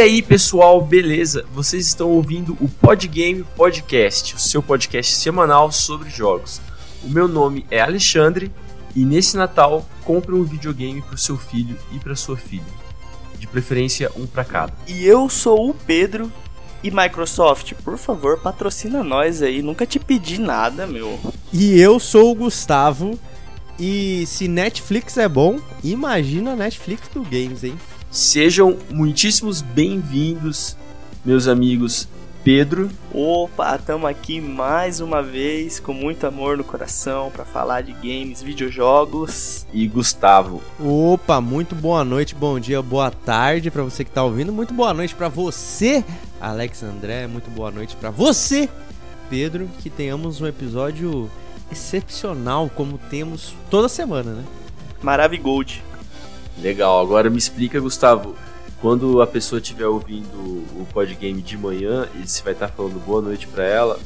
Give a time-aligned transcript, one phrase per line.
[0.00, 1.44] aí, pessoal, beleza?
[1.52, 6.58] Vocês estão ouvindo o Podgame Podcast, o seu podcast semanal sobre jogos.
[7.04, 8.50] O meu nome é Alexandre
[8.96, 12.64] e nesse Natal compre um videogame para o seu filho e para sua filha.
[13.38, 14.72] De preferência, um para cada.
[14.88, 16.32] E eu sou o Pedro
[16.82, 19.60] e Microsoft, por favor, patrocina nós aí.
[19.60, 21.20] Nunca te pedi nada, meu.
[21.52, 23.18] E eu sou o Gustavo.
[23.78, 27.74] E se Netflix é bom, imagina a Netflix do Games, hein?
[28.10, 30.76] Sejam muitíssimos bem-vindos,
[31.24, 32.08] meus amigos
[32.42, 32.90] Pedro.
[33.14, 38.42] Opa, estamos aqui mais uma vez com muito amor no coração para falar de games,
[38.42, 39.64] videojogos.
[39.72, 40.60] E Gustavo.
[40.80, 44.52] Opa, muito boa noite, bom dia, boa tarde para você que tá ouvindo.
[44.52, 46.04] Muito boa noite para você,
[46.40, 47.28] Alex André.
[47.28, 48.68] Muito boa noite para você,
[49.28, 49.70] Pedro.
[49.78, 51.30] Que tenhamos um episódio
[51.70, 54.44] excepcional como temos toda semana, né?
[55.00, 55.89] Maravigold.
[56.60, 58.34] Legal, agora me explica, Gustavo.
[58.80, 63.20] Quando a pessoa estiver ouvindo o podgame de manhã e você vai estar falando boa
[63.20, 63.98] noite para ela,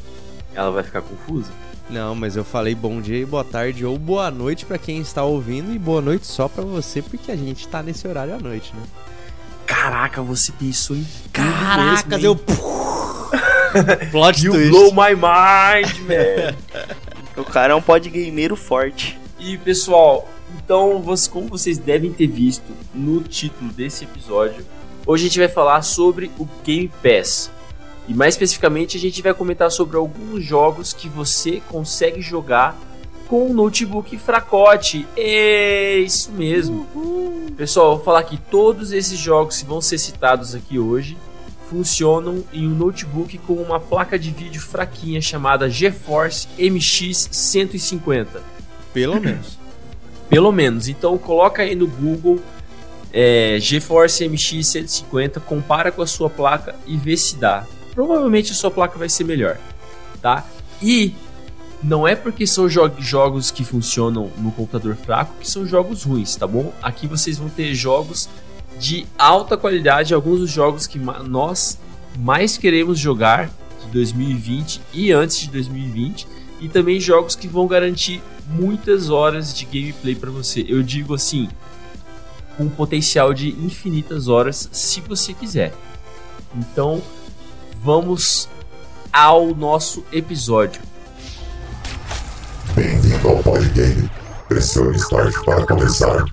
[0.54, 1.52] ela vai ficar confusa?
[1.88, 5.22] Não, mas eu falei bom dia e boa tarde ou boa noite para quem está
[5.22, 8.72] ouvindo e boa noite só para você porque a gente tá nesse horário à noite,
[8.74, 8.82] né?
[9.66, 12.34] Caraca, você pensou em Caracas, eu
[14.10, 14.70] Plot you twist.
[14.70, 16.54] blow my mind, man.
[17.36, 19.18] o cara é um podgameiro forte.
[19.38, 20.28] E pessoal,
[20.62, 24.64] então, como vocês devem ter visto no título desse episódio,
[25.06, 27.50] hoje a gente vai falar sobre o Game Pass.
[28.06, 32.78] E mais especificamente, a gente vai comentar sobre alguns jogos que você consegue jogar
[33.26, 35.06] com um notebook fracote.
[35.16, 36.86] É isso mesmo.
[36.94, 37.46] Uhum.
[37.56, 41.16] Pessoal, eu vou falar que todos esses jogos que vão ser citados aqui hoje
[41.70, 48.42] funcionam em um notebook com uma placa de vídeo fraquinha chamada GeForce MX 150.
[48.92, 49.58] Pelo menos.
[50.34, 50.88] Pelo menos.
[50.88, 52.40] Então coloca aí no Google
[53.12, 57.64] é, GeForce MX 150, compara com a sua placa e vê se dá.
[57.94, 59.56] Provavelmente a sua placa vai ser melhor,
[60.20, 60.44] tá?
[60.82, 61.14] E
[61.80, 66.34] não é porque são jo jogos que funcionam no computador fraco que são jogos ruins,
[66.34, 66.72] tá bom?
[66.82, 68.28] Aqui vocês vão ter jogos
[68.76, 71.78] de alta qualidade, alguns dos jogos que nós
[72.18, 73.48] mais queremos jogar
[73.84, 76.26] de 2020 e antes de 2020,
[76.64, 80.64] e também jogos que vão garantir muitas horas de gameplay para você.
[80.66, 81.46] Eu digo assim,
[82.56, 85.74] com potencial de infinitas horas, se você quiser.
[86.56, 87.02] Então,
[87.82, 88.48] vamos
[89.12, 90.80] ao nosso episódio.
[92.74, 94.10] Bem-vindo ao Polygame.
[94.48, 96.24] Pressione Start para começar.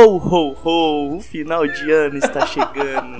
[0.00, 1.16] Ho, ho, ho!
[1.16, 3.18] O final de ano está chegando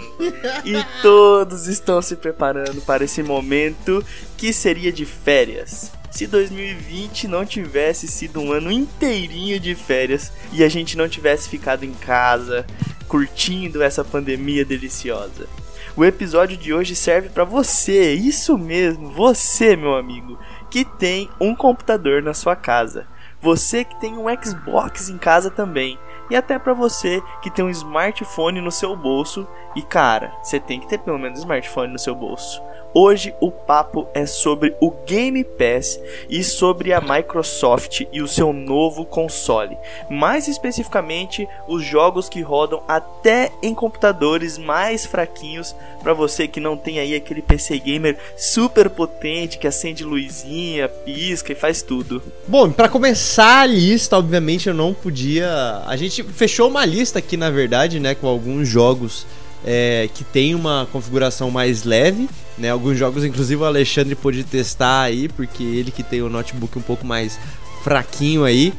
[0.64, 4.04] e todos estão se preparando para esse momento
[4.36, 5.90] que seria de férias.
[6.08, 11.48] Se 2020 não tivesse sido um ano inteirinho de férias e a gente não tivesse
[11.48, 12.64] ficado em casa
[13.08, 15.48] curtindo essa pandemia deliciosa.
[15.96, 20.38] O episódio de hoje serve para você, isso mesmo, você, meu amigo,
[20.70, 23.04] que tem um computador na sua casa.
[23.42, 25.98] Você que tem um Xbox em casa também
[26.30, 29.46] e até para você que tem um smartphone no seu bolso.
[29.74, 32.62] E cara, você tem que ter pelo menos um smartphone no seu bolso.
[32.94, 38.52] Hoje o papo é sobre o Game Pass e sobre a Microsoft e o seu
[38.52, 39.76] novo console.
[40.08, 46.76] Mais especificamente, os jogos que rodam até em computadores mais fraquinhos para você que não
[46.76, 52.22] tem aí aquele PC gamer super potente que acende luzinha, pisca e faz tudo.
[52.46, 55.82] Bom, para começar a lista, obviamente eu não podia.
[55.86, 59.26] A gente fechou uma lista aqui na verdade, né, com alguns jogos
[59.64, 62.70] é, que tem uma configuração mais leve, né?
[62.70, 66.82] Alguns jogos, inclusive, o Alexandre pôde testar aí, porque ele que tem o notebook um
[66.82, 67.38] pouco mais
[67.82, 68.72] fraquinho aí.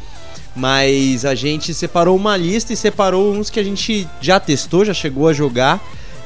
[0.55, 4.93] Mas a gente separou uma lista e separou uns que a gente já testou, já
[4.93, 5.81] chegou a jogar.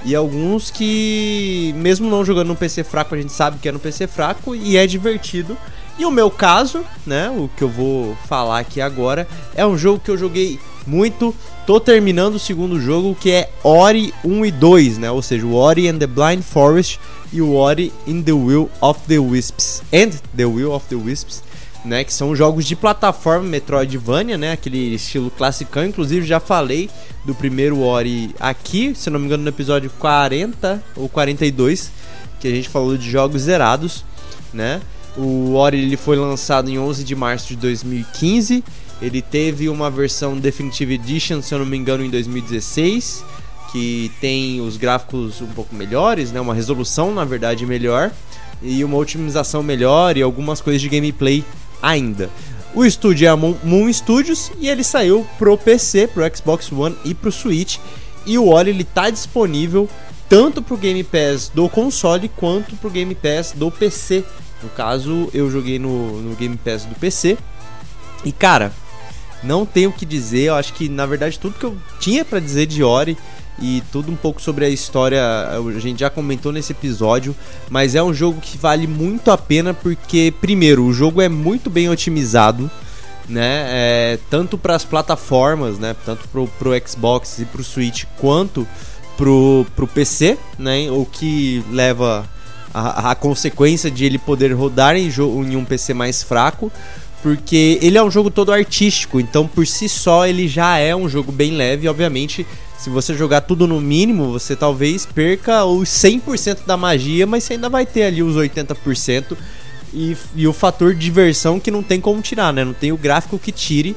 [0.06, 3.80] E alguns que, mesmo não jogando no PC fraco, a gente sabe que é no
[3.80, 5.58] PC fraco e é divertido.
[5.98, 10.02] E o meu caso, né, o que eu vou falar aqui agora, é um jogo
[10.04, 11.34] que eu joguei muito.
[11.66, 15.12] Tô terminando o segundo jogo, que é Ori 1 e 2, né?
[15.12, 17.00] Ou seja, o Ori and the Blind Forest
[17.34, 19.82] e o Ori in the Will of the Wisps.
[19.92, 21.44] And the Will of the Wisps,
[21.84, 22.04] né?
[22.04, 24.52] Que são jogos de plataforma Metroidvania, né?
[24.52, 25.86] Aquele estilo classicão.
[25.86, 26.90] Inclusive, já falei
[27.26, 31.92] do primeiro Ori aqui, se não me engano, no episódio 40 ou 42,
[32.40, 34.06] que a gente falou de jogos zerados,
[34.54, 34.80] né?
[35.18, 38.64] O Ori ele foi lançado em 11 de março de 2015
[39.04, 43.24] ele teve uma versão Definitive Edition, se eu não me engano, em 2016,
[43.74, 46.40] que tem os gráficos um pouco melhores, né?
[46.40, 48.12] Uma resolução, na verdade, melhor.
[48.62, 51.44] e uma otimização melhor e algumas coisas de gameplay
[51.82, 52.30] ainda.
[52.74, 57.14] O estúdio é a Moon, Studios e ele saiu pro PC, pro Xbox One e
[57.14, 57.78] pro Switch.
[58.26, 59.90] E o Ori ele tá disponível
[60.30, 64.24] tanto pro Game Pass do console quanto pro Game Pass do PC.
[64.62, 67.38] No caso, eu joguei no, no Game Pass do PC.
[68.24, 68.72] E cara,
[69.44, 72.40] não tenho o que dizer, eu acho que na verdade tudo que eu tinha para
[72.40, 73.18] dizer de Ori
[73.60, 77.36] e tudo um pouco sobre a história a gente já comentou nesse episódio,
[77.70, 81.70] mas é um jogo que vale muito a pena porque, primeiro, o jogo é muito
[81.70, 82.70] bem otimizado,
[83.30, 83.66] né?
[83.70, 85.96] É, tanto para as plataformas, né?
[86.06, 88.68] Tanto pro, pro Xbox e pro Switch, quanto
[89.16, 90.90] pro, pro PC, né?
[90.90, 92.28] O que leva
[92.74, 96.72] a, a consequência de ele poder rodar em, em um PC mais fraco
[97.22, 101.08] porque ele é um jogo todo artístico, então por si só ele já é um
[101.08, 102.46] jogo bem leve, obviamente
[102.84, 107.54] se você jogar tudo no mínimo, você talvez perca os 100% da magia, mas você
[107.54, 109.38] ainda vai ter ali os 80%.
[109.94, 112.66] E, e o fator diversão que não tem como tirar, né?
[112.66, 113.96] Não tem o gráfico que tire,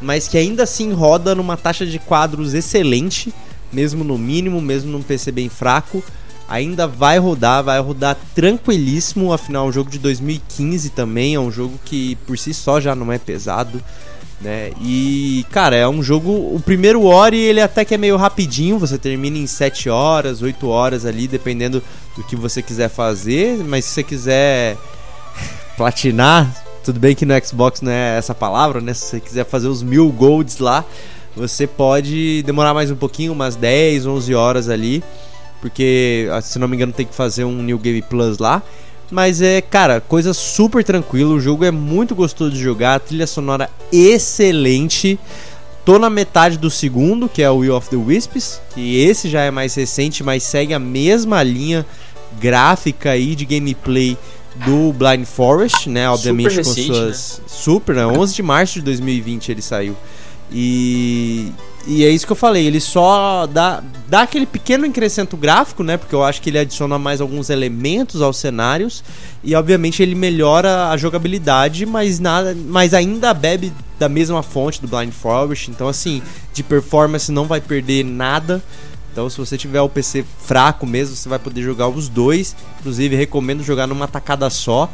[0.00, 3.34] mas que ainda assim roda numa taxa de quadros excelente,
[3.72, 6.00] mesmo no mínimo, mesmo num PC bem fraco.
[6.48, 11.50] Ainda vai rodar, vai rodar tranquilíssimo, afinal é um jogo de 2015 também, é um
[11.50, 13.82] jogo que por si só já não é pesado
[14.40, 14.70] né?
[14.80, 16.30] E, cara, é um jogo.
[16.30, 20.68] O primeiro Ori ele até que é meio rapidinho, você termina em 7 horas, 8
[20.68, 21.82] horas ali, dependendo
[22.16, 23.64] do que você quiser fazer.
[23.64, 24.76] Mas se você quiser
[25.76, 28.94] platinar, tudo bem que no Xbox não é essa palavra, né?
[28.94, 30.84] Se você quiser fazer os mil golds lá,
[31.36, 35.02] você pode demorar mais um pouquinho, umas 10, 11 horas ali.
[35.60, 38.62] Porque, se não me engano, tem que fazer um New Game Plus lá.
[39.10, 41.34] Mas é, cara, coisa super tranquila.
[41.34, 45.18] O jogo é muito gostoso de jogar, a trilha sonora excelente.
[45.84, 49.40] Tô na metade do segundo, que é o Will of the Wisps, que esse já
[49.42, 51.86] é mais recente, mas segue a mesma linha
[52.38, 54.16] gráfica aí de gameplay
[54.66, 56.10] do Blind Forest, né?
[56.10, 57.44] Obviamente super com recente, suas né?
[57.46, 58.06] super, né?
[58.06, 59.96] 11 de março de 2020 ele saiu.
[60.50, 61.52] E,
[61.86, 65.96] e é isso que eu falei, ele só dá, dá aquele pequeno increscento gráfico, né?
[65.96, 69.04] Porque eu acho que ele adiciona mais alguns elementos aos cenários
[69.44, 74.88] e obviamente ele melhora a jogabilidade, mas nada, mas ainda bebe da mesma fonte do
[74.88, 76.22] Blind Forest, então assim,
[76.54, 78.62] de performance não vai perder nada.
[79.12, 82.54] Então, se você tiver o PC fraco mesmo, você vai poder jogar os dois.
[82.78, 84.88] Inclusive, recomendo jogar numa tacada só.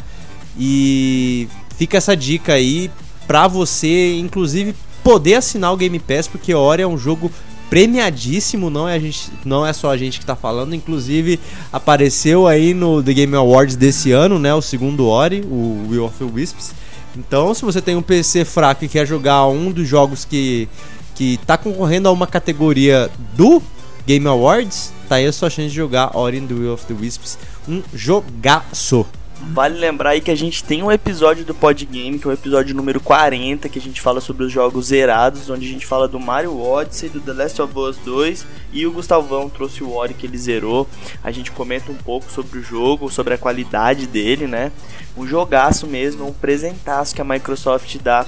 [0.58, 1.46] E
[1.76, 2.90] fica essa dica aí
[3.26, 4.74] pra você, inclusive
[5.04, 7.30] poder assinar o Game Pass, porque Ori é um jogo
[7.68, 11.38] premiadíssimo, não é, a gente, não é só a gente que tá falando, inclusive
[11.72, 16.16] apareceu aí no The Game Awards desse ano, né, o segundo Ori, o Will of
[16.18, 16.74] the Wisps.
[17.16, 20.68] Então, se você tem um PC fraco e quer jogar um dos jogos que
[21.14, 23.62] que tá concorrendo a uma categoria do
[24.04, 26.94] Game Awards, tá aí a sua chance de jogar Ori and the Will of the
[26.94, 29.06] Wisps, um jogaço.
[29.52, 32.74] Vale lembrar aí que a gente tem um episódio do Podgame, que é o episódio
[32.74, 36.18] número 40, que a gente fala sobre os jogos zerados, onde a gente fala do
[36.18, 40.26] Mario Odyssey, do The Last of Us 2 e o Gustavão trouxe o Ori que
[40.26, 40.88] ele zerou.
[41.22, 44.72] A gente comenta um pouco sobre o jogo, sobre a qualidade dele, né?
[45.16, 48.26] Um jogaço mesmo, um presentaço que a Microsoft dá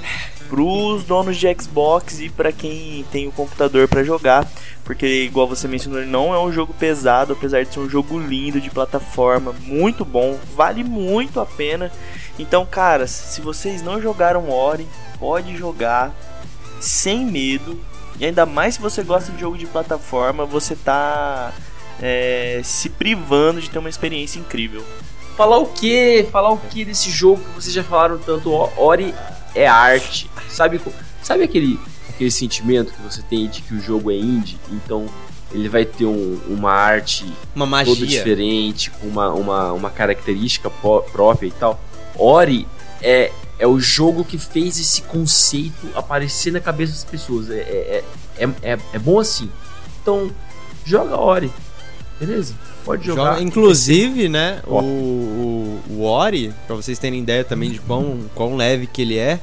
[0.48, 4.48] pros donos de Xbox e para quem tem o computador para jogar,
[4.84, 8.18] porque igual você mencionou, ele não é um jogo pesado, apesar de ser um jogo
[8.18, 11.90] lindo de plataforma, muito bom, vale muito a pena.
[12.38, 14.86] Então, cara, se vocês não jogaram Ori,
[15.18, 16.14] pode jogar
[16.80, 17.80] sem medo.
[18.18, 21.52] E ainda mais se você gosta de jogo de plataforma, você tá
[22.00, 24.84] é, se privando de ter uma experiência incrível.
[25.36, 26.26] Falar o que?
[26.32, 28.50] Falar o que desse jogo que vocês já falaram tanto?
[28.76, 29.14] Ori
[29.54, 30.30] é arte.
[30.48, 30.80] Sabe,
[31.22, 31.78] sabe aquele,
[32.08, 34.58] aquele sentimento que você tem de que o jogo é indie?
[34.72, 35.06] Então
[35.52, 40.70] ele vai ter um, uma arte uma magia toda diferente, com uma, uma, uma característica
[40.70, 41.78] própria e tal.
[42.18, 42.66] Ori
[43.02, 47.50] é, é o jogo que fez esse conceito aparecer na cabeça das pessoas.
[47.50, 48.04] É, é,
[48.38, 49.50] é, é, é bom assim.
[50.00, 50.30] Então,
[50.84, 51.52] joga Ori.
[52.18, 52.54] Beleza?
[52.86, 53.32] Pode jogar.
[53.32, 58.54] Joga, inclusive, né, o, o, o Ori, pra vocês terem ideia também de quão, quão
[58.54, 59.40] leve que ele é.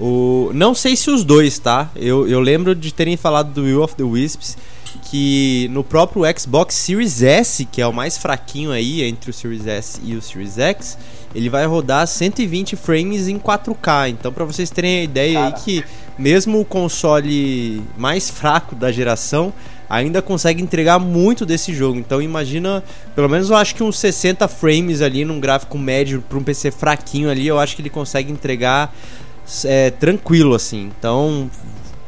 [0.00, 1.88] O, não sei se os dois, tá?
[1.94, 4.56] Eu, eu lembro de terem falado do Will of the Wisps
[5.04, 9.66] que no próprio Xbox Series S, que é o mais fraquinho aí entre o Series
[9.66, 10.98] S e o Series X,
[11.34, 14.10] ele vai rodar 120 frames em 4K.
[14.10, 15.46] Então, para vocês terem a ideia Cara.
[15.46, 15.84] aí que
[16.18, 19.52] mesmo o console mais fraco da geração
[19.92, 21.98] ainda consegue entregar muito desse jogo.
[21.98, 22.82] Então imagina,
[23.14, 26.70] pelo menos eu acho que uns 60 frames ali num gráfico médio para um PC
[26.70, 28.90] fraquinho ali, eu acho que ele consegue entregar
[29.66, 30.90] é, tranquilo assim.
[30.98, 31.50] Então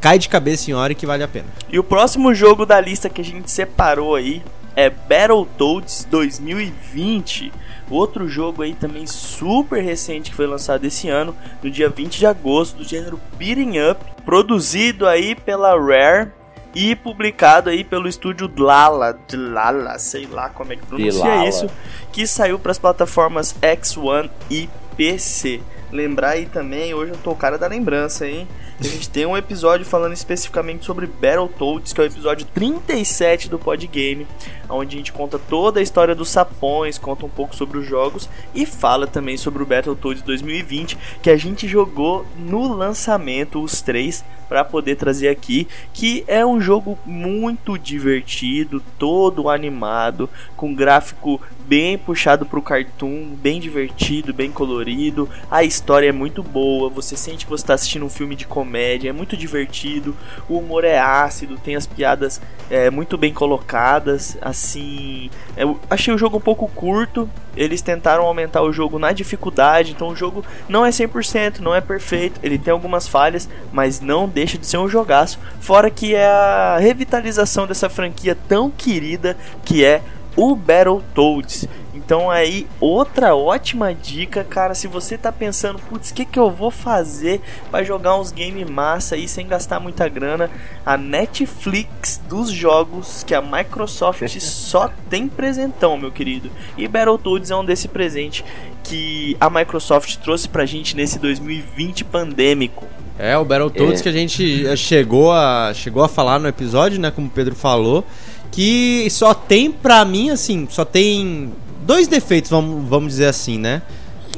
[0.01, 1.45] cai de cabeça em hora que vale a pena.
[1.71, 4.41] E o próximo jogo da lista que a gente separou aí
[4.75, 7.51] é Battletoads 2020
[7.89, 12.25] Outro jogo aí também super recente que foi lançado esse ano, no dia 20 de
[12.25, 16.31] agosto, do gênero Beating Up, produzido aí pela Rare
[16.75, 21.47] e publicado aí pelo estúdio Dlala, Dlala, sei lá como é que pronuncia Dlala.
[21.47, 21.67] isso,
[22.11, 25.61] que saiu para as plataformas X1 e PC.
[25.91, 28.45] Lembrar aí também, hoje eu tô o cara da lembrança, hein?
[28.77, 33.57] A gente tem um episódio falando especificamente sobre Battletoads, que é o episódio 37 do
[33.57, 34.27] Podgame,
[34.69, 38.29] onde a gente conta toda a história dos sapões, conta um pouco sobre os jogos
[38.53, 44.25] e fala também sobre o Battletoads 2020, que a gente jogou no lançamento, os três,
[44.47, 51.97] para poder trazer aqui, que é um jogo muito divertido, todo animado, com gráfico bem
[51.97, 55.27] puxado pro cartoon, bem divertido, bem colorido.
[55.49, 59.09] A história é muito boa, você sente que você está assistindo um filme de comédia,
[59.09, 60.15] é muito divertido.
[60.47, 64.37] O humor é ácido, tem as piadas é, muito bem colocadas.
[64.41, 67.29] Assim, eu achei o jogo um pouco curto.
[67.55, 71.81] Eles tentaram aumentar o jogo na dificuldade, então o jogo não é 100%, não é
[71.81, 72.39] perfeito.
[72.43, 75.39] Ele tem algumas falhas, mas não deixa de ser um jogaço.
[75.59, 80.01] Fora que é a revitalização dessa franquia tão querida que é
[80.35, 81.67] o Battletoads.
[81.93, 86.51] Então aí outra ótima dica, cara, se você tá pensando, putz, o que que eu
[86.51, 90.51] vou fazer para jogar uns game massa aí sem gastar muita grana,
[90.85, 96.51] a Netflix dos jogos que a Microsoft só tem presentão, meu querido.
[96.77, 98.43] E Battletoads é um desse presente
[98.83, 102.85] que a Microsoft trouxe pra gente nesse 2020 pandêmico.
[103.17, 104.03] É, o Battletoads É.
[104.03, 107.09] que a gente chegou a, chegou a falar no episódio, né?
[107.09, 108.03] Como o Pedro falou.
[108.51, 111.51] Que só tem, pra mim, assim, só tem
[111.85, 113.81] dois defeitos, vamos, vamos dizer assim, né?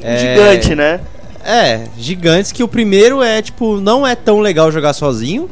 [0.02, 1.00] É, Gigante, né?
[1.44, 5.48] É, gigantes que o primeiro é, tipo, não é tão legal jogar sozinho.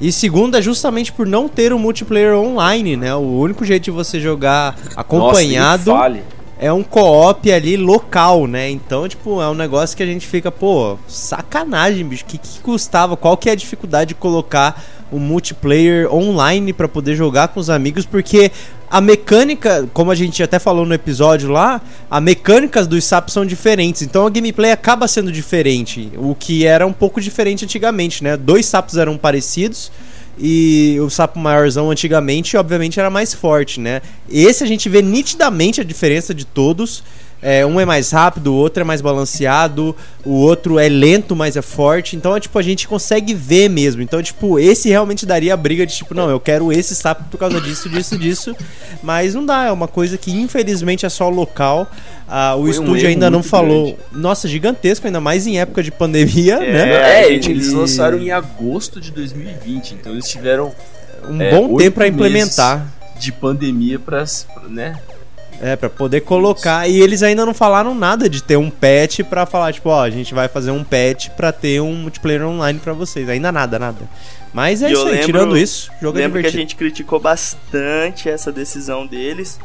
[0.00, 3.14] E segundo é justamente por não ter o multiplayer online, né?
[3.14, 6.20] O único jeito de você jogar acompanhado Nossa.
[6.60, 8.68] É um co-op ali local, né?
[8.68, 12.22] Então, tipo, é um negócio que a gente fica, pô, sacanagem, bicho.
[12.24, 13.16] O que, que custava?
[13.16, 17.70] Qual que é a dificuldade de colocar um multiplayer online pra poder jogar com os
[17.70, 18.04] amigos?
[18.04, 18.52] Porque
[18.90, 23.46] a mecânica, como a gente até falou no episódio lá, a mecânicas dos sapos são
[23.46, 24.02] diferentes.
[24.02, 26.12] Então a gameplay acaba sendo diferente.
[26.18, 28.36] O que era um pouco diferente antigamente, né?
[28.36, 29.90] Dois sapos eram parecidos.
[30.38, 34.00] E o sapo maiorzão antigamente, obviamente, era mais forte, né?
[34.30, 37.02] Esse a gente vê nitidamente a diferença de todos.
[37.42, 41.56] É, um é mais rápido, o outro é mais balanceado, o outro é lento, mas
[41.56, 42.14] é forte.
[42.14, 44.02] Então, é, tipo, a gente consegue ver mesmo.
[44.02, 47.38] Então, tipo, esse realmente daria a briga de tipo, não, eu quero esse sapo por
[47.38, 48.54] causa disso, disso, disso.
[49.02, 51.90] Mas não dá, é uma coisa que infelizmente é só local.
[52.28, 53.84] Ah, o Foi um estúdio erro ainda não falou.
[53.86, 53.98] grande.
[54.12, 57.22] Nossa, gigantesco, ainda mais em época de pandemia, É, né?
[57.24, 60.72] É, gente- eles lançaram em agosto de 2020, então eles tiveram
[61.28, 62.14] Um é, bom tempo pra meses.
[62.16, 62.86] implementar.
[63.18, 64.24] de pandemia pra,
[64.68, 64.98] né?
[65.62, 66.88] É, pra poder colocar.
[66.88, 70.08] E eles ainda não falaram nada de ter um patch pra falar, tipo, ó, a
[70.10, 73.28] gente vai fazer um patch pra ter um multiplayer online pra vocês.
[73.28, 73.98] Ainda nada, nada.
[74.54, 76.60] Mas é E isso eu aí, lembro- tirando isso, jogo é Lembro que a divertido.
[76.62, 79.60] gente criticou bastante essa decisão deles,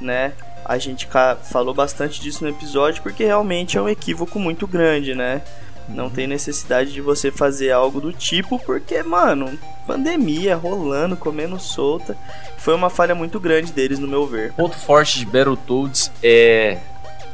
[0.00, 0.32] né?
[0.64, 1.08] A gente
[1.50, 5.40] falou bastante disso no episódio porque realmente é um equívoco muito grande, né?
[5.88, 12.16] Não tem necessidade de você fazer algo do tipo porque, mano, pandemia rolando, comendo solta.
[12.58, 14.50] Foi uma falha muito grande deles, no meu ver.
[14.50, 16.78] O ponto forte de Battletoads é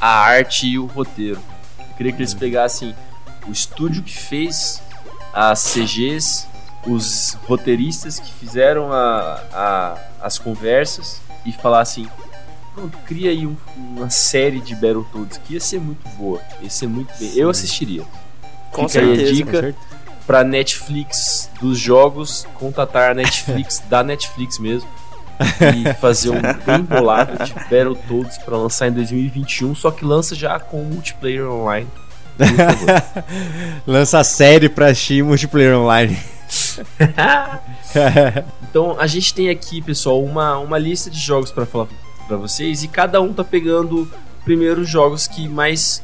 [0.00, 1.40] a arte e o roteiro.
[1.78, 2.94] Eu queria que eles pegassem
[3.46, 4.80] o estúdio que fez
[5.32, 6.46] as CGs,
[6.86, 12.06] os roteiristas que fizeram a, a- as conversas e falassem:
[12.74, 16.86] pronto, cria aí um- uma série de Battletoads que ia ser muito boa, ia ser
[16.86, 17.32] muito bem.
[17.36, 18.04] Eu assistiria.
[18.74, 19.32] Com Fica aí a certeza.
[19.32, 19.50] dica.
[19.52, 19.76] Certeza.
[20.26, 24.88] Pra Netflix dos jogos, contatar a Netflix da Netflix mesmo.
[25.74, 30.58] E fazer um bem bolado de Battletoads pra lançar em 2021, só que lança já
[30.60, 31.88] com multiplayer online.
[33.86, 36.18] Lança a série pra Steam multiplayer online.
[38.68, 41.86] Então a gente tem aqui, pessoal, uma, uma lista de jogos pra falar
[42.26, 44.10] pra vocês e cada um tá pegando
[44.44, 46.02] primeiro os jogos que mais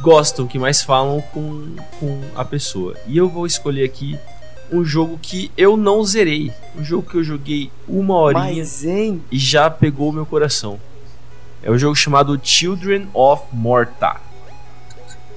[0.00, 2.94] gostam, que mais falam com, com a pessoa.
[3.06, 4.18] E eu vou escolher aqui
[4.70, 8.84] um jogo que eu não zerei, um jogo que eu joguei uma horinha Mas,
[9.30, 10.80] e já pegou meu coração.
[11.62, 14.20] É um jogo chamado Children of Morta.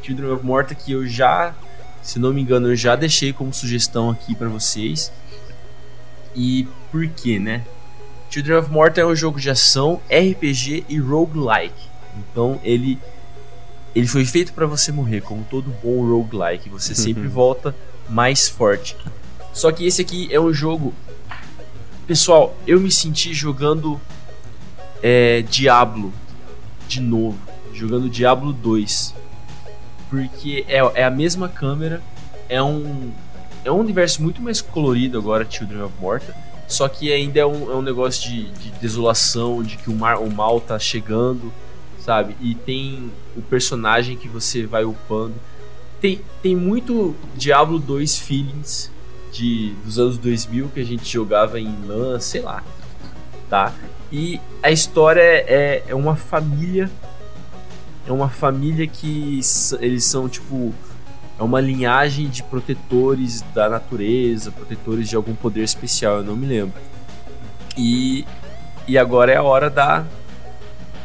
[0.02, 1.54] Children of Morta que eu já,
[2.02, 5.12] se não me engano, eu já deixei como sugestão aqui pra vocês.
[6.36, 7.64] E por quê, né?
[8.30, 11.90] Children of Morta é um jogo de ação, RPG e roguelike.
[12.16, 13.00] Então ele
[13.96, 17.76] ele foi feito pra você morrer, como todo bom roguelike, você sempre volta
[18.10, 18.96] mais forte.
[19.54, 20.94] Só que esse aqui é um jogo
[22.10, 24.02] Pessoal, eu me senti jogando
[25.00, 26.12] é, Diablo
[26.88, 27.38] de novo.
[27.72, 29.14] jogando Diablo 2.
[30.10, 32.02] Porque é, é a mesma câmera,
[32.50, 33.12] é um,
[33.64, 36.36] é um universo muito mais colorido agora, Children of Morta.
[36.68, 40.18] Só que ainda é um, é um negócio de, de desolação, de que o, mar,
[40.18, 41.54] o mal tá chegando,
[42.10, 42.36] sabe?
[42.42, 45.36] E tem o personagem que você vai upando.
[46.02, 48.90] Tem, tem muito Diablo 2 feelings
[49.32, 52.64] de, dos anos 2000 que a gente jogava em LAN, sei lá.
[53.48, 53.72] Tá?
[54.12, 56.90] E a história é, é uma família.
[58.08, 59.40] É uma família que
[59.80, 60.74] eles são tipo
[61.38, 66.48] é uma linhagem de protetores da natureza, protetores de algum poder especial, eu não me
[66.48, 66.82] lembro.
[67.78, 68.26] E,
[68.88, 70.06] e agora é a hora da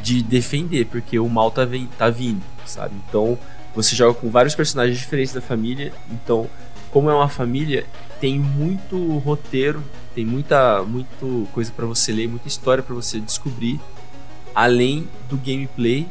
[0.04, 2.94] de defender, porque o mal tá, vem, tá vindo, sabe?
[3.08, 3.38] Então
[3.74, 6.48] você joga com vários personagens diferentes da família, então
[6.90, 7.86] como é uma família,
[8.20, 9.82] tem muito roteiro,
[10.14, 13.80] tem muita muito coisa para você ler, muita história para você descobrir,
[14.54, 16.06] além do gameplay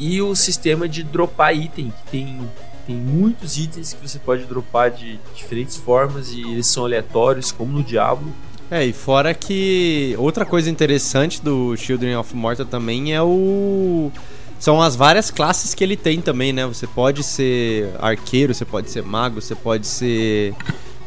[0.00, 2.40] e o sistema de dropar item, que tem
[2.86, 7.70] tem muitos itens que você pode dropar de diferentes formas e eles são aleatórios, como
[7.70, 8.32] no Diablo.
[8.70, 14.10] É, e fora que outra coisa interessante do Children of Morta também é o
[14.58, 16.66] são as várias classes que ele tem também, né?
[16.66, 20.54] Você pode ser arqueiro, você pode ser mago, você pode ser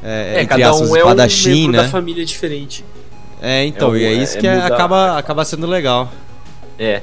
[0.02, 1.84] é, é cada um é um membro né?
[1.84, 2.84] da família diferente.
[3.42, 6.12] É, então, é e é, é isso que é, acaba, acaba sendo legal.
[6.80, 7.02] É.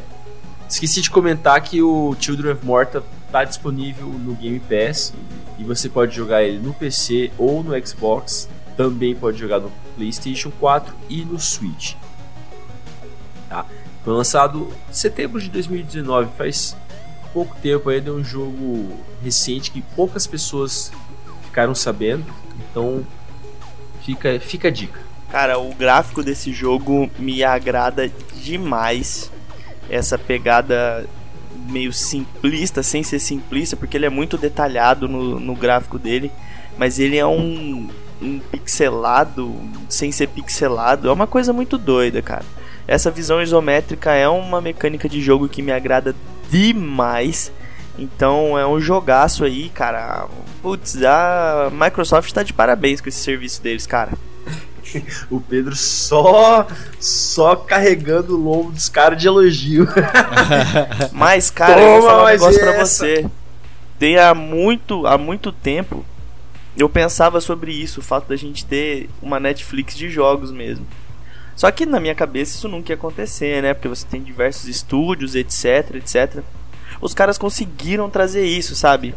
[0.69, 5.13] Esqueci de comentar que o Children of Morta está disponível no Game Pass
[5.59, 10.53] e você pode jogar ele no PC ou no Xbox, também pode jogar no PlayStation
[10.61, 11.95] 4 e no Switch.
[13.49, 13.67] Tá?
[14.05, 16.77] Foi lançado em setembro de 2019, faz
[17.33, 20.93] pouco tempo ainda, é um jogo recente que poucas pessoas
[21.43, 22.25] ficaram sabendo,
[22.71, 23.05] então
[24.03, 25.01] fica, fica a dica.
[25.31, 29.31] Cara, o gráfico desse jogo me agrada demais.
[29.91, 31.07] Essa pegada
[31.69, 36.31] meio simplista, sem ser simplista, porque ele é muito detalhado no, no gráfico dele,
[36.79, 39.55] mas ele é um, um pixelado,
[39.89, 42.45] sem ser pixelado, é uma coisa muito doida, cara.
[42.87, 46.15] Essa visão isométrica é uma mecânica de jogo que me agrada
[46.51, 47.53] demais.
[47.99, 50.27] Então é um jogaço aí, cara.
[50.63, 54.13] Putz, a Microsoft tá de parabéns com esse serviço deles, cara.
[55.31, 56.67] o Pedro só
[56.99, 59.87] só carregando o lombo dos caras de elogio.
[61.13, 62.73] Mas, cara, Toma, eu vou falar um negócio essa.
[62.73, 63.27] pra você.
[63.99, 66.05] Tem há muito, há muito tempo
[66.79, 70.87] eu pensava sobre isso, o fato da gente ter uma Netflix de jogos mesmo.
[71.57, 73.75] Só que na minha cabeça isso nunca ia acontecer, né?
[73.75, 76.41] Porque você tem diversos estúdios, etc, etc.
[77.01, 79.13] Os caras conseguiram trazer isso, sabe?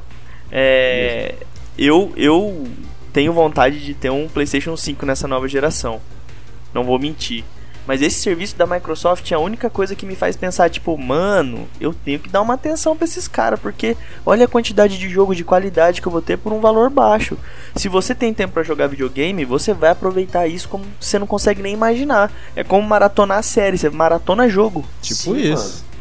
[0.51, 1.35] É,
[1.77, 2.67] eu, eu
[3.13, 6.01] tenho vontade de ter um PlayStation 5 nessa nova geração.
[6.73, 7.43] Não vou mentir.
[7.87, 11.67] Mas esse serviço da Microsoft é a única coisa que me faz pensar, tipo, mano,
[11.79, 15.35] eu tenho que dar uma atenção pra esses caras, porque olha a quantidade de jogo
[15.35, 17.37] de qualidade que eu vou ter por um valor baixo.
[17.75, 21.61] Se você tem tempo para jogar videogame, você vai aproveitar isso como você não consegue
[21.61, 22.31] nem imaginar.
[22.55, 24.85] É como maratonar a série, você maratona jogo.
[25.01, 25.83] Tipo Sim, isso.
[25.83, 25.91] Mano.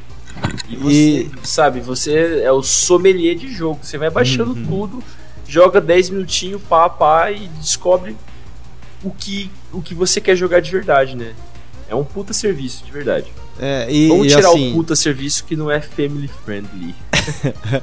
[0.69, 1.31] E você, e...
[1.43, 4.67] sabe, você é o sommelier de jogo, você vai baixando uhum.
[4.67, 5.03] tudo
[5.51, 8.17] joga 10 minutinhos, pá, pá, e descobre
[9.03, 11.35] o que, o que você quer jogar de verdade, né?
[11.91, 13.27] É um puta serviço, de verdade.
[13.59, 14.71] É, e, Vamos tirar assim...
[14.71, 16.95] o puta serviço que não é family friendly.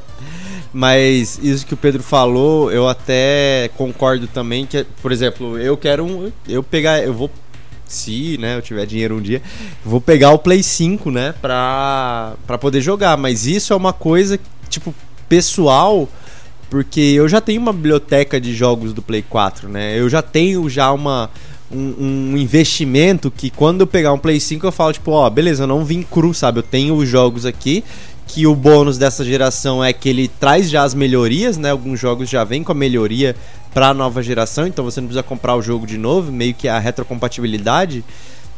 [0.74, 6.06] Mas isso que o Pedro falou, eu até concordo também que, por exemplo, eu quero
[6.06, 7.30] um, eu pegar, eu vou
[7.86, 9.42] se, né, eu tiver dinheiro um dia,
[9.84, 14.40] vou pegar o Play 5, né, pra, pra poder jogar, mas isso é uma coisa
[14.70, 14.94] tipo
[15.30, 16.08] pessoal
[16.70, 19.98] porque eu já tenho uma biblioteca de jogos do Play 4, né?
[19.98, 21.30] Eu já tenho já uma
[21.72, 25.64] um, um, investimento que quando eu pegar um Play 5 eu falo, tipo, ó, beleza,
[25.64, 26.60] eu não vim cru, sabe?
[26.60, 27.84] Eu tenho os jogos aqui,
[28.28, 31.72] que o bônus dessa geração é que ele traz já as melhorias, né?
[31.72, 33.36] Alguns jogos já vêm com a melhoria
[33.74, 36.68] para a nova geração, então você não precisa comprar o jogo de novo, meio que
[36.68, 38.04] a retrocompatibilidade,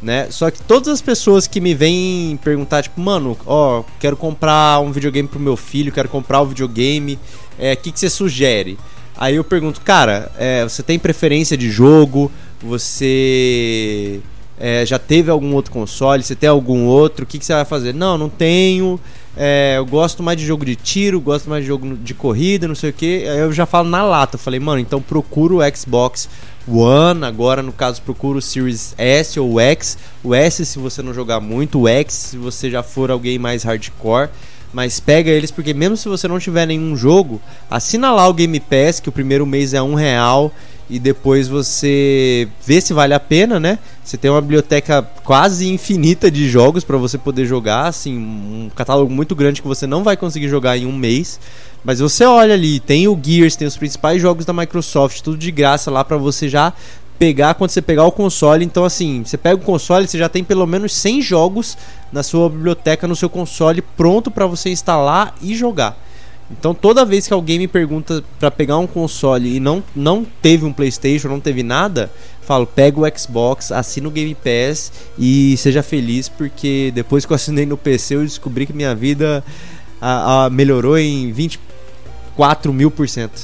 [0.02, 0.28] né?
[0.30, 4.90] Só que todas as pessoas que me vêm perguntar, tipo, mano, ó, quero comprar um
[4.90, 7.18] videogame pro meu filho, quero comprar o um videogame,
[7.58, 8.78] é, que, que você sugere?
[9.16, 12.32] Aí eu pergunto, cara, é, você tem preferência de jogo?
[12.62, 14.20] Você
[14.58, 16.22] é, já teve algum outro console?
[16.22, 17.24] Você tem algum outro?
[17.24, 17.94] O que, que você vai fazer?
[17.94, 19.00] Não, não tenho.
[19.36, 22.74] É, eu gosto mais de jogo de tiro, gosto mais de jogo de corrida, não
[22.74, 23.22] sei o que.
[23.24, 24.34] Eu já falo na lata.
[24.34, 26.28] Eu falei, mano, então procura o Xbox
[26.68, 27.24] One.
[27.24, 29.96] Agora, no caso, procura o Series S ou X.
[30.22, 33.62] O S se você não jogar muito, o X se você já for alguém mais
[33.62, 34.28] hardcore.
[34.72, 38.60] Mas pega eles porque mesmo se você não tiver nenhum jogo, assina lá o Game
[38.60, 40.52] Pass, que o primeiro mês é um real.
[40.90, 43.78] E depois você vê se vale a pena, né?
[44.04, 49.12] Você tem uma biblioteca quase infinita de jogos para você poder jogar, assim, um catálogo
[49.12, 51.38] muito grande que você não vai conseguir jogar em um mês.
[51.84, 55.52] Mas você olha ali, tem o Gears, tem os principais jogos da Microsoft, tudo de
[55.52, 56.72] graça lá para você já
[57.20, 58.64] pegar quando você pegar o console.
[58.64, 61.78] Então, assim, você pega o console, você já tem pelo menos 100 jogos
[62.10, 65.96] na sua biblioteca, no seu console, pronto para você instalar e jogar.
[66.50, 70.64] Então toda vez que alguém me pergunta para pegar um console e não, não teve
[70.64, 72.10] um PlayStation, não teve nada,
[72.42, 77.36] falo, pega o Xbox, assina o Game Pass e seja feliz, porque depois que eu
[77.36, 79.44] assinei no PC eu descobri que minha vida
[80.00, 83.40] a, a melhorou em 24 mil por cento.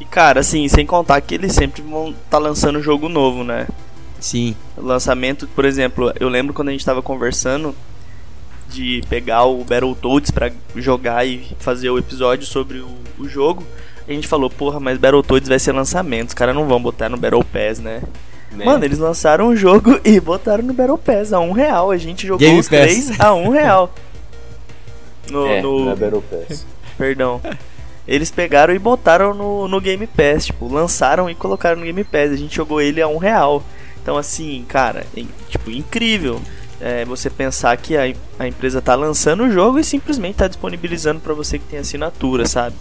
[0.00, 3.68] E cara, assim, sem contar que eles sempre vão estar tá lançando jogo novo, né?
[4.18, 4.56] Sim.
[4.76, 7.74] O lançamento, por exemplo, eu lembro quando a gente tava conversando
[8.68, 13.64] de pegar o Battletoads para jogar e fazer o episódio sobre o, o, jogo,
[14.06, 17.16] a gente falou, porra, mas Battletoads vai ser lançamento, os caras não vão botar no
[17.16, 18.02] Battle Pass, né?
[18.52, 18.64] né?
[18.64, 21.90] Mano, eles lançaram o jogo e botaram no Battle Pass a um real.
[21.90, 22.80] A gente jogou Game os Pass.
[22.80, 23.92] três a um real.
[25.28, 25.90] No, é, no...
[25.90, 26.64] É Battle Pass.
[26.96, 27.40] Perdão.
[28.06, 32.30] Eles pegaram e botaram no, no Game Pass, tipo, lançaram e colocaram no Game Pass.
[32.30, 33.60] A gente jogou ele a um real.
[34.00, 36.40] Então, assim, cara, é, tipo, incrível
[36.80, 41.20] é, você pensar que a, a empresa está lançando o jogo e simplesmente está disponibilizando
[41.20, 42.76] para você que tem assinatura, sabe?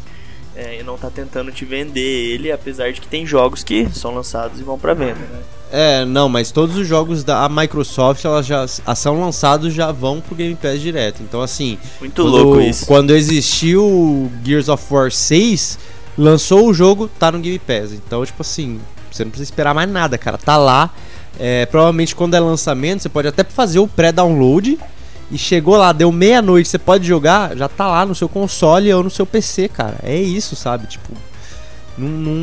[0.55, 4.15] É, e não está tentando te vender ele, apesar de que tem jogos que são
[4.15, 5.41] lançados e vão para venda, né?
[5.71, 10.35] É, não, mas todos os jogos da Microsoft, elas já são lançados já vão pro
[10.35, 11.21] Game Pass direto.
[11.21, 12.85] Então assim, muito quando, louco isso.
[12.85, 15.77] Quando existiu Gears of War 6,
[16.17, 17.91] lançou o jogo, tá no Game Pass.
[17.91, 18.79] Então, tipo assim,
[19.11, 20.37] você não precisa esperar mais nada, cara.
[20.37, 20.93] Tá lá
[21.39, 24.77] é, provavelmente quando é lançamento, você pode até fazer o pré-download.
[25.31, 29.03] E chegou lá, deu meia-noite, você pode jogar, já tá lá no seu console ou
[29.03, 29.95] no seu PC, cara.
[30.03, 30.85] É isso, sabe?
[30.85, 31.13] Tipo,
[31.97, 32.33] não, não,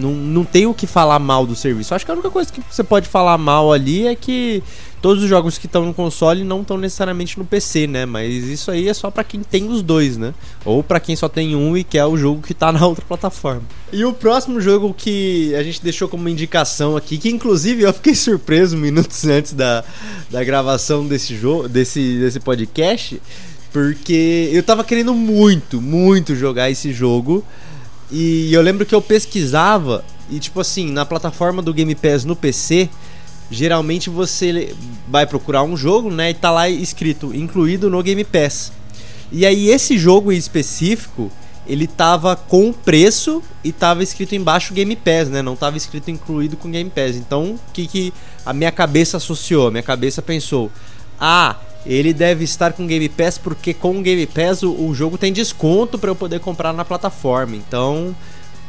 [0.00, 1.94] não, não tem o que falar mal do serviço.
[1.94, 4.62] Acho que a única coisa que você pode falar mal ali é que
[5.02, 8.06] todos os jogos que estão no console não estão necessariamente no PC, né?
[8.06, 10.34] Mas isso aí é só para quem tem os dois, né?
[10.64, 13.62] Ou para quem só tem um e quer o jogo que tá na outra plataforma.
[13.92, 18.14] E o próximo jogo que a gente deixou como indicação aqui, que inclusive eu fiquei
[18.14, 19.84] surpreso minutos antes da,
[20.30, 23.20] da gravação desse jogo, desse, desse podcast,
[23.72, 27.44] porque eu tava querendo muito, muito jogar esse jogo.
[28.10, 32.34] E eu lembro que eu pesquisava e tipo assim, na plataforma do Game Pass no
[32.34, 32.88] PC,
[33.50, 34.74] geralmente você
[35.08, 38.72] vai procurar um jogo, né, e tá lá escrito incluído no Game Pass.
[39.30, 41.30] E aí esse jogo em específico,
[41.66, 45.42] ele tava com preço e tava escrito embaixo Game Pass, né?
[45.42, 47.16] Não tava escrito incluído com Game Pass.
[47.16, 48.14] Então, o que que
[48.44, 49.66] a minha cabeça associou?
[49.66, 50.70] A minha cabeça pensou:
[51.18, 51.56] "Ah,
[51.86, 55.32] ele deve estar com Game Pass porque com o Game Pass o, o jogo tem
[55.32, 57.56] desconto para eu poder comprar na plataforma".
[57.56, 58.14] Então,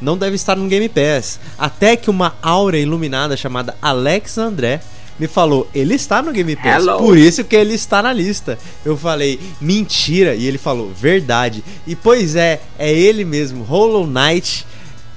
[0.02, 1.40] não deve estar no Game Pass.
[1.58, 4.82] Até que uma aura iluminada chamada Alex André
[5.20, 7.00] me falou, ele está no Game Pass, Hello.
[7.00, 8.58] por isso que ele está na lista.
[8.86, 11.64] Eu falei, mentira, e ele falou, verdade.
[11.88, 14.66] E pois é, é ele mesmo, Hollow Knight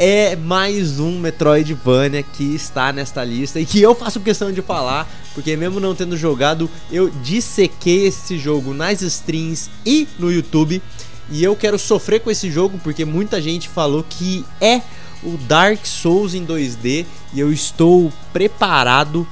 [0.03, 5.07] é mais um Metroidvania que está nesta lista e que eu faço questão de falar,
[5.35, 10.83] porque mesmo não tendo jogado, eu dissequei esse jogo nas streams e no YouTube.
[11.31, 14.81] E eu quero sofrer com esse jogo porque muita gente falou que é
[15.23, 19.29] o Dark Souls em 2D e eu estou preparado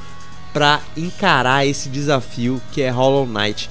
[0.53, 3.71] para encarar esse desafio que é Hollow Knight.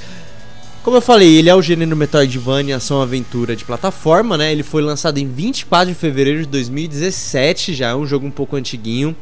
[0.88, 4.54] Como eu falei, ele é o gênero Metroidvania ação aventura de plataforma, né?
[4.54, 8.56] Ele foi lançado em 24 de fevereiro de 2017, já é um jogo um pouco
[8.56, 9.14] antiguinho.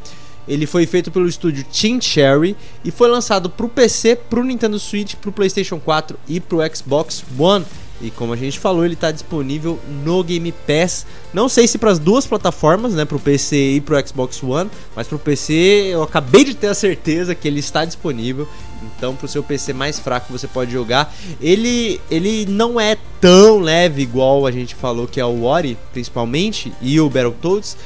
[0.47, 4.43] Ele foi feito pelo estúdio Team Cherry e foi lançado para o PC, para o
[4.43, 7.65] Nintendo Switch, para o PlayStation 4 e para o Xbox One.
[7.99, 11.05] E como a gente falou, ele está disponível no Game Pass.
[11.33, 14.43] Não sei se para as duas plataformas, né, para o PC e para o Xbox
[14.43, 15.53] One, mas para o PC
[15.89, 18.47] eu acabei de ter a certeza que ele está disponível.
[18.97, 21.13] Então, para o seu PC mais fraco você pode jogar.
[21.41, 26.71] Ele, ele não é tão leve igual a gente falou que é o Ori, principalmente,
[26.81, 27.77] e o Battletoads,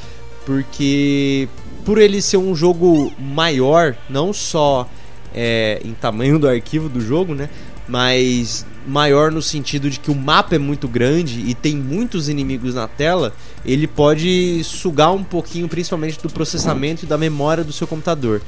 [0.46, 1.48] porque
[1.86, 4.88] por ele ser um jogo maior, não só
[5.34, 7.50] é, em tamanho do arquivo do jogo, né,
[7.88, 12.76] mas maior no sentido de que o mapa é muito grande e tem muitos inimigos
[12.76, 13.34] na tela,
[13.66, 18.42] ele pode sugar um pouquinho, principalmente do processamento e da memória do seu computador.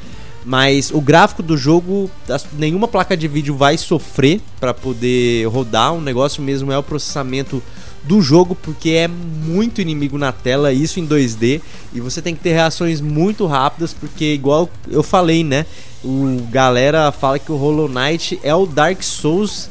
[0.43, 2.09] Mas o gráfico do jogo,
[2.53, 5.93] nenhuma placa de vídeo vai sofrer para poder rodar.
[5.93, 7.61] O negócio mesmo é o processamento
[8.03, 11.61] do jogo, porque é muito inimigo na tela, isso em 2D,
[11.93, 15.67] e você tem que ter reações muito rápidas, porque igual eu falei, né?
[16.03, 19.69] O galera fala que o Hollow Knight é o Dark Souls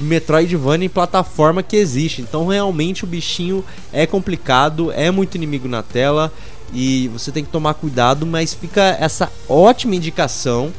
[0.00, 2.22] Metroidvania em plataforma que existe.
[2.22, 6.32] Então realmente o bichinho é complicado, é muito inimigo na tela
[6.72, 10.72] e você tem que tomar cuidado, mas fica essa ótima indicação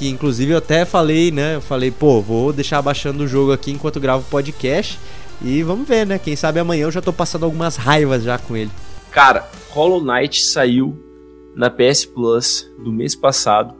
[0.00, 1.56] que inclusive eu até falei, né?
[1.56, 4.98] Eu falei, pô, vou deixar baixando o jogo aqui enquanto gravo o podcast
[5.42, 6.18] e vamos ver, né?
[6.18, 8.70] Quem sabe amanhã eu já tô passando algumas raivas já com ele.
[9.10, 10.98] Cara, Hollow Knight saiu
[11.54, 13.74] na PS Plus do mês passado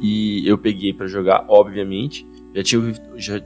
[0.00, 2.26] e eu peguei para jogar, obviamente.
[2.54, 3.40] Já tinha, já,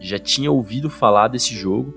[0.00, 1.92] já tinha ouvido falar desse jogo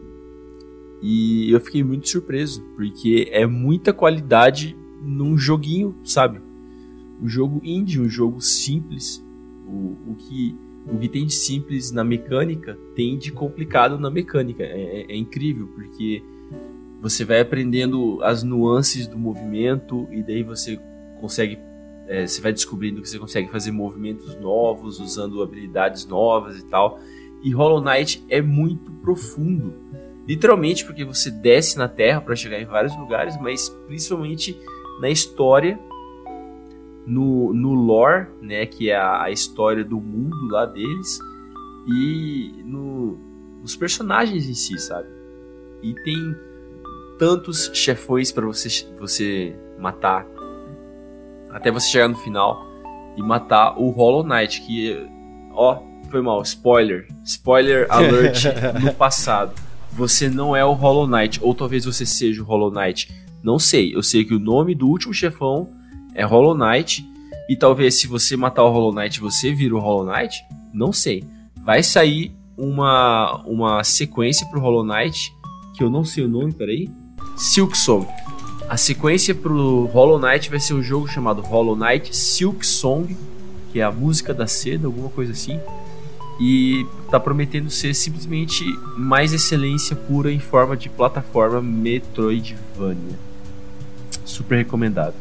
[1.05, 6.39] e eu fiquei muito surpreso, porque é muita qualidade num joguinho, sabe?
[7.21, 9.21] Um jogo indie, um jogo simples.
[9.67, 10.55] O, o, que,
[10.87, 14.63] o que tem de simples na mecânica tem de complicado na mecânica.
[14.63, 16.23] É, é, é incrível, porque
[17.01, 20.79] você vai aprendendo as nuances do movimento e daí você
[21.19, 21.59] consegue
[22.07, 26.97] é, você vai descobrindo que você consegue fazer movimentos novos, usando habilidades novas e tal.
[27.43, 29.82] E Hollow Knight é muito profundo.
[30.27, 34.57] Literalmente porque você desce na Terra para chegar em vários lugares, mas principalmente
[35.01, 35.77] na história,
[37.05, 41.19] no, no lore, né, que é a, a história do mundo lá deles,
[41.87, 43.17] e no,
[43.61, 45.09] nos personagens em si, sabe?
[45.81, 46.35] E tem
[47.19, 50.25] tantos chefões para você, você matar
[51.53, 52.65] até você chegar no final
[53.15, 55.07] e matar o Hollow Knight, que,
[55.51, 58.45] ó, foi mal, spoiler, spoiler alert
[58.83, 59.53] no passado.
[59.95, 63.13] Você não é o Hollow Knight, ou talvez você seja o Hollow Knight.
[63.43, 65.69] Não sei, eu sei que o nome do último chefão
[66.15, 67.05] é Hollow Knight,
[67.49, 71.23] e talvez se você matar o Hollow Knight você vira o Hollow Knight, não sei.
[71.63, 75.33] Vai sair uma, uma sequência pro Hollow Knight,
[75.75, 76.89] que eu não sei o nome, peraí.
[77.35, 78.07] Silk Song.
[78.69, 83.15] A sequência pro Hollow Knight vai ser um jogo chamado Hollow Knight Silk Song,
[83.71, 85.59] que é a música da seda, alguma coisa assim.
[86.39, 88.63] E tá prometendo ser simplesmente
[88.97, 93.19] mais excelência pura em forma de plataforma Metroidvania.
[94.25, 95.15] Super recomendado.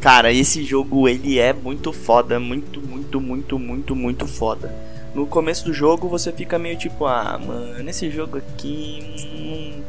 [0.00, 4.74] Cara, esse jogo ele é muito foda, muito, muito, muito, muito, muito foda.
[5.14, 8.98] No começo do jogo você fica meio tipo, ah, mano, esse jogo aqui.
[9.34, 9.82] Hum,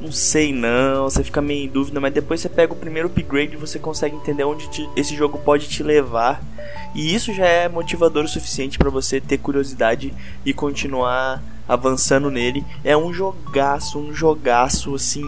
[0.00, 3.54] não sei não, você fica meio em dúvida, mas depois você pega o primeiro upgrade
[3.54, 6.42] e você consegue entender onde te, esse jogo pode te levar.
[6.94, 10.12] E isso já é motivador o suficiente para você ter curiosidade
[10.44, 12.64] e continuar avançando nele.
[12.84, 15.24] É um jogaço, um jogaço assim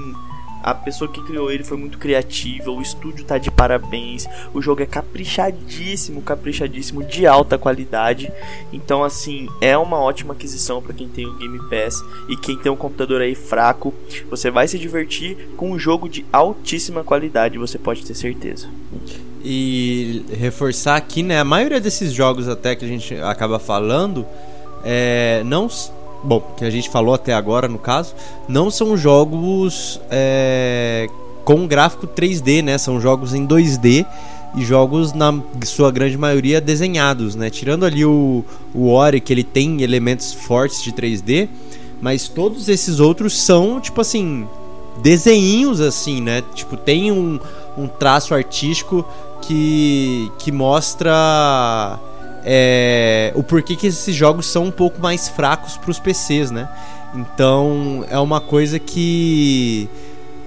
[0.62, 4.82] a pessoa que criou ele foi muito criativa, o estúdio tá de parabéns, o jogo
[4.82, 8.30] é caprichadíssimo, caprichadíssimo, de alta qualidade.
[8.72, 12.70] Então, assim, é uma ótima aquisição para quem tem o Game Pass e quem tem
[12.70, 13.94] um computador aí fraco.
[14.28, 18.68] Você vai se divertir com um jogo de altíssima qualidade, você pode ter certeza.
[19.42, 21.40] E reforçar aqui, né?
[21.40, 24.26] A maioria desses jogos, até que a gente acaba falando,
[24.84, 25.68] é, não
[26.22, 28.14] bom, que a gente falou até agora no caso,
[28.48, 31.08] não são jogos é,
[31.44, 32.78] com gráfico 3D, né?
[32.78, 34.06] São jogos em 2D
[34.54, 35.32] e jogos na
[35.64, 37.50] sua grande maioria desenhados, né?
[37.50, 41.48] Tirando ali o, o Ori, que ele tem elementos fortes de 3D,
[42.00, 44.46] mas todos esses outros são, tipo assim,
[45.02, 46.42] desenhinhos assim, né?
[46.54, 47.38] Tipo, tem um,
[47.76, 49.04] um traço artístico
[49.42, 51.98] que, que mostra
[52.44, 56.68] é, o porquê que esses jogos são um pouco mais fracos para os PCs, né?
[57.14, 59.88] Então é uma coisa que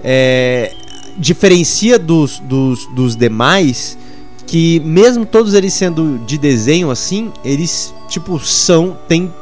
[0.02, 0.72] é,
[1.16, 3.98] diferencia dos, dos, dos demais
[4.46, 9.32] que mesmo todos eles sendo de desenho assim, eles tipo são tem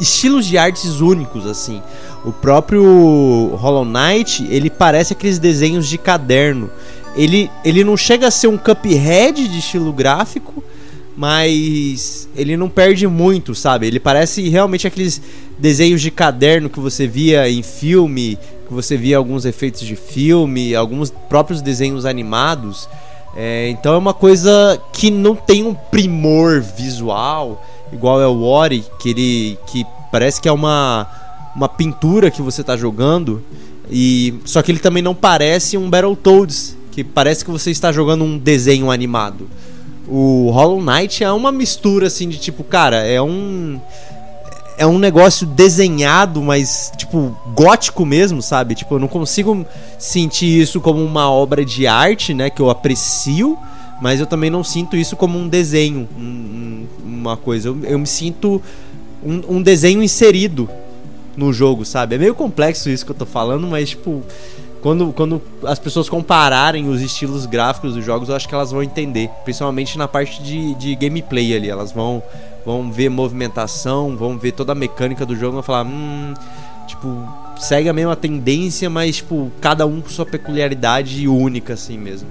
[0.00, 1.82] estilos de artes únicos assim.
[2.24, 6.70] O próprio Hollow Knight, ele parece aqueles desenhos de caderno.
[7.14, 10.64] Ele, ele não chega a ser um Cuphead de estilo gráfico,
[11.16, 13.86] mas ele não perde muito, sabe?
[13.86, 15.22] Ele parece realmente aqueles
[15.58, 20.74] desenhos de caderno que você via em filme, que você via alguns efeitos de filme,
[20.74, 22.88] alguns próprios desenhos animados.
[23.36, 28.84] É, então é uma coisa que não tem um primor visual, igual é o Ori,
[28.98, 31.08] que ele que parece que é uma,
[31.54, 33.42] uma pintura que você está jogando.
[33.90, 38.24] E só que ele também não parece um Battletoads, que parece que você está jogando
[38.24, 39.46] um desenho animado
[40.06, 43.80] o Hollow Knight é uma mistura assim de tipo, cara, é um
[44.76, 48.74] é um negócio desenhado, mas tipo gótico mesmo, sabe?
[48.74, 49.64] Tipo, eu não consigo
[49.98, 53.56] sentir isso como uma obra de arte, né, que eu aprecio,
[54.02, 57.68] mas eu também não sinto isso como um desenho, um, uma coisa.
[57.68, 58.60] Eu, eu me sinto
[59.24, 60.68] um, um desenho inserido
[61.36, 62.16] no jogo, sabe?
[62.16, 64.22] É meio complexo isso que eu tô falando, mas tipo
[64.84, 68.82] quando, quando as pessoas compararem os estilos gráficos dos jogos, eu acho que elas vão
[68.82, 69.30] entender.
[69.42, 71.70] Principalmente na parte de, de gameplay ali.
[71.70, 72.22] Elas vão
[72.66, 76.34] vão ver movimentação, vão ver toda a mecânica do jogo, vão falar, hum,
[76.86, 77.26] tipo,
[77.58, 82.28] segue a mesma tendência, mas tipo, cada um com sua peculiaridade única assim mesmo.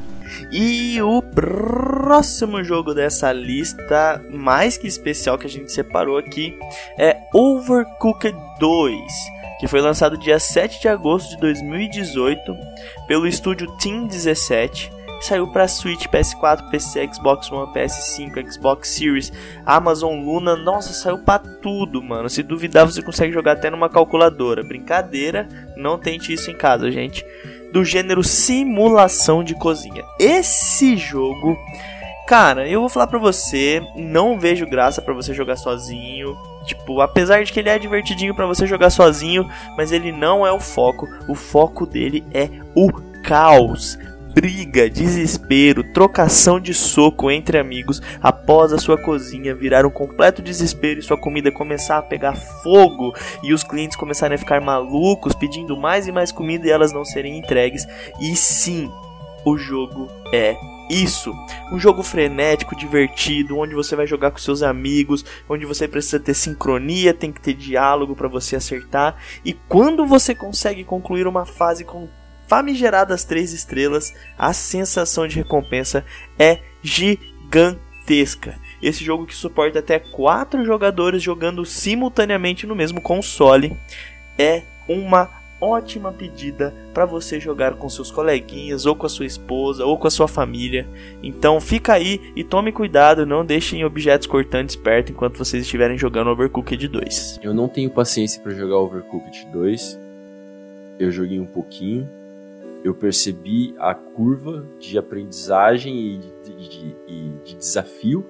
[0.51, 6.55] E o próximo jogo dessa lista, mais que especial que a gente separou aqui,
[6.99, 9.01] é Overcooked 2,
[9.63, 12.53] que foi lançado dia 7 de agosto de 2018
[13.07, 19.31] pelo estúdio Team 17 saiu para Switch, PS4, PC, Xbox One, PS5, Xbox Series,
[19.65, 20.57] Amazon Luna.
[20.57, 22.29] Nossa, saiu para tudo, mano.
[22.29, 24.65] Se duvidar, você consegue jogar até numa calculadora.
[24.65, 25.47] Brincadeira,
[25.77, 27.25] não tente isso em casa, gente.
[27.71, 30.03] Do gênero simulação de cozinha.
[30.19, 31.57] Esse jogo,
[32.27, 36.35] cara, eu vou falar pra você, não vejo graça para você jogar sozinho.
[36.65, 40.51] Tipo, apesar de que ele é divertidinho para você jogar sozinho, mas ele não é
[40.51, 41.07] o foco.
[41.27, 42.91] O foco dele é o
[43.23, 43.97] caos
[44.33, 50.99] briga, desespero, trocação de soco entre amigos após a sua cozinha virar um completo desespero
[50.99, 55.77] e sua comida começar a pegar fogo e os clientes começarem a ficar malucos pedindo
[55.77, 57.87] mais e mais comida e elas não serem entregues.
[58.19, 58.91] E sim,
[59.45, 60.57] o jogo é
[60.93, 61.33] isso.
[61.71, 66.33] Um jogo frenético, divertido, onde você vai jogar com seus amigos, onde você precisa ter
[66.33, 69.15] sincronia, tem que ter diálogo para você acertar.
[69.43, 72.07] E quando você consegue concluir uma fase com
[72.47, 76.05] famigeradas três estrelas, a sensação de recompensa
[76.37, 78.59] é gigantesca.
[78.81, 83.77] Esse jogo que suporta até quatro jogadores jogando simultaneamente no mesmo console
[84.37, 89.85] é uma ótima pedida para você jogar com seus coleguinhas, ou com a sua esposa,
[89.85, 90.87] ou com a sua família.
[91.21, 96.29] Então fica aí e tome cuidado, não deixem objetos cortantes perto enquanto vocês estiverem jogando
[96.29, 97.39] Overcooked 2.
[97.41, 99.99] Eu não tenho paciência para jogar Overcooked 2.
[100.99, 102.07] Eu joguei um pouquinho,
[102.83, 108.25] eu percebi a curva de aprendizagem e de, de, de, de desafio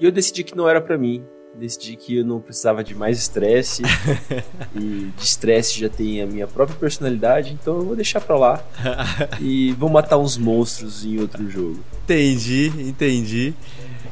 [0.00, 1.22] e eu decidi que não era para mim.
[1.54, 3.82] Decidi que eu não precisava de mais estresse
[4.74, 8.64] e de estresse já tem a minha própria personalidade, então eu vou deixar pra lá
[9.40, 11.80] e vou matar uns monstros em outro jogo.
[12.04, 13.54] Entendi, entendi.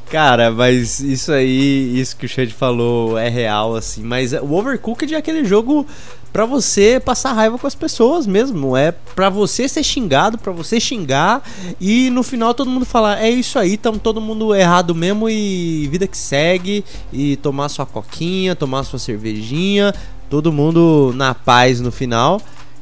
[0.09, 4.01] Cara, mas isso aí, isso que o Chad falou é real, assim.
[4.03, 5.85] Mas o Overcooked é aquele jogo
[6.31, 8.75] para você passar raiva com as pessoas mesmo.
[8.75, 11.43] É para você ser xingado, para você xingar
[11.79, 15.87] e no final todo mundo falar: é isso aí, estamos todo mundo errado mesmo e
[15.87, 16.83] vida que segue.
[17.11, 19.93] E tomar sua coquinha, tomar sua cervejinha,
[20.29, 22.41] todo mundo na paz no final.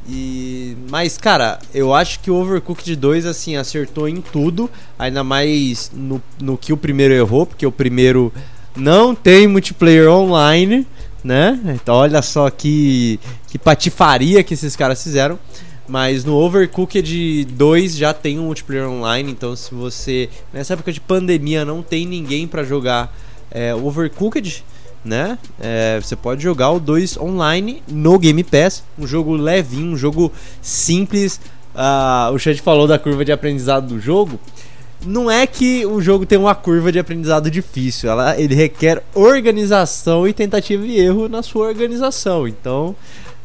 [0.09, 5.91] E mas cara, eu acho que o Overcooked 2 assim acertou em tudo, ainda mais
[5.93, 8.31] no, no que o primeiro errou, porque o primeiro
[8.75, 10.85] não tem multiplayer online
[11.27, 11.59] né?
[11.75, 15.37] Então olha só que, que patifaria que esses caras fizeram.
[15.85, 20.99] Mas no Overcooked 2 já tem um multiplayer online, então se você nessa época de
[20.99, 23.15] pandemia não tem ninguém para jogar
[23.49, 24.65] é, Overcooked,
[25.03, 25.37] né?
[25.59, 30.31] É, você pode jogar o 2 online no Game Pass, um jogo levinho, um jogo
[30.61, 31.39] simples.
[31.73, 34.39] Uh, o Chad falou da curva de aprendizado do jogo
[35.05, 40.27] não é que o jogo tem uma curva de aprendizado difícil, ela, ele requer organização
[40.27, 42.47] e tentativa e erro na sua organização.
[42.47, 42.95] Então,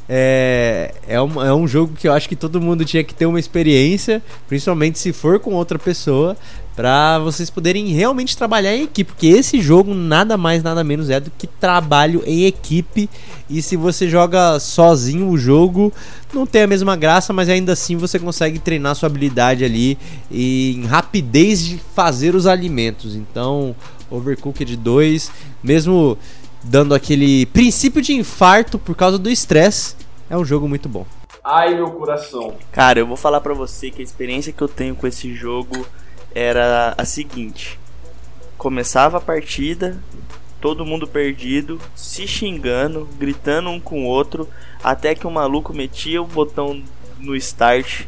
[0.09, 3.27] é, é, um, é um jogo que eu acho que todo mundo tinha que ter
[3.27, 6.37] uma experiência, principalmente se for com outra pessoa,
[6.75, 11.21] para vocês poderem realmente trabalhar em equipe, porque esse jogo nada mais nada menos é
[11.21, 13.11] do que trabalho em equipe.
[13.49, 15.93] E se você joga sozinho o jogo,
[16.33, 19.99] não tem a mesma graça, mas ainda assim você consegue treinar sua habilidade ali
[20.31, 23.15] em rapidez de fazer os alimentos.
[23.15, 23.77] Então,
[24.11, 25.31] Overcooked 2,
[25.63, 26.17] mesmo
[26.65, 29.95] dando aquele princípio de infarto por causa do estresse,
[30.31, 31.05] é um jogo muito bom.
[31.45, 32.55] Ai, meu coração.
[32.71, 35.85] Cara, eu vou falar para você que a experiência que eu tenho com esse jogo
[36.35, 37.79] era a seguinte:
[38.57, 39.99] começava a partida,
[40.61, 44.49] todo mundo perdido, se xingando, gritando um com o outro,
[44.83, 46.83] até que o maluco metia o botão
[47.18, 48.07] no start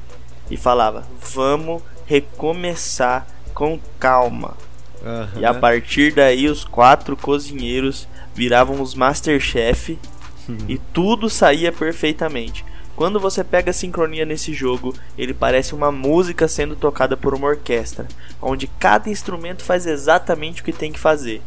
[0.51, 4.57] e falava: Vamos recomeçar com calma.
[5.03, 5.41] Uhum.
[5.41, 9.99] E a partir daí, os quatro cozinheiros viravam os Masterchef
[10.69, 12.65] e tudo saía perfeitamente.
[12.97, 17.49] Quando você pega a sincronia nesse jogo, ele parece uma música sendo tocada por uma
[17.49, 18.07] orquestra,
[18.41, 21.43] onde cada instrumento faz exatamente o que tem que fazer.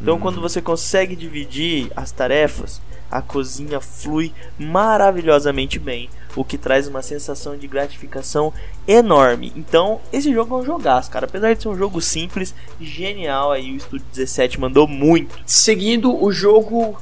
[0.00, 0.42] Então, quando uhum.
[0.42, 2.80] você consegue dividir as tarefas,
[3.10, 8.52] a cozinha flui maravilhosamente bem, o que traz uma sensação de gratificação
[8.88, 9.52] enorme.
[9.54, 11.26] Então, esse jogo é um jogaço, cara.
[11.26, 15.38] Apesar de ser um jogo simples, genial aí, o Estúdio 17 mandou muito.
[15.46, 16.96] Seguindo o jogo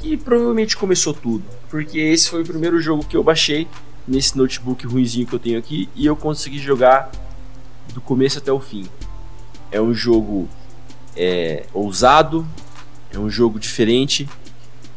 [0.00, 3.66] que provavelmente começou tudo, porque esse foi o primeiro jogo que eu baixei
[4.06, 7.10] nesse notebook ruizinho que eu tenho aqui e eu consegui jogar
[7.92, 8.88] do começo até o fim.
[9.70, 10.48] É um jogo
[11.16, 12.46] é, ousado,
[13.12, 14.28] É um jogo diferente.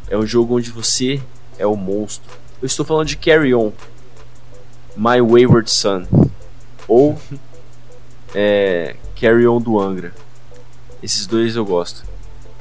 [0.10, 1.22] É um jogo onde você
[1.58, 2.30] é o monstro.
[2.62, 3.72] Eu estou falando de Carry On,
[4.96, 6.06] My Wayward Son,
[6.88, 7.18] ou
[8.36, 10.14] é, Carry On do Angra.
[11.02, 12.04] Esses dois eu gosto,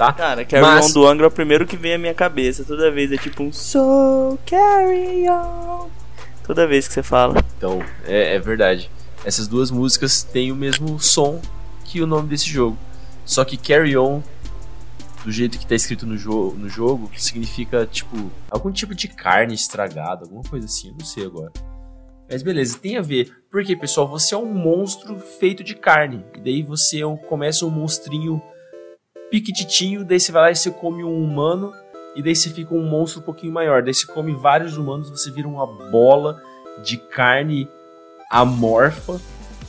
[0.06, 0.12] tá?
[0.14, 2.64] Cara, Carry Mas- On do Angra é o primeiro que vem à minha cabeça.
[2.64, 5.88] Toda vez é tipo um So Carry On.
[6.46, 7.44] Toda vez que você fala.
[7.56, 8.90] Então, é, é verdade.
[9.24, 11.40] Essas duas músicas têm o mesmo som
[11.84, 12.76] que o nome desse jogo.
[13.24, 14.22] Só que Carry On,
[15.24, 19.54] do jeito que tá escrito no, jo no jogo, significa tipo algum tipo de carne
[19.54, 21.52] estragada, alguma coisa assim, eu não sei agora.
[22.28, 23.30] Mas beleza, tem a ver.
[23.50, 26.24] Porque, pessoal, você é um monstro feito de carne.
[26.36, 28.40] E daí você é um- começa um monstrinho
[29.30, 31.72] piquititinho, daí você vai lá e você come um humano,
[32.16, 33.82] e daí você fica um monstro um pouquinho maior.
[33.82, 36.42] Daí você come vários humanos, você vira uma bola
[36.82, 37.68] de carne
[38.30, 39.20] amorfa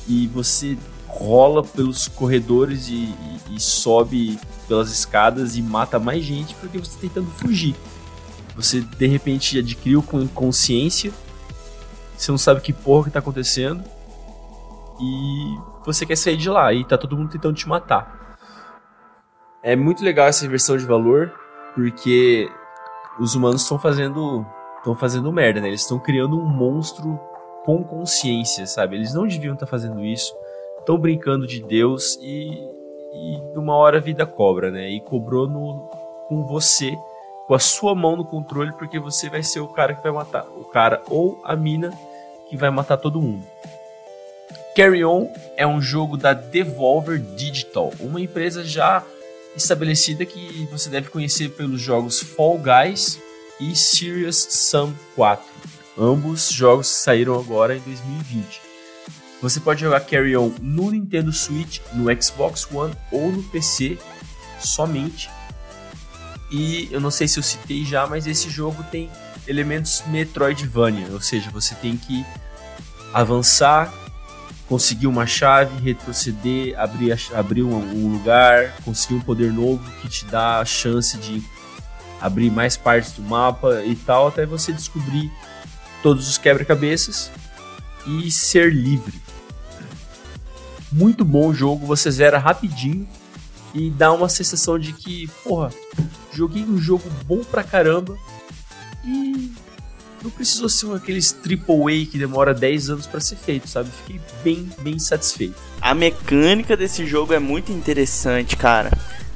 [0.08, 6.56] e você rola pelos corredores e, e- e sobe pelas escadas e mata mais gente
[6.56, 7.76] porque você tá tentando fugir.
[8.56, 11.12] Você de repente adquiriu com consciência,
[12.18, 13.84] você não sabe que porra que tá acontecendo
[15.00, 18.21] e você quer sair de lá e tá todo mundo tentando te matar.
[19.64, 21.32] É muito legal essa inversão de valor
[21.76, 22.50] porque
[23.20, 24.46] os humanos estão fazendo
[24.78, 25.68] estão fazendo merda, né?
[25.68, 27.20] Eles estão criando um monstro
[27.64, 28.96] com consciência, sabe?
[28.96, 30.34] Eles não deviam estar fazendo isso.
[30.80, 32.50] Estão brincando de Deus e,
[33.14, 34.90] e uma hora a vida cobra, né?
[34.90, 35.88] E cobrou no,
[36.28, 36.98] com você,
[37.46, 40.48] com a sua mão no controle, porque você vai ser o cara que vai matar.
[40.58, 41.92] O cara ou a mina
[42.50, 43.46] que vai matar todo mundo.
[44.76, 49.04] Carry On é um jogo da Devolver Digital, uma empresa já
[49.56, 53.20] estabelecida que você deve conhecer pelos jogos Fall Guys
[53.60, 55.46] e Serious Sam 4.
[55.98, 58.62] Ambos jogos saíram agora em 2020.
[59.42, 63.98] Você pode jogar Carry On no Nintendo Switch, no Xbox One ou no PC
[64.60, 65.30] somente.
[66.52, 69.10] E eu não sei se eu citei já, mas esse jogo tem
[69.48, 72.26] elementos Metroidvania, ou seja, você tem que
[73.14, 73.92] avançar,
[74.72, 80.24] conseguir uma chave, retroceder, abrir, abrir um, um lugar, conseguir um poder novo que te
[80.24, 81.44] dá a chance de
[82.22, 85.30] abrir mais partes do mapa e tal, até você descobrir
[86.02, 87.30] todos os quebra-cabeças
[88.08, 89.22] e ser livre.
[90.90, 93.06] Muito bom o jogo, você zera rapidinho
[93.74, 95.70] e dá uma sensação de que, porra,
[96.32, 98.18] joguei um jogo bom pra caramba
[99.04, 99.52] e
[100.24, 103.90] não precisou ser um aqueles AAA que demora 10 anos pra ser feito, sabe?
[103.90, 105.56] Fiquei bem, bem satisfeito.
[105.82, 108.92] A mecânica desse jogo é muito interessante, cara.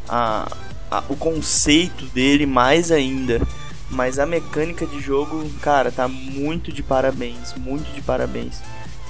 [0.07, 0.51] A,
[0.91, 3.41] a- o conceito dele mais ainda.
[3.89, 7.53] Mas a mecânica de jogo, cara, tá muito de parabéns.
[7.55, 8.55] Muito de parabéns.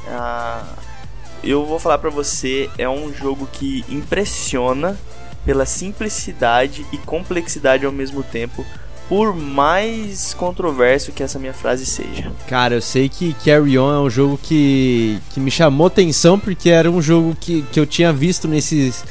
[0.07, 0.63] Ah,
[1.43, 4.97] eu vou falar pra você, é um jogo que impressiona
[5.45, 8.65] pela simplicidade e complexidade ao mesmo tempo.
[9.07, 12.31] Por mais controverso que essa minha frase seja.
[12.47, 16.69] Cara, eu sei que Carry On é um jogo que, que me chamou atenção porque
[16.69, 19.03] era um jogo que, que eu tinha visto nesses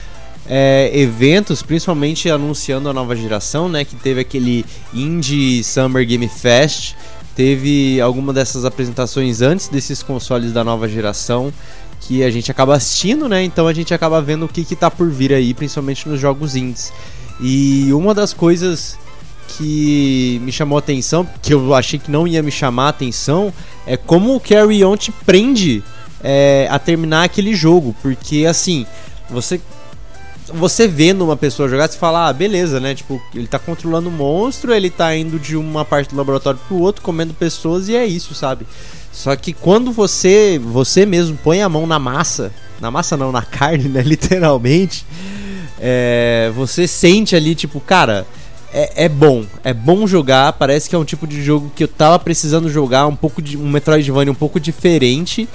[0.47, 3.85] é, eventos, principalmente anunciando a nova geração, né?
[3.85, 6.95] Que teve aquele Indie Summer Game Fest,
[7.35, 11.53] teve alguma dessas apresentações antes desses consoles da nova geração
[12.01, 13.43] que a gente acaba assistindo, né?
[13.43, 16.55] Então a gente acaba vendo o que, que tá por vir aí, principalmente nos jogos
[16.55, 16.93] indies.
[17.41, 18.99] E uma das coisas
[19.57, 23.53] que me chamou a atenção, que eu achei que não ia me chamar a atenção,
[23.87, 25.83] é como o Carry On te prende
[26.23, 27.95] é, a terminar aquele jogo.
[28.03, 28.87] Porque assim,
[29.31, 29.61] você.
[30.53, 32.95] Você vendo uma pessoa jogar, você fala, ah, beleza, né?
[32.95, 36.77] Tipo, ele tá controlando o monstro, ele tá indo de uma parte do laboratório pro
[36.77, 38.67] outro, comendo pessoas e é isso, sabe?
[39.11, 43.41] Só que quando você, você mesmo põe a mão na massa, na massa não, na
[43.43, 44.03] carne, né?
[44.03, 45.07] Literalmente,
[45.81, 48.27] é, você sente ali, tipo, cara,
[48.75, 50.53] é, é bom, é bom jogar.
[50.55, 53.57] Parece que é um tipo de jogo que eu tava precisando jogar, um pouco de
[53.57, 55.49] um Metroidvania um pouco diferente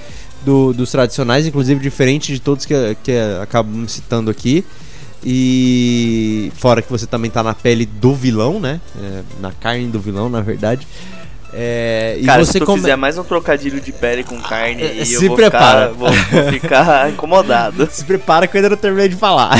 [0.45, 3.11] do- dos tradicionais, inclusive diferente de todos que, que
[3.41, 4.63] acabamos citando aqui.
[5.41, 8.79] E fora que você também tá na pele do vilão, né?
[9.01, 10.87] É, na carne do vilão, na verdade.
[11.61, 14.79] É, e Cara, você se tu come- fizer mais um trocadilho de pele com carne,
[14.81, 15.89] é, eu se vou prepara.
[15.89, 17.89] Ficar, vou, vou ficar incomodado.
[17.91, 19.57] Se prepara que eu ainda não terminei de falar.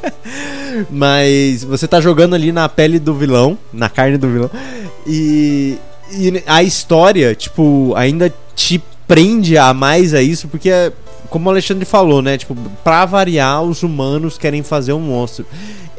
[0.90, 4.50] Mas você tá jogando ali na pele do vilão, na carne do vilão.
[5.06, 5.76] E,
[6.10, 10.70] e a história, tipo, ainda te prende a mais a isso, porque,
[11.28, 12.38] como o Alexandre falou, né?
[12.38, 15.44] Tipo, pra variar, os humanos querem fazer um monstro.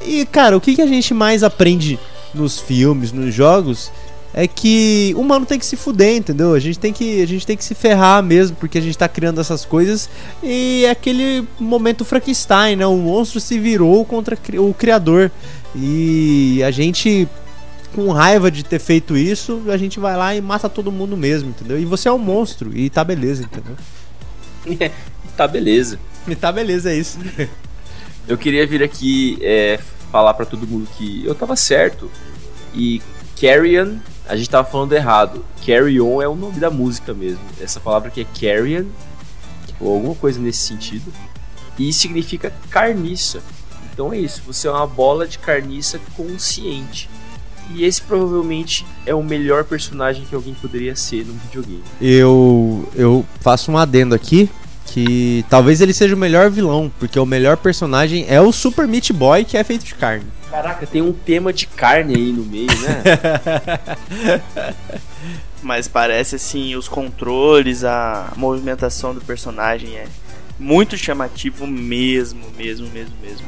[0.03, 1.99] E, cara, o que, que a gente mais aprende
[2.33, 3.91] nos filmes, nos jogos?
[4.37, 6.53] É que o humano tem que se fuder, entendeu?
[6.53, 9.07] A gente tem que, a gente tem que se ferrar mesmo, porque a gente tá
[9.07, 10.09] criando essas coisas
[10.43, 12.85] e é aquele momento Frankenstein, né?
[12.85, 15.31] O monstro se virou contra o criador.
[15.73, 17.29] E a gente
[17.93, 21.51] com raiva de ter feito isso, a gente vai lá e mata todo mundo mesmo,
[21.51, 21.79] entendeu?
[21.79, 23.77] E você é um monstro e tá beleza, entendeu?
[24.65, 24.75] e
[25.37, 25.97] tá beleza.
[26.27, 27.17] E tá beleza, é isso.
[28.27, 29.79] Eu queria vir aqui é,
[30.11, 32.09] falar para todo mundo que eu tava certo.
[32.73, 32.99] E
[33.39, 33.97] Carrion,
[34.27, 35.45] a gente tava falando errado.
[35.65, 37.39] Carry On é o nome da música mesmo.
[37.59, 38.85] Essa palavra aqui é Carrion,
[39.79, 41.11] ou alguma coisa nesse sentido.
[41.77, 43.41] E significa carniça.
[43.93, 47.09] Então é isso, você é uma bola de carniça consciente.
[47.73, 51.83] E esse provavelmente é o melhor personagem que alguém poderia ser num videogame.
[51.99, 54.49] Eu, eu faço um adendo aqui
[54.85, 59.11] que talvez ele seja o melhor vilão, porque o melhor personagem é o Super Meat
[59.11, 60.25] Boy, que é feito de carne.
[60.55, 63.03] Caraca, tem um tema de carne aí no meio, né?
[65.61, 70.07] Mas parece assim, os controles, a movimentação do personagem é
[70.57, 73.45] muito chamativo mesmo, mesmo, mesmo, mesmo.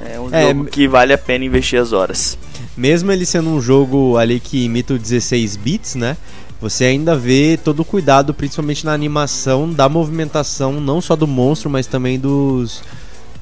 [0.00, 2.36] É um é, jogo que vale a pena investir as horas.
[2.76, 6.16] Mesmo ele sendo um jogo ali que imita o 16 bits, né?
[6.60, 11.70] Você ainda vê todo o cuidado, principalmente na animação da movimentação, não só do monstro,
[11.70, 12.82] mas também dos,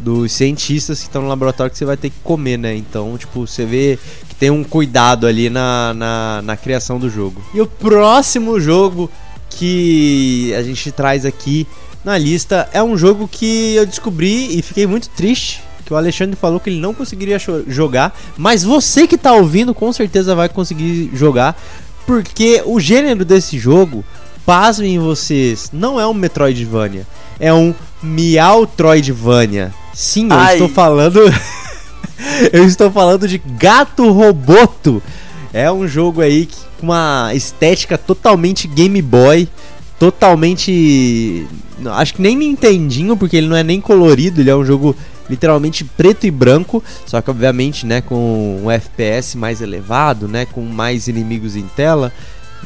[0.05, 2.77] dos cientistas que estão no laboratório que você vai ter que comer, né?
[2.77, 3.99] Então, tipo, você vê
[4.29, 7.43] que tem um cuidado ali na, na, na criação do jogo.
[7.55, 9.11] E o próximo jogo
[9.49, 11.67] que a gente traz aqui
[12.05, 16.35] na lista é um jogo que eu descobri e fiquei muito triste que o Alexandre
[16.35, 17.39] falou que ele não conseguiria
[17.69, 21.61] jogar, mas você que tá ouvindo com certeza vai conseguir jogar,
[22.07, 24.03] porque o gênero desse jogo,
[24.45, 27.07] pasmem vocês, não é um Metroidvania,
[27.39, 29.73] é um Meowtroidvania.
[29.93, 30.55] Sim, eu Ai.
[30.55, 31.21] estou falando
[32.53, 35.03] eu estou falando de Gato Roboto.
[35.53, 39.49] É um jogo aí com uma estética totalmente Game Boy,
[39.99, 41.47] totalmente
[41.93, 44.97] acho que nem Nintendinho, porque ele não é nem colorido, ele é um jogo
[45.29, 50.61] literalmente preto e branco, só que obviamente, né, com um FPS mais elevado, né, com
[50.63, 52.13] mais inimigos em tela,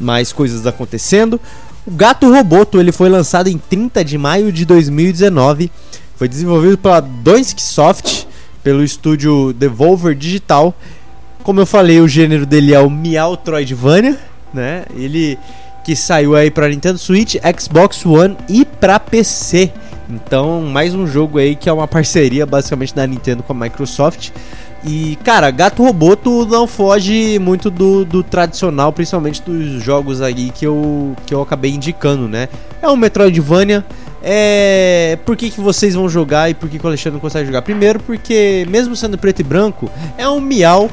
[0.00, 1.40] mais coisas acontecendo.
[1.86, 5.70] O Gato Roboto, ele foi lançado em 30 de maio de 2019,
[6.16, 8.24] foi desenvolvido pela Doinsk Soft,
[8.62, 10.74] pelo estúdio Devolver Digital.
[11.42, 14.18] Como eu falei, o gênero dele é o Meowtroidvania,
[14.52, 14.84] né?
[14.94, 15.38] Ele
[15.84, 19.72] que saiu aí para Nintendo Switch, Xbox One e para PC.
[20.10, 24.30] Então, mais um jogo aí que é uma parceria basicamente da Nintendo com a Microsoft.
[24.84, 30.64] E, cara, Gato Roboto não foge muito do, do, tradicional, principalmente dos jogos aí que
[30.64, 32.48] eu, que eu acabei indicando, né?
[32.80, 33.84] É um Metroidvania.
[34.22, 35.18] É...
[35.24, 37.62] Por que, que vocês vão jogar e por que, que o Alexandre não consegue jogar?
[37.62, 40.88] Primeiro, porque, mesmo sendo preto e branco, é um miau.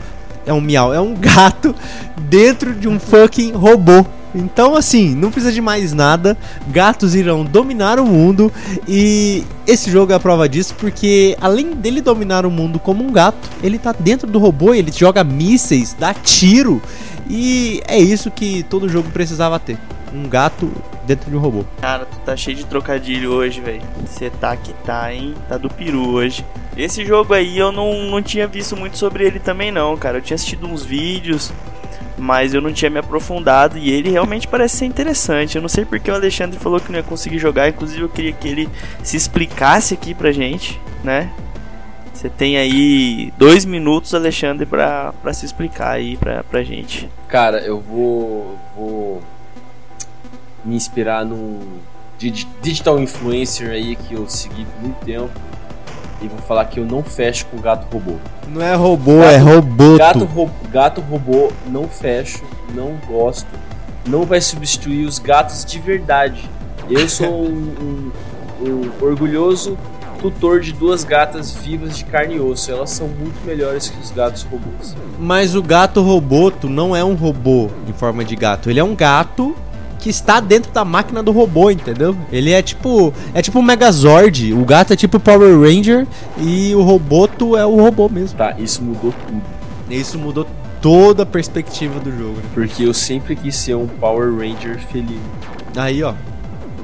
[0.47, 1.75] É um miau, é um gato
[2.17, 4.05] dentro de um fucking robô.
[4.35, 6.37] Então, assim, não precisa de mais nada.
[6.67, 8.51] Gatos irão dominar o mundo.
[8.87, 13.11] E esse jogo é a prova disso, porque além dele dominar o mundo como um
[13.11, 16.81] gato, ele tá dentro do robô, ele joga mísseis, dá tiro.
[17.29, 19.77] E é isso que todo jogo precisava ter.
[20.13, 20.71] Um gato
[21.05, 21.63] dentro de um robô.
[21.81, 23.81] Cara, tu tá cheio de trocadilho hoje, velho.
[24.05, 25.33] Você tá que tá, hein?
[25.47, 26.45] Tá do peru hoje.
[26.77, 30.17] Esse jogo aí eu não, não tinha visto muito sobre ele também não, cara.
[30.17, 31.51] Eu tinha assistido uns vídeos,
[32.17, 35.55] mas eu não tinha me aprofundado e ele realmente parece ser interessante.
[35.55, 38.33] Eu não sei porque o Alexandre falou que não ia conseguir jogar, inclusive eu queria
[38.33, 38.69] que ele
[39.03, 41.31] se explicasse aqui pra gente, né?
[42.13, 47.09] Você tem aí dois minutos, Alexandre, pra, pra se explicar aí pra, pra gente.
[47.27, 49.21] Cara, eu vou, vou
[50.63, 51.59] me inspirar num
[52.61, 55.29] digital influencer aí que eu segui por muito tempo
[56.21, 58.15] e vou falar que eu não fecho com gato robô.
[58.47, 59.97] Não é robô, gato, é robô.
[59.97, 62.43] Gato, ro gato robô, não fecho,
[62.73, 63.47] não gosto.
[64.07, 66.49] Não vai substituir os gatos de verdade.
[66.89, 68.11] Eu sou um,
[68.61, 69.77] um, um orgulhoso
[70.21, 72.71] tutor de duas gatas vivas de carne e osso.
[72.71, 74.95] Elas são muito melhores que os gatos robôs.
[75.19, 78.69] Mas o gato roboto não é um robô em forma de gato.
[78.69, 79.55] Ele é um gato
[80.05, 82.15] que está dentro da máquina do robô, entendeu?
[82.31, 83.11] Ele é tipo.
[83.33, 84.53] É tipo um Megazord.
[84.53, 86.05] O gato é tipo Power Ranger
[86.37, 88.37] e o roboto é o robô mesmo.
[88.37, 89.41] Tá, isso mudou tudo.
[89.89, 90.47] Isso mudou
[90.79, 92.35] toda a perspectiva do jogo.
[92.35, 92.43] Né?
[92.53, 95.19] Porque eu sempre quis ser um Power Ranger felino.
[95.75, 96.13] Aí, ó.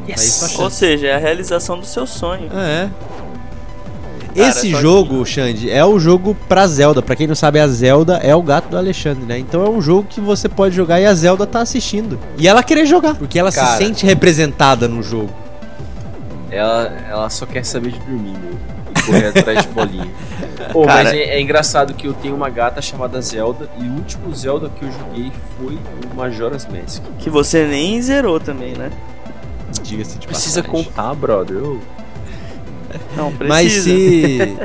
[0.09, 0.57] Yes.
[0.57, 2.49] Aí Ou seja, é a realização do seu sonho.
[2.51, 2.89] É.
[4.35, 5.29] Esse jogo, que...
[5.31, 7.01] Xande, é o jogo pra Zelda.
[7.01, 9.37] Pra quem não sabe, a Zelda é o gato do Alexandre, né?
[9.39, 12.19] Então é um jogo que você pode jogar e a Zelda tá assistindo.
[12.37, 15.29] E ela querer jogar, porque ela Cara, se sente representada no jogo.
[16.49, 19.03] Ela, ela só quer saber de dormir, meu.
[19.05, 20.07] correr atrás de bolinha.
[20.71, 23.93] Pô, Cara- mas é, é engraçado que eu tenho uma gata chamada Zelda e o
[23.93, 27.01] último Zelda que eu joguei foi o Majora's Mask.
[27.19, 28.91] Que você nem zerou também, né?
[29.81, 30.83] Diga-se de Precisa passagem.
[30.85, 31.57] contar, brother.
[31.63, 31.77] Ô,
[33.15, 33.47] Não, precisa.
[33.47, 34.57] Mas se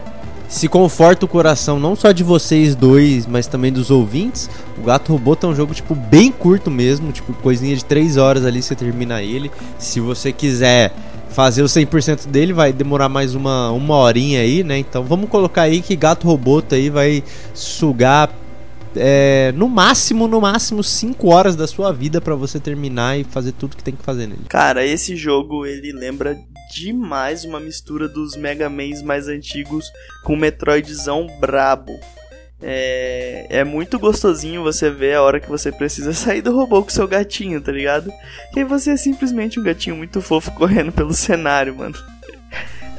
[0.48, 4.48] se conforta o coração não só de vocês dois, mas também dos ouvintes,
[4.78, 8.44] o Gato Robô tá um jogo tipo bem curto mesmo, tipo coisinha de 3 horas
[8.44, 9.50] ali você termina ele.
[9.78, 10.92] Se você quiser
[11.30, 14.78] fazer o 100% dele, vai demorar mais uma, uma horinha aí, né?
[14.78, 17.22] Então vamos colocar aí que Gato Robô tá aí vai
[17.52, 18.30] sugar
[18.94, 23.52] é, no máximo, no máximo 5 horas da sua vida pra você terminar e fazer
[23.52, 24.44] tudo que tem que fazer nele.
[24.48, 26.38] Cara, esse jogo ele lembra
[26.72, 29.90] demais uma mistura dos Mega Mans mais antigos
[30.24, 31.98] com Metroidzão brabo.
[32.62, 36.88] É, é muito gostosinho você ver a hora que você precisa sair do robô com
[36.88, 38.10] seu gatinho, tá ligado?
[38.54, 41.96] E aí você é simplesmente um gatinho muito fofo correndo pelo cenário, mano.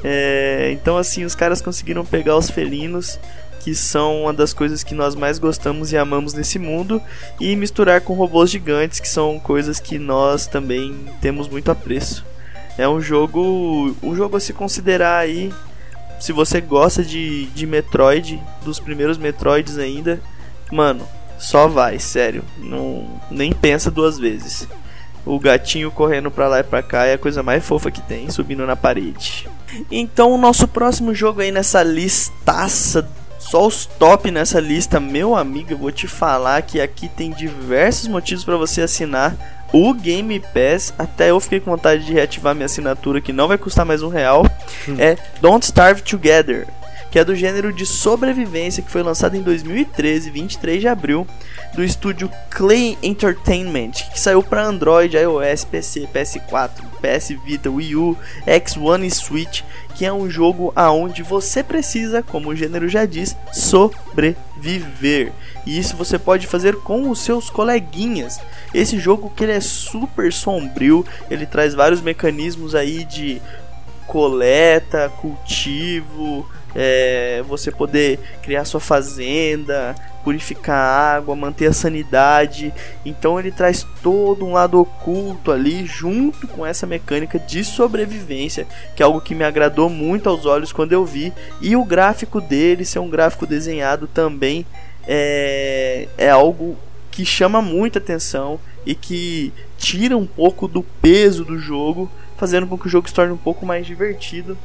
[0.03, 3.19] É, então, assim, os caras conseguiram pegar os felinos,
[3.61, 7.01] que são uma das coisas que nós mais gostamos e amamos nesse mundo,
[7.39, 12.23] e misturar com robôs gigantes, que são coisas que nós também temos muito apreço.
[12.77, 15.51] É um jogo, um jogo a se considerar aí,
[16.19, 20.19] se você gosta de, de Metroid, dos primeiros Metroids ainda,
[20.71, 21.07] mano,
[21.37, 24.67] só vai, sério, não nem pensa duas vezes.
[25.25, 28.29] O gatinho correndo pra lá e pra cá é a coisa mais fofa que tem,
[28.29, 29.47] subindo na parede.
[29.91, 33.07] Então, o nosso próximo jogo aí nessa listaça,
[33.37, 38.07] só os top nessa lista, meu amigo, eu vou te falar que aqui tem diversos
[38.07, 40.93] motivos pra você assinar o Game Pass.
[40.97, 44.09] Até eu fiquei com vontade de reativar minha assinatura, que não vai custar mais um
[44.09, 44.45] real.
[44.97, 46.67] É Don't Starve Together,
[47.11, 51.27] que é do gênero de sobrevivência, que foi lançado em 2013, 23 de abril,
[51.73, 58.17] do estúdio Clay Entertainment, que saiu para Android, iOS, PC, PS4, PS Vita, Wii U,
[58.45, 59.61] X1 e Switch,
[59.95, 65.31] que é um jogo aonde você precisa, como o gênero já diz, sobreviver.
[65.65, 68.39] E isso você pode fazer com os seus coleguinhas.
[68.77, 73.41] Esse jogo que ele é super sombrio, ele traz vários mecanismos aí de
[74.05, 82.71] coleta, cultivo, é, você poder criar sua fazenda, purificar água, manter a sanidade.
[83.03, 89.01] Então ele traz todo um lado oculto ali, junto com essa mecânica de sobrevivência, que
[89.01, 91.33] é algo que me agradou muito aos olhos quando eu vi.
[91.59, 94.67] E o gráfico dele ser um gráfico desenhado também
[95.07, 96.77] é, é algo
[97.17, 102.77] que chama muita atenção e que tira um pouco do peso do jogo, fazendo com
[102.77, 104.55] que o jogo se torne um pouco mais divertido.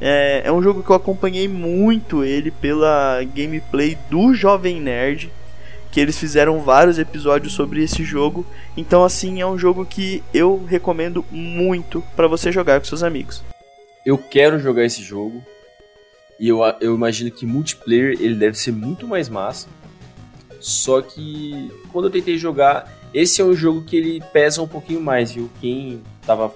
[0.00, 5.30] É, é um jogo que eu acompanhei muito ele pela gameplay do Jovem Nerd,
[5.92, 8.46] que eles fizeram vários episódios sobre esse jogo.
[8.74, 13.44] Então, assim, é um jogo que eu recomendo muito para você jogar com seus amigos.
[14.06, 15.44] Eu quero jogar esse jogo.
[16.40, 19.68] E eu, eu imagino que multiplayer ele deve ser muito mais massa.
[20.60, 25.00] Só que quando eu tentei jogar, esse é um jogo que ele pesa um pouquinho
[25.00, 25.50] mais, viu?
[25.60, 26.52] Quem tava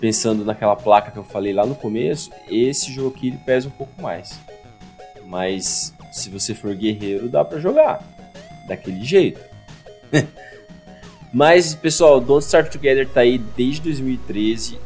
[0.00, 3.72] pensando naquela placa que eu falei lá no começo, esse jogo aqui ele pesa um
[3.72, 4.38] pouco mais.
[5.26, 8.02] Mas se você for guerreiro, dá pra jogar
[8.66, 9.40] daquele jeito.
[11.32, 14.78] Mas, pessoal, Don't Starve Together tá aí desde 2013.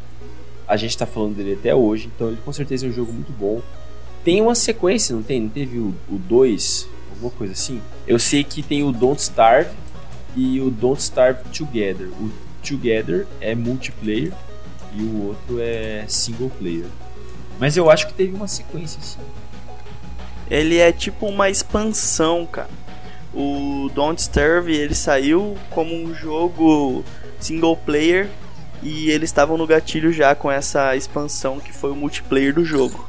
[0.69, 3.33] A gente tá falando dele até hoje, então ele com certeza é um jogo muito
[3.33, 3.63] bom.
[4.23, 5.41] Tem uma sequência, não tem?
[5.41, 6.89] Não teve o 2?
[7.15, 7.81] Alguma coisa assim?
[8.07, 9.71] Eu sei que tem o Don't Starve
[10.37, 12.09] e o Don't Starve Together.
[12.09, 12.31] O
[12.67, 14.33] Together é multiplayer
[14.93, 16.87] e o outro é single player.
[17.59, 19.21] Mas eu acho que teve uma sequência sim.
[20.51, 22.69] Ele é tipo uma expansão, cara.
[23.33, 27.05] O Don't Starve ele saiu como um jogo
[27.41, 28.29] single player
[28.83, 33.09] e eles estavam no gatilho já com essa expansão que foi o multiplayer do jogo.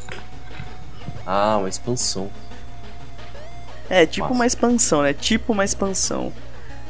[1.26, 2.30] Ah, uma expansão.
[3.90, 4.36] É, tipo Massa.
[4.36, 5.14] uma expansão, né?
[5.14, 6.32] Tipo uma expansão.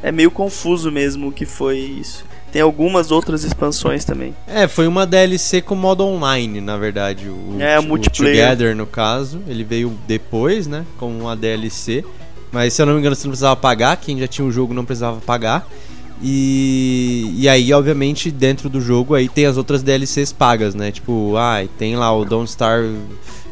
[0.01, 2.25] É meio confuso mesmo o que foi isso.
[2.51, 4.33] Tem algumas outras expansões também.
[4.47, 7.27] É, foi uma DLC com modo online, na verdade.
[7.27, 8.45] O, É, o multiplayer.
[8.45, 9.41] Together, no caso.
[9.47, 10.85] Ele veio depois, né?
[10.97, 12.05] Como uma DLC.
[12.51, 13.97] Mas se eu não me engano, você não precisava pagar.
[13.97, 15.67] Quem já tinha o jogo não precisava pagar.
[16.21, 20.91] E, e aí, obviamente, dentro do jogo aí tem as outras DLCs pagas, né?
[20.91, 22.95] Tipo, ah, tem lá o Don't Starve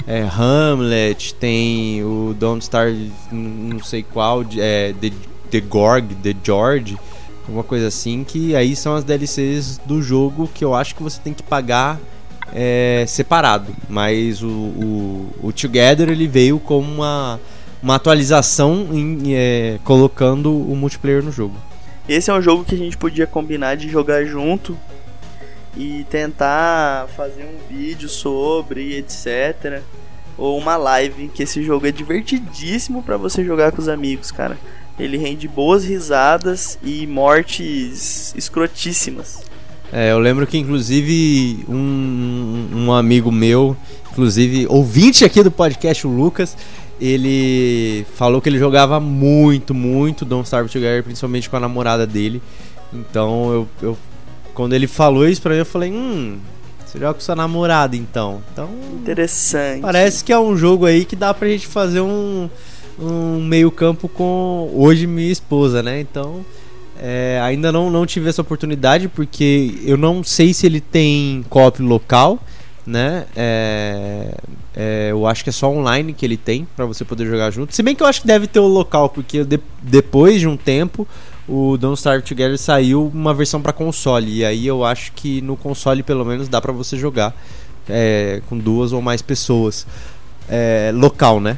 [0.07, 5.11] é, Hamlet, tem o Don't Starve não sei qual, é, The,
[5.49, 6.97] The Gorg, The George,
[7.43, 11.19] alguma coisa assim, que aí são as DLCs do jogo que eu acho que você
[11.21, 11.99] tem que pagar
[12.53, 13.73] é, separado.
[13.89, 17.39] Mas o, o, o Together ele veio como uma,
[17.81, 21.55] uma atualização em, é, colocando o multiplayer no jogo.
[22.07, 24.77] Esse é um jogo que a gente podia combinar de jogar junto
[25.76, 29.82] e tentar fazer um vídeo sobre, etc.
[30.38, 34.57] ou uma live, que esse jogo é divertidíssimo para você jogar com os amigos, cara.
[34.99, 39.41] Ele rende boas risadas e mortes escrotíssimas.
[39.91, 43.76] É, eu lembro que inclusive um, um amigo meu,
[44.11, 46.55] inclusive ouvinte aqui do podcast, o Lucas,
[47.01, 52.41] ele falou que ele jogava muito, muito Don't Starve Together, principalmente com a namorada dele.
[52.91, 53.97] Então eu, eu
[54.53, 56.37] quando ele falou isso pra mim, eu falei, hum,
[56.85, 58.41] você joga com sua namorada então.
[58.51, 58.69] Então.
[58.93, 59.81] Interessante.
[59.81, 62.49] Parece que é um jogo aí que dá pra gente fazer um,
[62.99, 65.99] um meio-campo com hoje minha esposa, né?
[65.99, 66.45] Então.
[67.05, 71.81] É, ainda não, não tive essa oportunidade porque eu não sei se ele tem cop
[71.81, 72.39] local,
[72.85, 73.25] né?
[73.35, 74.35] É,
[74.75, 77.75] é, eu acho que é só online que ele tem para você poder jogar junto.
[77.75, 80.55] Se bem que eu acho que deve ter o local, porque de, depois de um
[80.55, 81.07] tempo
[81.47, 84.39] o Don't Starve Together saiu uma versão para console.
[84.39, 87.35] E aí eu acho que no console pelo menos dá para você jogar
[87.89, 89.85] é, com duas ou mais pessoas.
[90.49, 91.57] É, local, né?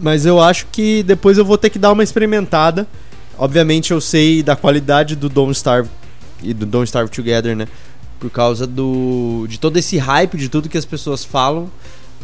[0.00, 2.86] Mas eu acho que depois eu vou ter que dar uma experimentada.
[3.36, 5.90] Obviamente eu sei da qualidade do Don't Starve
[6.42, 7.68] e do Don't Starve Together, né?
[8.18, 11.70] Por causa do de todo esse hype, de tudo que as pessoas falam.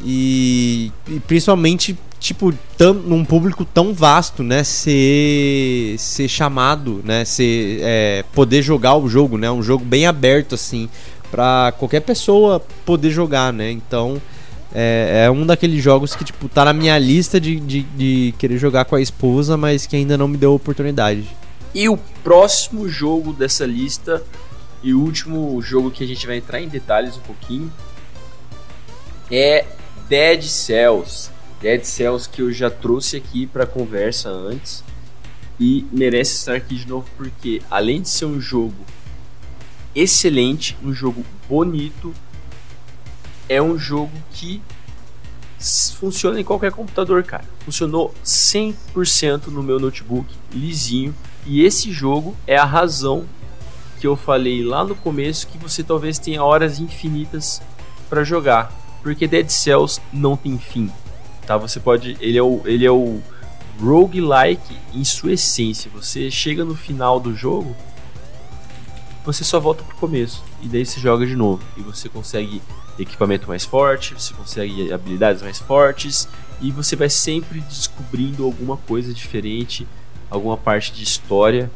[0.03, 4.65] E, e principalmente, tipo, tam, num público tão vasto, né?
[4.65, 7.23] Ser, ser chamado, né?
[7.25, 9.51] Ser, é, poder jogar o jogo, né?
[9.51, 10.89] Um jogo bem aberto, assim,
[11.31, 13.71] para qualquer pessoa poder jogar, né?
[13.71, 14.21] Então,
[14.75, 18.57] é, é, um daqueles jogos que, tipo, tá na minha lista de, de, de querer
[18.57, 21.29] jogar com a esposa, mas que ainda não me deu oportunidade.
[21.75, 24.23] E o próximo jogo dessa lista,
[24.83, 27.71] e o último jogo que a gente vai entrar em detalhes um pouquinho,
[29.31, 29.67] é
[30.09, 31.34] Dead Cells.
[31.61, 34.85] Dead Cells que eu já trouxe aqui para conversa antes
[35.59, 38.75] e merece estar aqui de novo porque além de ser um jogo
[39.95, 42.13] excelente, um jogo bonito,
[43.49, 44.61] é um jogo que
[45.97, 47.45] funciona em qualquer computador, cara.
[47.65, 51.15] Funcionou 100% no meu notebook, lisinho.
[51.47, 53.25] E esse jogo é a razão
[54.01, 57.63] que eu falei lá no começo que você talvez tenha horas infinitas
[58.09, 60.91] para jogar porque Dead Cells não tem fim,
[61.45, 61.57] tá?
[61.57, 63.21] Você pode, ele é o, ele é o
[63.81, 65.91] roguelike em sua essência.
[65.95, 67.75] Você chega no final do jogo,
[69.25, 72.61] você só volta pro começo e daí você joga de novo e você consegue
[72.99, 76.29] equipamento mais forte, você consegue habilidades mais fortes
[76.61, 79.87] e você vai sempre descobrindo alguma coisa diferente,
[80.31, 81.71] alguma parte de história,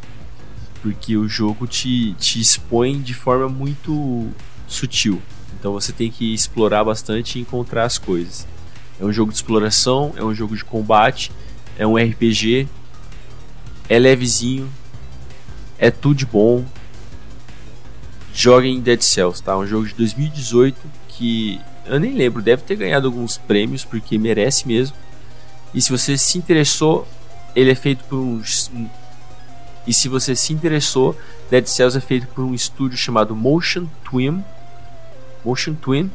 [0.82, 4.28] porque o jogo te, te expõe de forma muito
[4.66, 5.20] sutil.
[5.58, 8.46] Então você tem que explorar bastante e encontrar as coisas.
[9.01, 11.30] É um jogo de exploração, é um jogo de combate,
[11.78, 12.68] é um RPG,
[13.88, 14.68] é levezinho,
[15.78, 16.64] é tudo de bom.
[18.34, 19.57] Joguem Dead Cells, tá?
[19.57, 20.76] Um jogo de 2018
[21.09, 24.96] que eu nem lembro, deve ter ganhado alguns prêmios porque merece mesmo.
[25.72, 27.07] E se você se interessou,
[27.55, 28.42] ele é feito por um
[29.86, 31.18] e se você se interessou,
[31.51, 34.44] Dead Cells é feito por um estúdio chamado Motion Twin
[35.42, 36.11] Motion Twin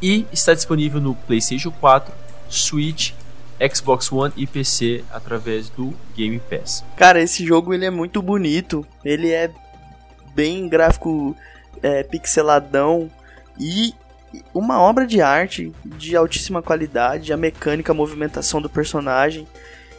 [0.00, 2.12] e está disponível no PlayStation 4,
[2.54, 3.12] Switch,
[3.72, 6.84] Xbox One e PC através do Game Pass.
[6.96, 9.50] Cara, esse jogo ele é muito bonito, ele é
[10.34, 11.36] bem gráfico
[11.82, 13.10] é, pixeladão
[13.58, 13.94] e
[14.54, 19.46] uma obra de arte de altíssima qualidade, a mecânica, a movimentação do personagem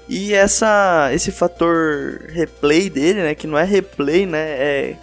[0.09, 4.95] e essa esse fator replay dele, né, que não é replay, né, é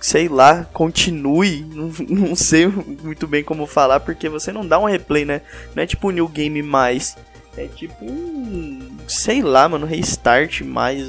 [0.00, 1.60] sei lá, continue.
[1.62, 5.42] Não, não, sei muito bem como falar, porque você não dá um replay, né?
[5.74, 7.16] Não é tipo new game mais.
[7.56, 8.96] É tipo um.
[9.06, 11.06] Sei lá, mano, restart mais.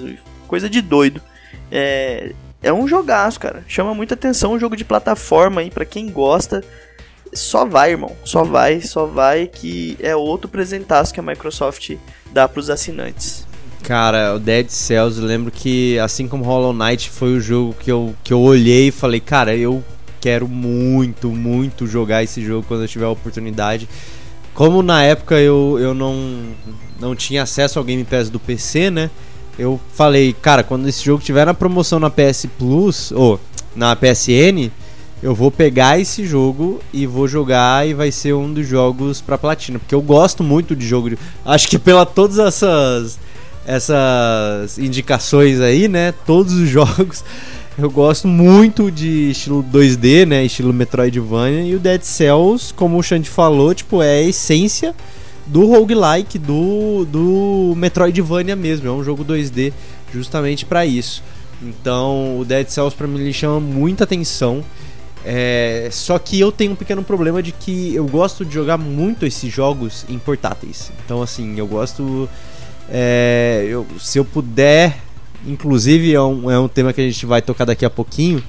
[0.47, 1.21] Coisa de doido.
[1.71, 2.33] É.
[2.63, 3.63] É um jogaço, cara.
[3.67, 6.63] Chama muita atenção um jogo de plataforma aí, para quem gosta.
[7.33, 8.15] Só vai, irmão.
[8.23, 11.95] Só vai, só vai, que é outro presentaço que a Microsoft
[12.31, 13.47] dá pros assinantes.
[13.83, 17.91] Cara, o Dead Cells, eu lembro que, assim como Hollow Knight, foi o jogo que
[17.91, 19.83] eu, que eu olhei e falei, cara, eu
[20.19, 23.89] quero muito, muito jogar esse jogo quando eu tiver a oportunidade.
[24.53, 26.15] Como na época eu, eu não,
[26.99, 29.09] não tinha acesso ao Game Pass do PC, né?
[29.57, 33.39] Eu falei, cara, quando esse jogo tiver na promoção na PS Plus, ou
[33.75, 34.69] na PSN,
[35.21, 39.37] eu vou pegar esse jogo e vou jogar e vai ser um dos jogos pra
[39.37, 39.79] platina.
[39.79, 41.11] Porque eu gosto muito de jogo.
[41.11, 41.17] De...
[41.45, 43.19] Acho que pela todas essas
[43.65, 46.13] essas indicações aí, né?
[46.25, 47.23] Todos os jogos.
[47.77, 50.45] Eu gosto muito de estilo 2D, né?
[50.45, 51.63] Estilo Metroidvania.
[51.63, 54.93] E o Dead Cells, como o Xande falou, tipo, é a essência
[55.45, 58.87] do roguelike, do, do Metroidvania mesmo.
[58.87, 59.73] É um jogo 2D
[60.13, 61.23] justamente para isso.
[61.61, 64.63] Então, o Dead Cells para mim ele chama muita atenção.
[65.23, 69.25] É, só que eu tenho um pequeno problema de que eu gosto de jogar muito
[69.25, 70.91] esses jogos em portáteis.
[71.05, 72.27] Então, assim, eu gosto.
[72.91, 74.97] É, eu, se eu puder,
[75.47, 78.43] inclusive é um, é um tema que a gente vai tocar daqui a pouquinho.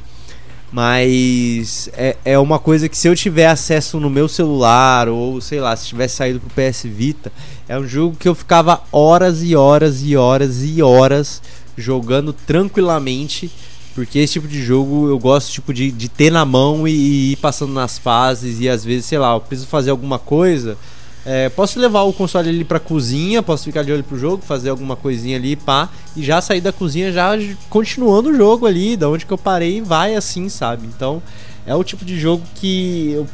[0.73, 5.61] Mas é, é uma coisa que se eu tiver acesso no meu celular, ou sei
[5.61, 7.31] lá, se tivesse saído pro PS Vita,
[7.69, 11.43] é um jogo que eu ficava horas e horas e horas e horas
[11.77, 13.51] jogando tranquilamente
[13.95, 17.33] porque esse tipo de jogo eu gosto tipo, de, de ter na mão e, e
[17.33, 20.79] ir passando nas fases e às vezes, sei lá, eu preciso fazer alguma coisa.
[21.25, 24.71] É, posso levar o console ali pra cozinha, posso ficar de olho pro jogo, fazer
[24.71, 27.31] alguma coisinha ali, pá, e já sair da cozinha já
[27.71, 30.87] continuando o jogo ali, da onde que eu parei, vai assim, sabe?
[30.87, 31.23] Então,
[31.65, 33.27] é o tipo de jogo que eu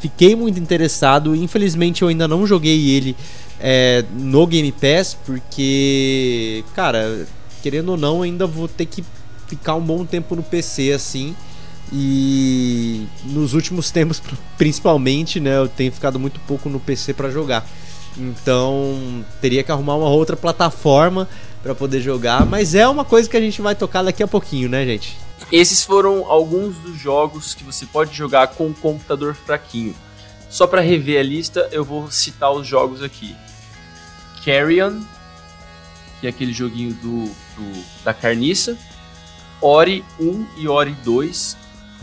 [0.00, 1.34] fiquei muito interessado.
[1.34, 3.16] Infelizmente, eu ainda não joguei ele
[3.60, 7.26] é, no Game Pass, porque, cara,
[7.62, 9.04] querendo ou não, ainda vou ter que
[9.46, 11.34] ficar um bom tempo no PC assim.
[11.92, 14.20] E nos últimos tempos,
[14.58, 17.66] principalmente, né, eu tenho ficado muito pouco no PC para jogar.
[18.18, 21.28] Então, teria que arrumar uma outra plataforma
[21.62, 24.68] para poder jogar, mas é uma coisa que a gente vai tocar daqui a pouquinho,
[24.68, 25.16] né, gente?
[25.52, 29.94] Esses foram alguns dos jogos que você pode jogar com um computador fraquinho.
[30.48, 33.36] Só para rever a lista, eu vou citar os jogos aqui.
[34.44, 35.00] Carrion,
[36.20, 38.78] que é aquele joguinho do, do da carniça.
[39.60, 41.56] Ori 1 e Ori 2,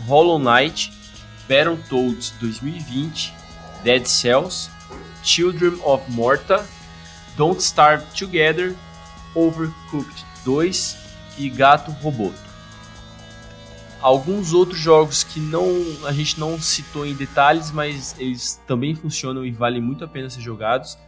[0.06, 0.92] Hollow Knight,
[1.48, 3.32] Battletoads 2020,
[3.82, 4.70] Dead Cells,
[5.22, 6.66] Children of Morta,
[7.36, 8.74] Don't Starve Together,
[9.34, 10.96] Overcooked 2
[11.38, 12.44] e Gato Roboto.
[14.00, 15.66] Alguns outros jogos que não
[16.06, 20.28] a gente não citou em detalhes, mas eles também funcionam e valem muito a pena
[20.28, 20.98] ser jogados,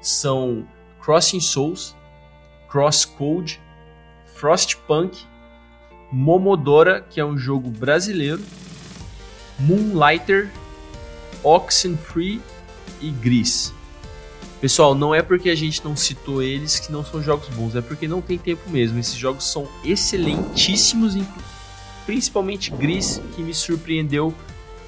[0.00, 0.66] são
[1.00, 1.94] Crossing Souls,
[2.68, 3.60] Crosscode,
[4.34, 5.18] Frostpunk
[6.16, 8.40] Momodora, que é um jogo brasileiro,
[9.58, 10.50] Moonlighter,
[11.44, 12.40] Oxenfree
[13.02, 13.70] e Gris.
[14.58, 17.82] Pessoal, não é porque a gente não citou eles que não são jogos bons, é
[17.82, 18.98] porque não tem tempo mesmo.
[18.98, 21.14] Esses jogos são excelentíssimos,
[22.06, 24.34] principalmente Gris, que me surpreendeu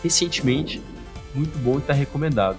[0.03, 0.81] recentemente.
[1.35, 2.57] Muito bom e está recomendado.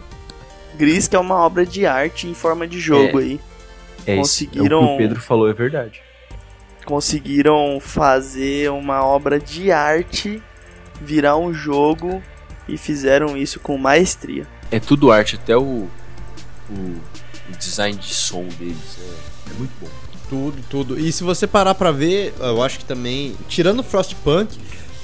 [0.78, 3.40] Gris, que é uma obra de arte em forma de jogo é, aí.
[4.06, 4.64] É Conseguiram.
[4.64, 6.04] Isso, é o que o Pedro falou é verdade
[6.90, 10.42] conseguiram fazer uma obra de arte
[11.00, 12.20] virar um jogo
[12.68, 14.48] e fizeram isso com maestria.
[14.72, 15.88] É tudo arte, até o,
[16.68, 19.88] o, o design de som deles é, é, muito bom.
[20.28, 21.00] Tudo, tudo.
[21.00, 24.58] E se você parar pra ver, eu acho que também, tirando Frostpunk,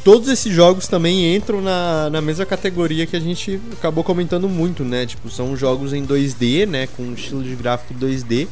[0.04, 4.84] todos esses jogos também entram na, na mesma categoria que a gente acabou comentando muito,
[4.84, 5.06] né?
[5.06, 6.88] Tipo, são jogos em 2D, né?
[6.88, 8.48] Com estilo de gráfico 2D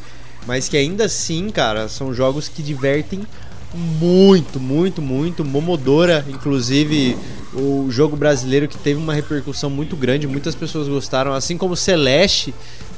[0.45, 3.25] mas que ainda assim, cara, são jogos que divertem
[3.73, 5.43] muito, muito, muito.
[5.43, 7.17] Momodora, inclusive,
[7.53, 12.53] o jogo brasileiro que teve uma repercussão muito grande, muitas pessoas gostaram, assim como Celeste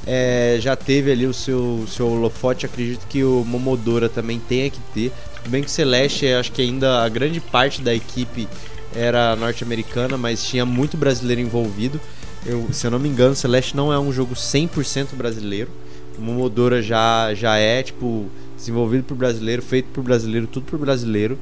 [0.06, 4.80] é, já teve ali o seu, seu holofote, acredito que o Momodora também tenha que
[4.94, 5.12] ter.
[5.36, 8.48] Tudo bem que Celeste, acho que ainda a grande parte da equipe
[8.94, 12.00] era norte-americana, mas tinha muito brasileiro envolvido.
[12.44, 15.70] Eu, se eu não me engano, Celeste não é um jogo 100% brasileiro.
[16.18, 21.38] Momodora já, já é, tipo, desenvolvido por brasileiro, feito por brasileiro, tudo por brasileiro.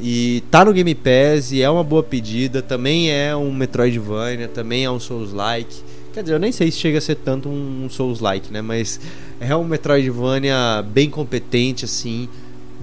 [0.00, 2.62] E tá no Game Pass e é uma boa pedida.
[2.62, 5.82] Também é um Metroidvania, também é um Souls-like.
[6.12, 8.62] Quer dizer, eu nem sei se chega a ser tanto um Souls-like, né?
[8.62, 9.00] Mas
[9.40, 12.28] é um Metroidvania bem competente, assim.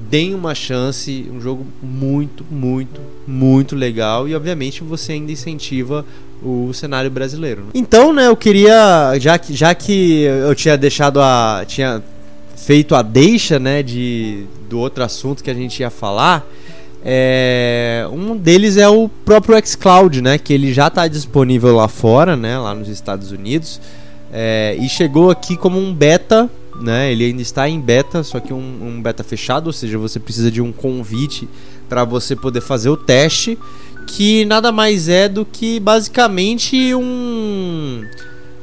[0.09, 1.29] Deem uma chance.
[1.31, 4.27] Um jogo muito, muito, muito legal.
[4.27, 6.05] E obviamente você ainda incentiva
[6.41, 7.61] o cenário brasileiro.
[7.61, 7.67] Né?
[7.73, 11.63] Então, né, eu queria, já que, já que eu tinha deixado a.
[11.67, 12.03] tinha
[12.55, 16.45] feito a deixa, né, de, do outro assunto que a gente ia falar.
[17.07, 22.35] É, um deles é o próprio xCloud, né, que ele já está disponível lá fora,
[22.35, 23.79] né, lá nos Estados Unidos,
[24.33, 26.49] é, e chegou aqui como um beta,
[26.81, 30.19] né, ele ainda está em beta, só que um, um beta fechado, ou seja, você
[30.19, 31.47] precisa de um convite
[31.87, 33.57] para você poder fazer o teste
[34.05, 38.03] que nada mais é do que basicamente um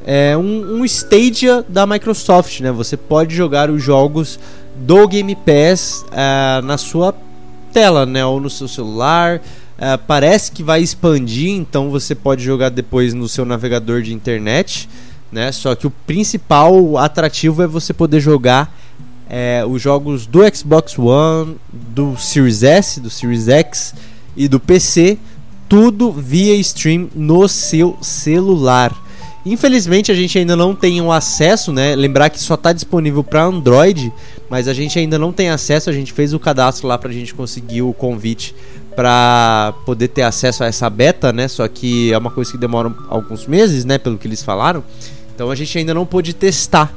[0.04, 2.72] é um, um Stadia da Microsoft, né?
[2.72, 4.38] Você pode jogar os jogos
[4.74, 7.14] do Game Pass uh, na sua
[7.72, 8.24] tela, né?
[8.24, 9.40] Ou no seu celular.
[9.78, 14.88] Uh, parece que vai expandir, então você pode jogar depois no seu navegador de internet,
[15.32, 15.50] né?
[15.50, 18.76] Só que o principal atrativo é você poder jogar
[19.28, 23.94] é, os jogos do Xbox One, do Series S, do Series X
[24.36, 25.18] e do PC
[25.72, 28.94] tudo via stream no seu celular.
[29.46, 31.96] Infelizmente a gente ainda não tem o um acesso, né?
[31.96, 34.12] Lembrar que só está disponível para Android,
[34.50, 35.88] mas a gente ainda não tem acesso.
[35.88, 38.54] A gente fez o cadastro lá para a gente conseguir o convite
[38.94, 41.48] para poder ter acesso a essa beta, né?
[41.48, 43.96] Só que é uma coisa que demora alguns meses, né?
[43.96, 44.84] Pelo que eles falaram.
[45.34, 46.94] Então a gente ainda não pôde testar.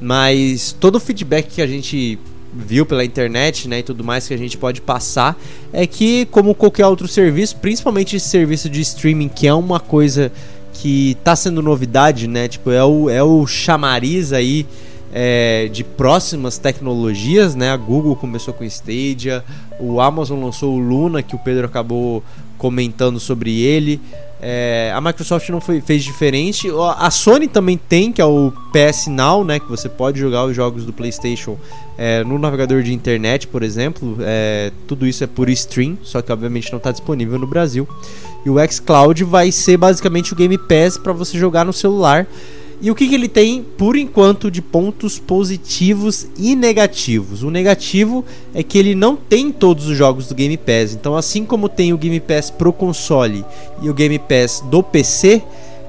[0.00, 2.18] Mas todo o feedback que a gente
[2.54, 5.38] viu pela internet, né, e tudo mais que a gente pode passar
[5.72, 10.32] é que como qualquer outro serviço, principalmente esse serviço de streaming que é uma coisa
[10.72, 14.66] que tá sendo novidade, né, tipo é o, é o chamariz aí
[15.12, 17.70] é, de próximas tecnologias, né?
[17.70, 19.44] A Google começou com Stadia,
[19.80, 22.22] o Amazon lançou o Luna, que o Pedro acabou
[22.56, 24.00] comentando sobre ele.
[24.40, 26.68] É, a Microsoft não foi, fez diferente.
[26.96, 29.58] A Sony também tem, que é o PS Now, né?
[29.58, 31.58] Que você pode jogar os jogos do PlayStation
[31.96, 34.16] é, no navegador de internet, por exemplo.
[34.20, 37.88] É, tudo isso é por stream, só que obviamente não está disponível no Brasil.
[38.46, 42.26] E o xCloud vai ser basicamente o Game Pass para você jogar no celular.
[42.80, 47.42] E o que, que, ele tem, por enquanto, de pontos positivos e negativos?
[47.42, 48.24] O negativo
[48.54, 50.94] é que ele não tem todos os jogos do Game Pass.
[50.94, 53.44] Então, assim como tem o Game Pass pro console
[53.82, 55.42] e o Game Pass do PC,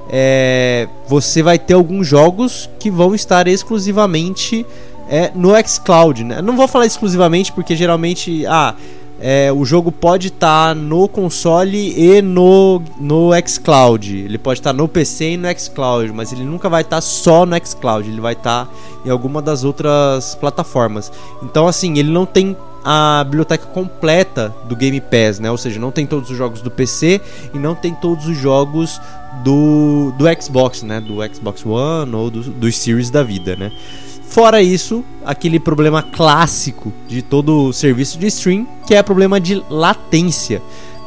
[0.09, 4.65] é, você vai ter alguns jogos que vão estar exclusivamente
[5.07, 6.23] é, no xCloud.
[6.23, 6.41] Né?
[6.41, 8.45] Não vou falar exclusivamente porque geralmente.
[8.47, 8.75] Ah,
[9.21, 14.17] é, o jogo pode estar tá no console e no, no xCloud.
[14.17, 17.01] Ele pode estar tá no PC e no xCloud, mas ele nunca vai estar tá
[17.01, 18.09] só no xCloud.
[18.09, 18.71] Ele vai estar tá
[19.05, 21.11] em alguma das outras plataformas.
[21.43, 25.51] Então, assim, ele não tem a biblioteca completa do Game Pass, né?
[25.51, 27.19] Ou seja, não tem todos os jogos do PC
[27.53, 29.01] e não tem todos os jogos
[29.43, 31.01] do, do Xbox, né?
[31.01, 33.71] Do Xbox One ou do, dos Series da vida, né?
[34.29, 39.63] Fora isso, aquele problema clássico de todo serviço de stream, que é o problema de
[39.69, 40.61] latência.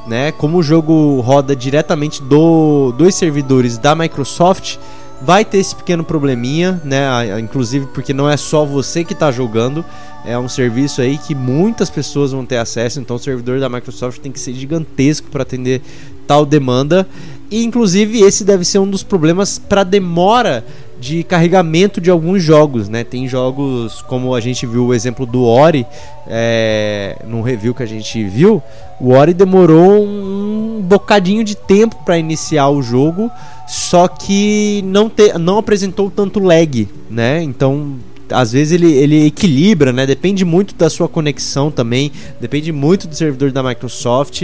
[0.09, 0.33] Né?
[0.33, 4.77] Como o jogo roda diretamente do, dos servidores da Microsoft,
[5.23, 7.39] vai ter esse pequeno probleminha, né?
[7.39, 9.85] Inclusive porque não é só você que está jogando,
[10.25, 14.21] é um serviço aí que muitas pessoas vão ter acesso, então o servidor da Microsoft
[14.21, 15.81] tem que ser gigantesco para atender
[16.27, 17.07] tal demanda.
[17.51, 20.65] E inclusive esse deve ser um dos problemas para demora
[21.03, 23.03] de carregamento de alguns jogos, né?
[23.03, 25.85] Tem jogos como a gente viu o exemplo do Ori
[26.29, 28.63] é, num review que a gente viu.
[29.01, 33.29] O Ori demorou um bocadinho de tempo para iniciar o jogo,
[33.67, 37.43] só que não, te, não apresentou tanto lag, né?
[37.43, 37.97] Então
[38.33, 40.07] às vezes ele, ele equilibra, né?
[40.07, 42.11] Depende muito da sua conexão também,
[42.41, 44.43] depende muito do servidor da Microsoft.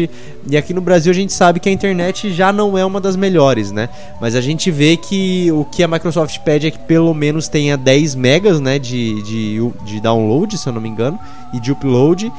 [0.51, 3.17] E aqui no Brasil a gente sabe que a internet já não é uma das
[3.17, 3.89] melhores, né?
[4.21, 7.77] Mas a gente vê que o que a Microsoft pede é que pelo menos tenha
[7.77, 11.19] 10 megas, né, de, de, de download, se eu não me engano,
[11.53, 12.33] e de upload.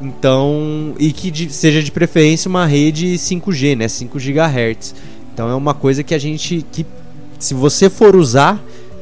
[0.00, 4.94] Então, e que de, seja de preferência uma rede 5G, né, 5 GHz.
[5.32, 6.84] Então é uma coisa que a gente que
[7.38, 8.60] se você for usar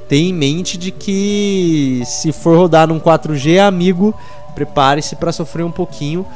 [0.09, 4.14] tenha em mente de que se for rodar num 4G, amigo,
[4.54, 6.26] prepare-se para sofrer um pouquinho,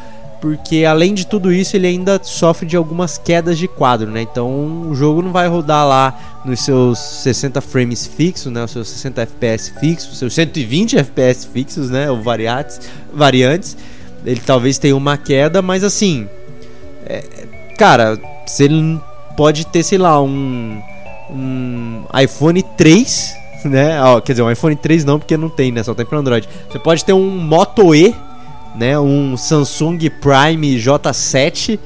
[0.41, 4.23] porque além de tudo isso, ele ainda sofre de algumas quedas de quadro, né?
[4.23, 8.65] Então o jogo não vai rodar lá nos seus 60 frames fixos, né?
[8.65, 12.11] Os seus 60 FPS fixos, os seus 120 FPS fixos, né?
[12.11, 12.81] Ou variantes,
[13.13, 13.77] variantes.
[14.25, 16.29] Ele talvez tenha uma queda, mas assim,
[17.07, 17.25] é,
[17.79, 19.01] cara, se ele
[19.37, 20.81] pode ter, sei lá, um,
[21.31, 24.03] um iPhone 3 né?
[24.03, 25.83] Ó, quer dizer, um iPhone 3 não, porque não tem, né?
[25.83, 26.49] Só tem para Android.
[26.71, 28.15] Você pode ter um Moto E,
[28.75, 28.99] né?
[28.99, 31.79] Um Samsung Prime J7,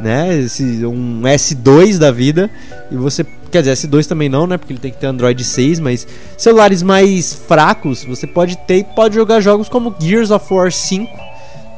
[0.00, 0.38] né?
[0.38, 2.50] Esse, um S2 da vida.
[2.90, 3.24] E você.
[3.50, 4.58] Quer dizer, S2 também não, né?
[4.58, 6.06] Porque ele tem que ter Android 6, mas
[6.36, 11.10] celulares mais fracos, você pode ter e pode jogar jogos como Gears of War 5.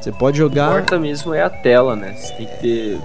[0.01, 0.69] Você pode jogar.
[0.69, 2.15] O importa mesmo é a tela, né?
[2.17, 2.97] Você tem que ter.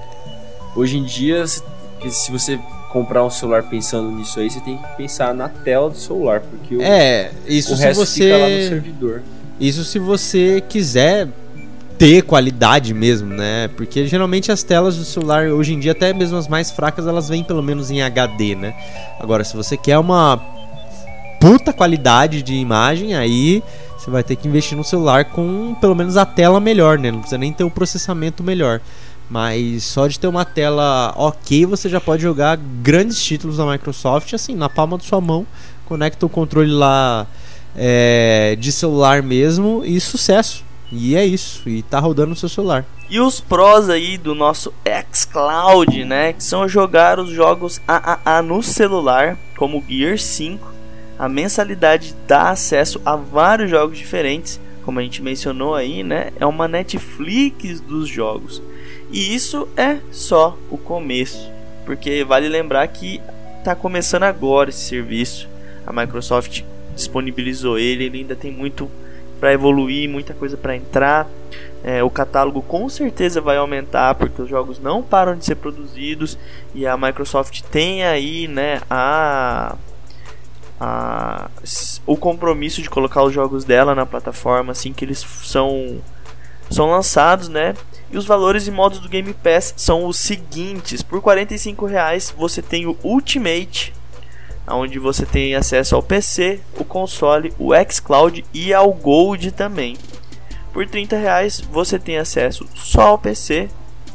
[0.74, 2.58] Hoje em dia, se você
[2.94, 6.76] comprar um celular pensando nisso aí, você tem que pensar na tela do celular, porque
[6.76, 8.22] o, é, isso o se resto você...
[8.22, 9.22] fica lá no servidor.
[9.58, 11.26] Isso se você quiser
[11.98, 13.68] ter qualidade mesmo, né?
[13.76, 17.28] Porque geralmente as telas do celular hoje em dia, até mesmo as mais fracas, elas
[17.28, 18.72] vêm pelo menos em HD, né?
[19.18, 20.36] Agora, se você quer uma
[21.40, 23.60] puta qualidade de imagem, aí
[23.98, 27.10] você vai ter que investir no celular com pelo menos a tela melhor, né?
[27.10, 28.80] Não precisa nem ter o processamento melhor.
[29.28, 34.32] Mas só de ter uma tela ok, você já pode jogar grandes títulos da Microsoft,
[34.34, 35.46] assim, na palma da sua mão.
[35.86, 37.26] Conecta o controle lá
[37.74, 40.64] é, de celular mesmo e sucesso.
[40.92, 42.84] E é isso, e tá rodando no seu celular.
[43.10, 44.72] E os prós aí do nosso
[45.12, 46.32] xCloud, né?
[46.32, 50.72] Que são jogar os jogos AAA no celular, como Gear 5.
[51.18, 56.32] A mensalidade dá acesso a vários jogos diferentes, como a gente mencionou aí, né?
[56.38, 58.62] É uma Netflix dos jogos.
[59.14, 61.48] E isso é só o começo,
[61.86, 63.22] porque vale lembrar que
[63.60, 65.48] está começando agora esse serviço.
[65.86, 66.64] A Microsoft
[66.96, 68.90] disponibilizou ele, ele ainda tem muito
[69.38, 71.28] para evoluir, muita coisa para entrar.
[71.84, 76.36] É, o catálogo com certeza vai aumentar porque os jogos não param de ser produzidos
[76.74, 79.76] e a Microsoft tem aí, né, a,
[80.80, 81.50] a
[82.04, 86.00] o compromisso de colocar os jogos dela na plataforma assim que eles são
[86.70, 87.74] são lançados, né?
[88.10, 91.46] E os valores e modos do Game Pass são os seguintes: por R$
[91.88, 93.92] reais você tem o Ultimate,
[94.68, 99.96] onde você tem acesso ao PC, o console, o xCloud e ao Gold também.
[100.72, 103.68] Por 30 reais você tem acesso só ao PC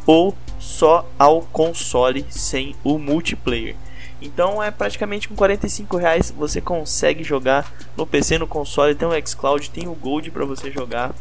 [0.06, 3.76] ou só ao console sem o multiplayer.
[4.22, 9.28] Então é praticamente com 45 reais você consegue jogar no PC, no console, tem o
[9.28, 11.14] xCloud, tem o Gold para você jogar.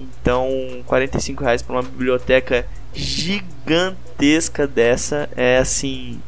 [0.00, 0.48] Então
[0.86, 6.20] 45 reais para uma biblioteca gigantesca dessa é assim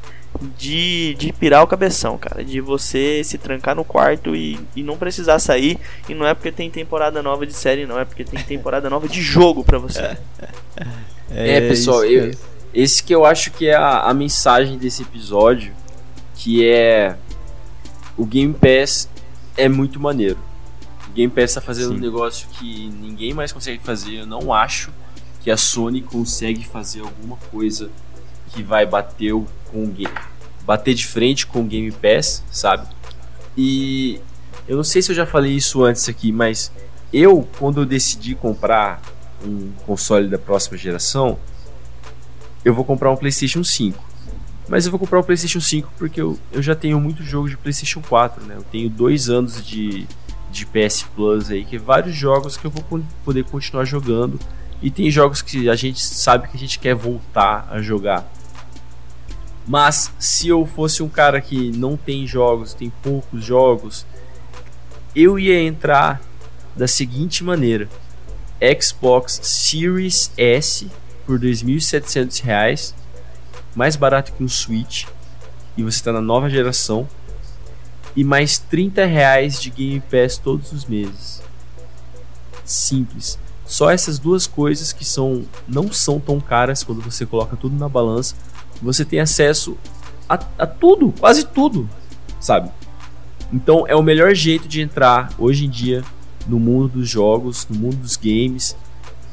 [0.59, 2.45] de, de pirar o cabeção, cara.
[2.45, 5.79] De você se trancar no quarto e, e não precisar sair.
[6.09, 7.99] E não é porque tem temporada nova de série, não.
[7.99, 10.17] É porque tem temporada nova de jogo pra você.
[11.35, 12.31] É, é pessoal, eu,
[12.75, 15.73] esse que eu acho que é a, a mensagem desse episódio.
[16.35, 17.17] Que é.
[18.19, 19.09] O Game Pass
[19.57, 20.39] é muito maneiro.
[21.13, 21.97] O Game Pass tá fazendo Sim.
[21.97, 24.21] um negócio que ninguém mais consegue fazer.
[24.21, 24.91] Eu não acho
[25.43, 27.91] que a Sony consegue fazer alguma coisa
[28.49, 29.35] que vai bater
[29.71, 30.15] com o game,
[30.65, 32.89] bater de frente com o Game Pass, sabe?
[33.55, 34.21] E
[34.67, 36.73] eu não sei se eu já falei isso antes aqui, mas
[37.13, 39.03] eu quando eu decidi comprar
[39.45, 41.39] um console da próxima geração,
[42.65, 44.03] eu vou comprar um PlayStation 5.
[44.67, 47.57] Mas eu vou comprar um PlayStation 5 porque eu, eu já tenho muito jogo de
[47.59, 48.55] PlayStation 4, né?
[48.57, 50.07] Eu tenho dois anos de,
[50.53, 54.39] de PS Plus aí, que vários jogos que eu vou poder continuar jogando.
[54.83, 58.31] E tem jogos que a gente sabe que a gente quer voltar a jogar.
[59.67, 64.05] Mas se eu fosse um cara que não tem jogos, tem poucos jogos,
[65.15, 66.21] eu ia entrar
[66.77, 67.89] da seguinte maneira:
[68.81, 70.91] Xbox Series S
[71.25, 72.93] por R$ 2.700,
[73.75, 75.07] mais barato que um Switch,
[75.77, 77.09] e você está na nova geração,
[78.15, 81.43] e mais 30 reais de Game Pass todos os meses.
[82.65, 83.39] Simples.
[83.65, 87.89] Só essas duas coisas que são não são tão caras quando você coloca tudo na
[87.89, 88.35] balança
[88.83, 89.77] você tem acesso
[90.29, 91.89] a, a tudo, quase tudo,
[92.41, 92.71] sabe?
[93.53, 96.03] Então é o melhor jeito de entrar hoje em dia
[96.47, 98.77] no mundo dos jogos, no mundo dos games,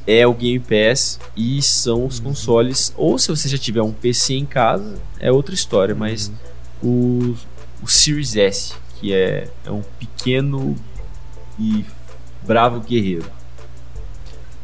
[0.05, 2.25] é o Game Pass e são os uhum.
[2.25, 2.93] consoles.
[2.95, 5.99] Ou se você já tiver um PC em casa, é outra história, uhum.
[5.99, 6.31] mas
[7.81, 10.75] o, Series S, que é, é um pequeno
[11.59, 11.85] e
[12.45, 13.25] bravo guerreiro.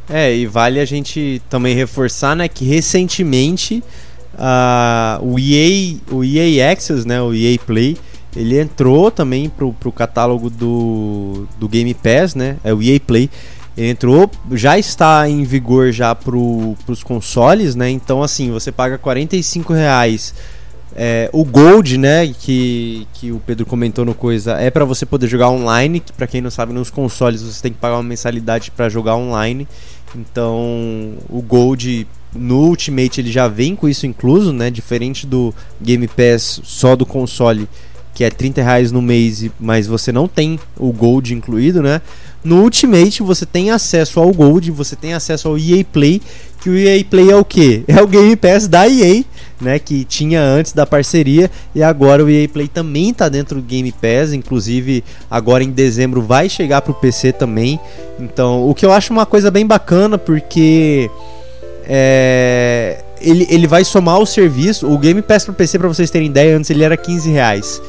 [0.08, 3.82] É, e vale a gente também reforçar, né, que recentemente
[4.36, 7.96] Uh, o EA, o EA Access, né, o EA Play,
[8.36, 12.58] ele entrou também pro, pro catálogo do, do Game Pass, né?
[12.62, 13.30] É o EA Play.
[13.74, 17.88] Ele entrou, já está em vigor já pro, pros consoles, né?
[17.88, 20.34] Então assim, você paga 45 reais.
[20.98, 25.28] É, o Gold, né, que, que o Pedro comentou no coisa, é para você poder
[25.28, 26.00] jogar online.
[26.00, 29.14] Que para quem não sabe, nos consoles você tem que pagar uma mensalidade para jogar
[29.14, 29.68] online.
[30.14, 34.70] Então, o Gold no Ultimate ele já vem com isso incluso, né?
[34.70, 37.68] Diferente do Game Pass só do console,
[38.14, 42.00] que é 30 reais no mês, mas você não tem o Gold incluído, né?
[42.42, 46.22] No Ultimate você tem acesso ao Gold, você tem acesso ao EA Play,
[46.62, 47.84] que o EA Play é o que?
[47.86, 49.24] É o Game Pass da EA,
[49.60, 49.78] né?
[49.78, 53.90] Que tinha antes da parceria e agora o EA Play também está dentro do Game
[53.92, 57.80] Pass, inclusive agora em dezembro vai chegar para o PC também.
[58.18, 61.10] Então, o que eu acho uma coisa bem bacana porque
[61.84, 64.86] é, ele, ele vai somar o serviço.
[64.86, 67.80] O Game Pass para PC, para vocês terem ideia, antes ele era 15 reais.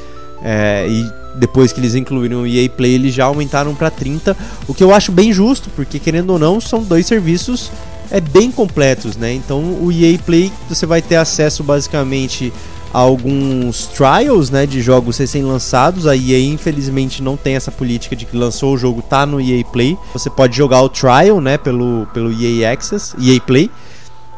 [0.44, 4.36] É, e depois que eles incluíram o EA Play, eles já aumentaram para 30,
[4.68, 7.72] o que eu acho bem justo, porque querendo ou não, são dois serviços
[8.12, 9.34] é bem completos, né?
[9.34, 12.54] Então o EA Play você vai ter acesso basicamente
[12.94, 16.08] a alguns trials, né, de jogos recém-lançados.
[16.08, 19.64] A EA infelizmente não tem essa política de que lançou o jogo tá no EA
[19.66, 19.98] Play.
[20.14, 23.70] Você pode jogar o trial, né, pelo pelo EA Access, EA Play.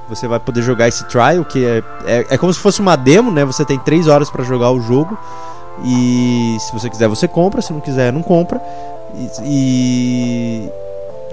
[0.10, 3.30] Você vai poder jogar esse trial, que é, é, é como se fosse uma demo,
[3.32, 3.46] né?
[3.46, 5.16] Você tem 3 horas para jogar o jogo.
[5.86, 7.62] E se você quiser, você compra.
[7.62, 8.60] Se não quiser, não compra.
[9.16, 10.70] E, e,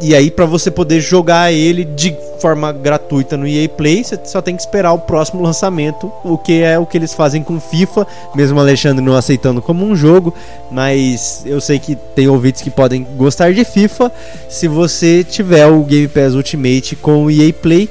[0.00, 4.42] e aí, para você poder jogar ele de forma gratuita no EA Play, você só
[4.42, 8.06] tem que esperar o próximo lançamento, o que é o que eles fazem com FIFA,
[8.34, 10.34] mesmo Alexandre não aceitando como um jogo,
[10.70, 14.12] mas eu sei que tem ouvintes que podem gostar de FIFA.
[14.50, 17.88] Se você tiver o Game Pass Ultimate com o EA Play,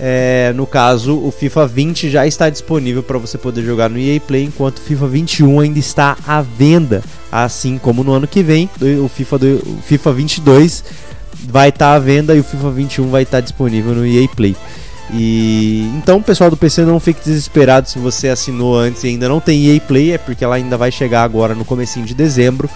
[0.00, 4.18] é, no caso, o FIFA 20 já está disponível para você poder jogar no EA
[4.18, 7.02] Play, enquanto o FIFA 21 ainda está à venda.
[7.30, 8.68] Assim como no ano que vem,
[9.02, 10.84] o FIFA, do, o FIFA 22
[11.44, 14.56] vai estar à venda e o FIFA 21 vai estar disponível no EA Play.
[15.12, 19.40] E então, pessoal do PC, não fique desesperado se você assinou antes e ainda não
[19.40, 22.68] tem EA Play, é porque ela ainda vai chegar agora no comecinho de dezembro.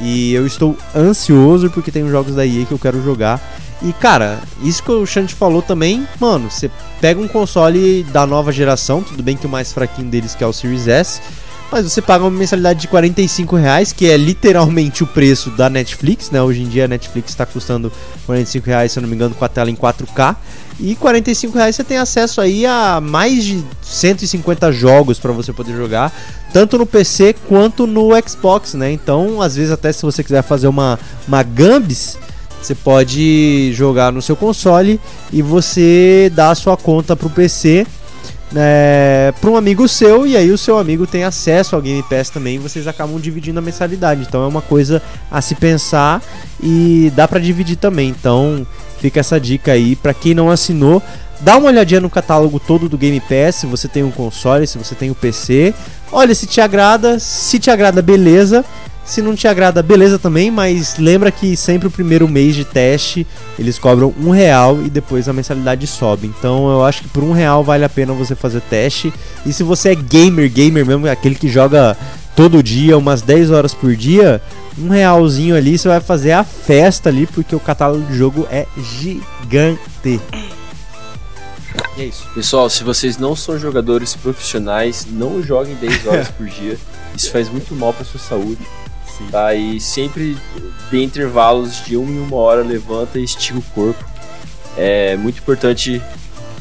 [0.00, 3.40] E eu estou ansioso porque tem jogos da EA que eu quero jogar.
[3.82, 6.70] E cara, isso que o Shanti falou também, mano, você
[7.00, 10.46] pega um console da nova geração, tudo bem que o mais fraquinho deles que é
[10.46, 11.20] o Series S,
[11.70, 16.30] mas você paga uma mensalidade de 45 reais, que é literalmente o preço da Netflix,
[16.30, 16.40] né?
[16.40, 17.92] Hoje em dia a Netflix está custando
[18.26, 20.36] 45 reais, se eu não me engano, com a tela em 4K.
[20.78, 25.76] E 45 reais você tem acesso aí a mais de 150 jogos para você poder
[25.76, 26.12] jogar,
[26.52, 28.90] tanto no PC quanto no Xbox, né?
[28.90, 32.18] Então, às vezes até se você quiser fazer uma, uma Gambis,
[32.60, 34.98] você pode jogar no seu console
[35.32, 37.86] e você dá a sua conta pro PC
[38.56, 42.30] é, para um amigo seu e aí o seu amigo tem acesso ao Game Pass
[42.30, 44.22] também, vocês acabam dividindo a mensalidade.
[44.22, 46.22] Então é uma coisa a se pensar
[46.62, 48.08] e dá para dividir também.
[48.08, 48.66] Então
[48.98, 51.02] fica essa dica aí para quem não assinou,
[51.40, 54.78] dá uma olhadinha no catálogo todo do Game Pass, se você tem um console, se
[54.78, 55.74] você tem o um PC.
[56.12, 58.64] Olha se te agrada, se te agrada, beleza.
[59.04, 63.26] Se não te agrada, beleza também, mas lembra que sempre o primeiro mês de teste
[63.58, 66.26] eles cobram um real e depois a mensalidade sobe.
[66.26, 69.12] Então eu acho que por um real vale a pena você fazer teste.
[69.44, 71.96] E se você é gamer, gamer mesmo, aquele que joga
[72.34, 74.40] todo dia, umas 10 horas por dia,
[74.78, 78.66] um realzinho ali você vai fazer a festa ali, porque o catálogo de jogo é
[78.98, 80.20] gigante.
[81.96, 82.26] E é isso.
[82.34, 86.78] Pessoal, se vocês não são jogadores profissionais, não joguem 10 horas por dia.
[87.14, 88.58] Isso faz muito mal para sua saúde.
[89.16, 89.26] Sim.
[89.30, 89.54] Tá?
[89.54, 90.36] E sempre
[90.90, 94.04] dê intervalos de uma em uma hora, levanta e estica o corpo.
[94.76, 96.02] É muito importante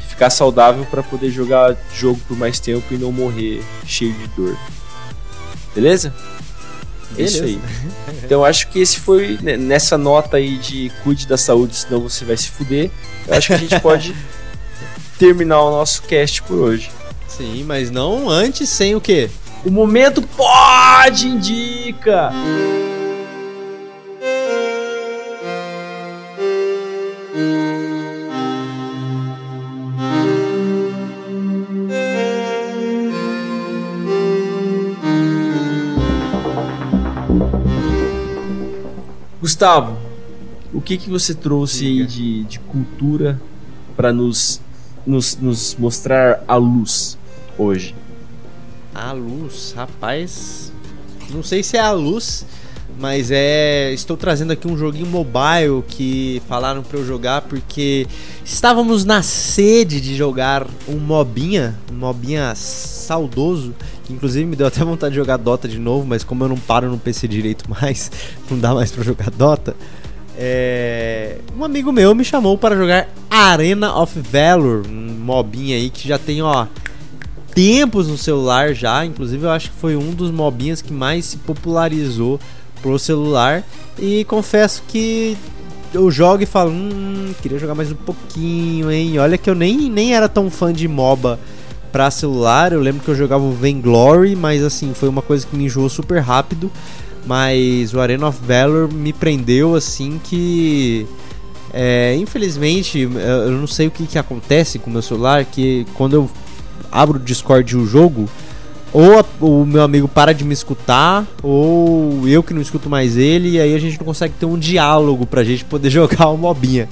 [0.08, 4.58] ficar saudável para poder jogar jogo por mais tempo e não morrer cheio de dor.
[5.74, 6.14] Beleza?
[7.18, 7.60] É isso aí.
[8.24, 12.24] Então acho que esse foi né, nessa nota aí de cuide da saúde, senão você
[12.24, 12.90] vai se fuder.
[13.28, 14.16] Eu acho que a gente pode
[15.20, 16.90] terminar o nosso cast por hoje.
[17.28, 19.30] Sim, mas não antes sem o quê?
[19.66, 22.32] O momento pode indica.
[39.40, 39.98] Gustavo,
[40.74, 43.42] o que que você trouxe aí de, de cultura
[43.96, 44.60] para nos,
[45.06, 47.18] nos, nos mostrar a luz
[47.58, 47.96] hoje?
[48.94, 50.72] A luz, rapaz.
[51.30, 52.46] Não sei se é a luz,
[53.00, 53.92] mas é.
[53.92, 58.06] Estou trazendo aqui um joguinho mobile que falaram para eu jogar porque
[58.46, 63.74] estávamos na sede de jogar um mobinha, um mobinha saudoso.
[64.04, 66.58] Que inclusive me deu até vontade de jogar Dota de novo, mas como eu não
[66.58, 68.12] paro no PC direito mais,
[68.52, 69.76] não dá mais para jogar Dota.
[70.38, 71.38] É...
[71.58, 76.18] Um amigo meu me chamou para jogar Arena of Valor, um mobinha aí que já
[76.18, 76.68] tem, ó,
[77.54, 79.06] tempos no celular já.
[79.06, 82.40] Inclusive, eu acho que foi um dos mobinhas que mais se popularizou
[82.82, 83.64] pro celular.
[83.98, 85.38] E confesso que
[85.94, 89.20] eu jogo e falo, hum, queria jogar mais um pouquinho, hein?
[89.20, 91.40] Olha que eu nem, nem era tão fã de MOBA
[91.92, 92.74] pra celular.
[92.74, 95.88] Eu lembro que eu jogava o Vainglory, mas assim, foi uma coisa que me enjoou
[95.90, 96.72] super rápido.
[97.26, 101.08] Mas o Arena of Valor me prendeu assim que.
[101.72, 106.14] É, infelizmente, eu não sei o que, que acontece com o meu celular, que quando
[106.14, 106.30] eu
[106.94, 108.30] abro o Discord de um jogo,
[108.94, 113.18] ou a, o meu amigo para de me escutar, ou eu que não escuto mais
[113.18, 116.38] ele, e aí a gente não consegue ter um diálogo pra gente poder jogar uma
[116.38, 116.88] mobinha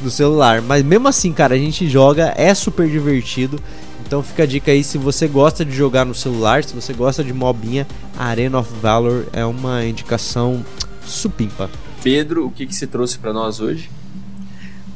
[0.00, 0.62] no celular.
[0.62, 3.60] Mas mesmo assim, cara, a gente joga, é super divertido.
[4.06, 7.22] Então fica a dica aí, se você gosta de jogar no celular, se você gosta
[7.22, 7.86] de mobinha,
[8.18, 10.64] Arena of Valor é uma indicação
[11.04, 11.70] supimpa.
[12.02, 13.90] Pedro, o que, que você trouxe para nós hoje?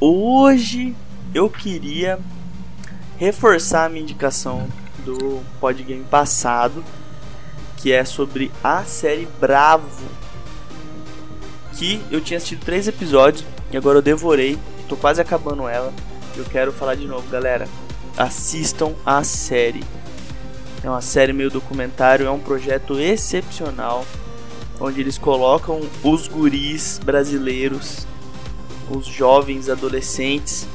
[0.01, 0.95] Hoje
[1.33, 2.19] eu queria
[3.19, 4.67] reforçar a minha indicação
[5.05, 6.85] do podgame passado,
[7.77, 10.05] que é sobre a série Bravo.
[11.75, 15.93] Que eu tinha assistido três episódios e agora eu devorei, tô quase acabando ela.
[16.37, 17.69] Eu quero falar de novo, galera.
[18.17, 19.85] Assistam a série.
[20.83, 24.05] É uma série meio documentário, é um projeto excepcional
[24.79, 28.07] onde eles colocam os guris brasileiros,
[28.91, 30.67] os jovens adolescentes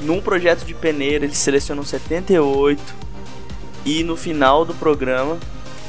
[0.00, 2.80] num projeto de peneira, eles selecionam 78
[3.84, 5.38] e no final do programa,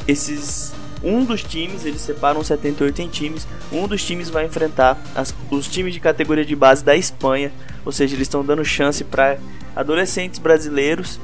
[0.08, 0.74] esses
[1.04, 5.68] um dos times, eles separam 78 em times, um dos times vai enfrentar as, os
[5.68, 7.52] times de categoria de base da Espanha,
[7.86, 9.38] ou seja, eles estão dando chance para
[9.76, 11.20] adolescentes brasileiros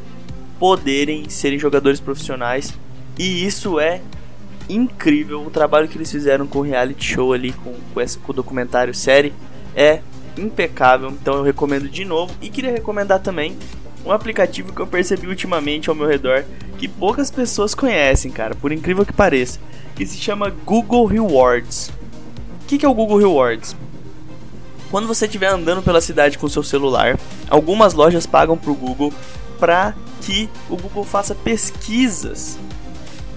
[0.57, 2.73] poderem serem jogadores profissionais
[3.19, 4.01] e isso é
[4.69, 5.45] incrível.
[5.45, 8.93] O trabalho que eles fizeram com o reality show ali, com, com, com o documentário
[8.93, 9.33] série,
[9.75, 10.01] é
[10.37, 12.33] impecável, então eu recomendo de novo.
[12.41, 13.57] E queria recomendar também
[14.05, 16.43] um aplicativo que eu percebi ultimamente ao meu redor
[16.77, 19.59] que poucas pessoas conhecem, cara, por incrível que pareça,
[19.95, 21.89] que se chama Google Rewards.
[22.63, 23.75] O que, que é o Google Rewards?
[24.91, 27.17] Quando você estiver andando pela cidade com seu celular,
[27.49, 29.13] algumas lojas pagam pro Google
[29.59, 32.57] para que o Google faça pesquisas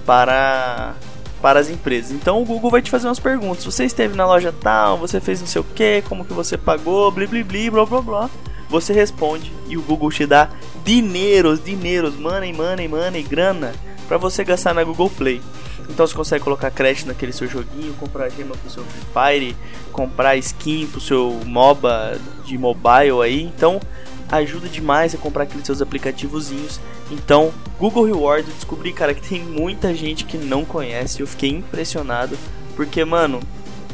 [0.04, 0.94] para
[1.40, 2.12] para as empresas.
[2.12, 3.64] Então o Google vai te fazer umas perguntas.
[3.64, 7.10] Você esteve na loja tal, você fez não sei o que, como que você pagou,
[7.10, 8.30] blá blá blá blá blá blá.
[8.68, 10.50] Você responde e o Google te dá
[10.84, 13.72] dinheiros, dinheiros, money, money, money, grana
[14.06, 15.40] para você gastar na Google Play.
[15.88, 19.56] Então você consegue colocar crédito naquele seu joguinho, comprar gema pro seu Free Fire,
[19.90, 23.42] comprar skin pro seu MOBA de mobile aí.
[23.42, 23.80] Então
[24.30, 26.80] ajuda demais a comprar aqueles seus aplicativozinhos.
[27.10, 31.20] Então, Google Reward, eu descobri, cara, que tem muita gente que não conhece.
[31.20, 32.36] Eu fiquei impressionado,
[32.76, 33.40] porque, mano,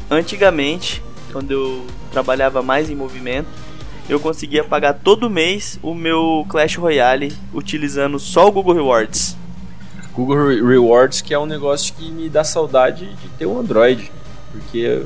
[0.09, 1.01] antigamente,
[1.31, 3.47] quando eu trabalhava mais em movimento,
[4.07, 9.35] eu conseguia pagar todo mês o meu Clash Royale utilizando só o Google Rewards.
[10.13, 14.11] Google Rewards, que é um negócio que me dá saudade de ter um Android,
[14.51, 15.03] porque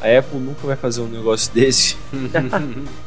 [0.00, 1.96] a Apple nunca vai fazer um negócio desse.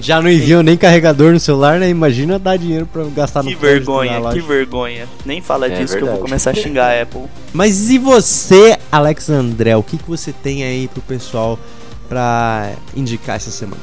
[0.00, 1.88] Já não enviam nem carregador no celular, né?
[1.88, 5.06] Imagina dar dinheiro pra gastar que no vergonha, que vergonha.
[5.24, 6.18] Nem fala É disso que eu verdade.
[6.18, 7.24] vou começar a xingar a Apple.
[7.52, 9.76] Mas e você, Alex André?
[9.76, 11.58] O que, que você tem aí pro pessoal
[12.08, 13.82] pra indicar essa semana?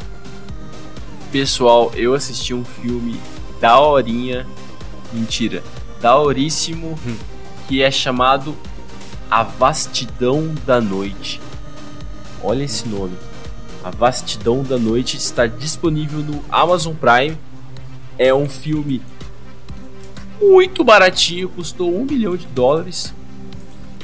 [1.32, 3.16] Pessoal, eu assisti um filme
[3.62, 4.48] daorinha,
[5.14, 5.62] mentira,
[6.02, 6.98] daoríssimo,
[7.68, 8.56] que é chamado
[9.30, 11.40] A Vastidão da Noite.
[12.44, 13.14] Olha esse nome.
[13.84, 17.38] A Vastidão da Noite está disponível no Amazon Prime.
[18.18, 19.02] É um filme
[20.42, 23.14] muito baratinho, custou um milhão de dólares.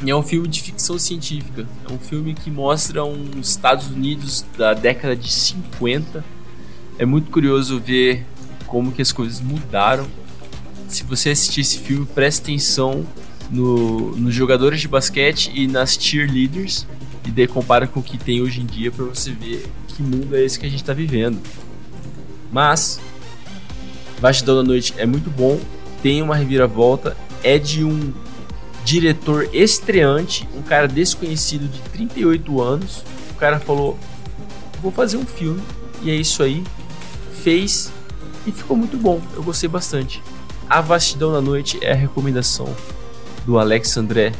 [0.03, 1.67] E é um filme de ficção científica.
[1.89, 6.35] É um filme que mostra um Estados Unidos da década de 50
[6.97, 8.25] é muito curioso ver
[8.65, 10.07] como que as coisas mudaram.
[10.87, 13.05] Se você assistir esse filme, preste atenção
[13.49, 16.87] no, nos jogadores de basquete e nas cheerleaders
[17.25, 20.35] e daí compara com o que tem hoje em dia para você ver que mundo
[20.35, 21.39] é esse que a gente está vivendo.
[22.51, 22.99] Mas
[24.19, 25.59] Vastidão da Noite é muito bom,
[26.01, 28.13] tem uma reviravolta, é de um
[28.83, 33.03] diretor estreante, um cara desconhecido de 38 anos.
[33.31, 33.97] O cara falou:
[34.81, 35.61] "Vou fazer um filme"
[36.01, 36.63] e é isso aí
[37.45, 37.91] fez
[38.47, 39.21] e ficou muito bom.
[39.35, 40.19] Eu gostei bastante.
[40.67, 42.67] A Vastidão da Noite é a recomendação
[43.45, 44.31] do Alex André.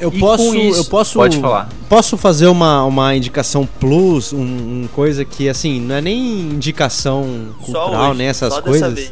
[0.00, 1.68] Eu E posso, isso- eu posso, Pode falar.
[1.88, 7.48] Posso fazer uma, uma indicação plus, um, um coisa que assim não é nem indicação
[7.60, 8.24] cultural, hoje, né?
[8.26, 9.10] Essas coisas.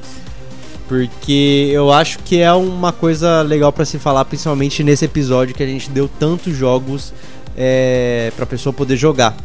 [0.88, 5.62] Porque eu acho que é uma coisa legal pra se falar, principalmente nesse episódio que
[5.62, 7.12] a gente deu tantos jogos
[7.56, 9.36] é, pra pessoa poder jogar.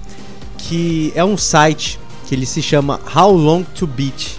[0.58, 4.36] Que é um site que ele se chama How Long to Beat,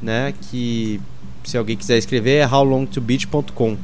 [0.00, 0.32] né?
[0.48, 1.00] Que
[1.42, 3.76] se alguém quiser escrever é howlongtobeat.com.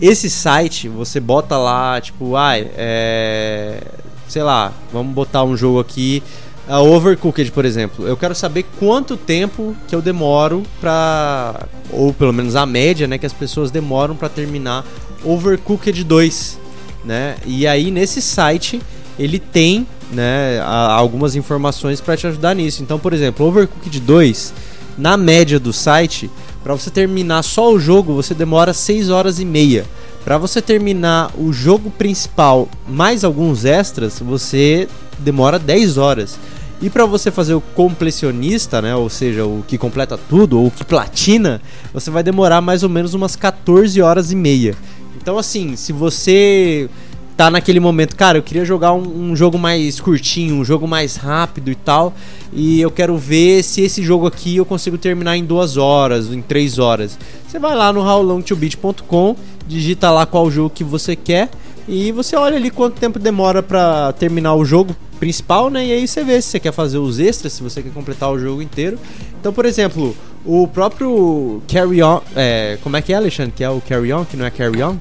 [0.00, 3.80] Esse site você bota lá, tipo, ah, é,
[4.28, 6.22] sei lá, vamos botar um jogo aqui,
[6.68, 8.06] a Overcooked, por exemplo.
[8.06, 11.66] Eu quero saber quanto tempo que eu demoro pra.
[11.90, 13.18] Ou pelo menos a média, né?
[13.18, 14.84] Que as pessoas demoram pra terminar
[15.24, 16.58] Overcooked 2.
[17.04, 17.36] Né?
[17.46, 18.82] E aí nesse site
[19.16, 22.82] ele tem né, algumas informações pra te ajudar nisso.
[22.82, 24.52] Então, por exemplo, Overcooked 2,
[24.98, 26.28] na média do site,
[26.66, 29.86] pra você terminar só o jogo, você demora 6 horas e meia.
[30.24, 36.36] Pra você terminar o jogo principal mais alguns extras, você demora 10 horas.
[36.82, 40.70] E pra você fazer o completionista, né, ou seja, o que completa tudo, ou o
[40.72, 41.62] que platina,
[41.94, 44.74] você vai demorar mais ou menos umas 14 horas e meia.
[45.22, 46.90] Então assim, se você
[47.36, 51.16] tá naquele momento, cara, eu queria jogar um, um jogo mais curtinho, um jogo mais
[51.16, 52.14] rápido e tal,
[52.52, 56.40] e eu quero ver se esse jogo aqui eu consigo terminar em duas horas, em
[56.40, 57.18] três horas.
[57.46, 59.36] Você vai lá no howlongtobeat.com,
[59.66, 61.50] digita lá qual jogo que você quer
[61.88, 65.86] e você olha ali quanto tempo demora pra terminar o jogo principal, né?
[65.86, 68.38] E aí você vê se você quer fazer os extras, se você quer completar o
[68.38, 68.98] jogo inteiro.
[69.40, 73.52] Então, por exemplo, o próprio Carry On, é, como é que é, Alexandre?
[73.54, 74.96] Que é o Carry On, que não é Carry On?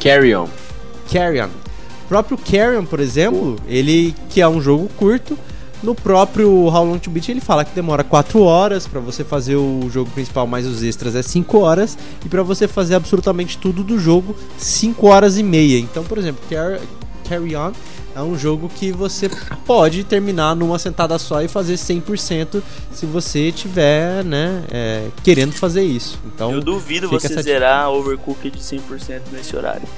[0.00, 0.46] Carry On.
[1.10, 1.48] Carrion.
[2.04, 5.38] O próprio Carrion, por exemplo, ele que é um jogo curto,
[5.82, 9.56] no próprio How Long to Beat ele fala que demora 4 horas pra você fazer
[9.56, 13.82] o jogo principal mais os extras é 5 horas e pra você fazer absolutamente tudo
[13.82, 15.78] do jogo 5 horas e meia.
[15.78, 16.78] Então, por exemplo, Car
[17.28, 17.72] Carry On
[18.14, 19.28] é um jogo que você
[19.66, 22.62] pode terminar numa sentada só e fazer 100%
[22.92, 26.18] se você tiver, né, é, querendo fazer isso.
[26.26, 29.88] Então, Eu duvido você essa zerar Overcooked 100% nesse horário.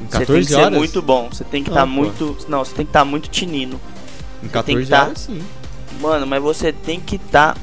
[0.00, 0.72] Em Você tem 14 que horas.
[0.72, 1.28] ser muito bom.
[1.32, 1.86] Você tem que estar pô.
[1.88, 2.36] muito.
[2.48, 3.80] Não, você tem que estar muito tinino.
[4.42, 5.42] Em tem 14 que tá- horas, sim.
[6.00, 7.56] Mano, mas você tem que estar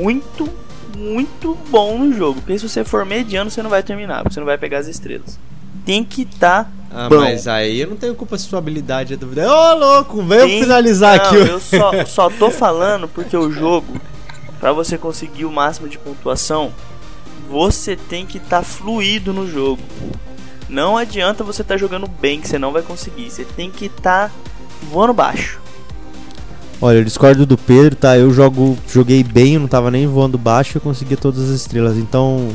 [0.00, 0.48] muito,
[0.96, 2.40] muito bom no jogo.
[2.40, 4.86] Porque se você for mediano, você não vai terminar, porque você não vai pegar as
[4.86, 5.38] estrelas.
[5.84, 6.70] Tem que estar.
[6.92, 7.20] Ah, Bom.
[7.20, 9.48] mas aí eu não tenho culpa se sua habilidade é duvidar.
[9.48, 11.36] Ô, louco, vem tem- finalizar Não, aqui.
[11.36, 13.86] Eu só, só tô falando porque o jogo,
[14.60, 16.72] pra você conseguir o máximo de pontuação,
[17.48, 19.82] você tem que estar fluido no jogo.
[20.70, 23.28] Não adianta você estar jogando bem, que você não vai conseguir.
[23.30, 24.30] Você tem que estar
[24.90, 25.58] voando baixo.
[26.80, 28.16] Olha, eu discordo do Pedro, tá?
[28.16, 31.96] Eu jogo, joguei bem, eu não tava nem voando baixo e consegui todas as estrelas.
[31.98, 32.48] Então,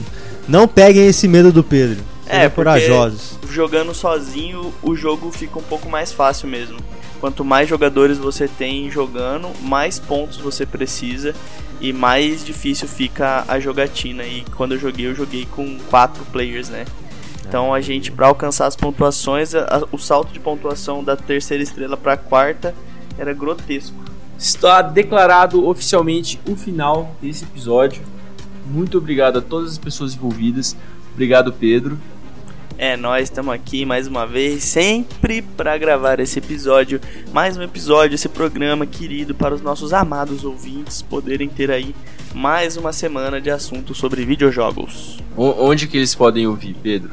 [0.47, 1.97] não peguem esse medo do Pedro.
[2.25, 3.37] Sejam É, corajosos.
[3.51, 6.77] jogando sozinho, o jogo fica um pouco mais fácil mesmo.
[7.19, 11.35] Quanto mais jogadores você tem jogando, mais pontos você precisa
[11.79, 14.23] e mais difícil fica a jogatina.
[14.23, 16.85] E quando eu joguei, eu joguei com quatro players, né?
[17.47, 21.61] Então a gente, pra alcançar as pontuações, a- a- o salto de pontuação da terceira
[21.63, 22.73] estrela pra quarta
[23.17, 23.95] era grotesco.
[24.37, 28.01] Está declarado oficialmente o final desse episódio.
[28.65, 30.75] Muito obrigado a todas as pessoas envolvidas.
[31.13, 31.97] Obrigado, Pedro.
[32.77, 36.99] É, nós estamos aqui mais uma vez, sempre para gravar esse episódio,
[37.31, 41.95] mais um episódio, esse programa querido para os nossos amados ouvintes poderem ter aí
[42.33, 45.19] mais uma semana de assunto sobre videojogos.
[45.37, 47.11] O- onde que eles podem ouvir, Pedro?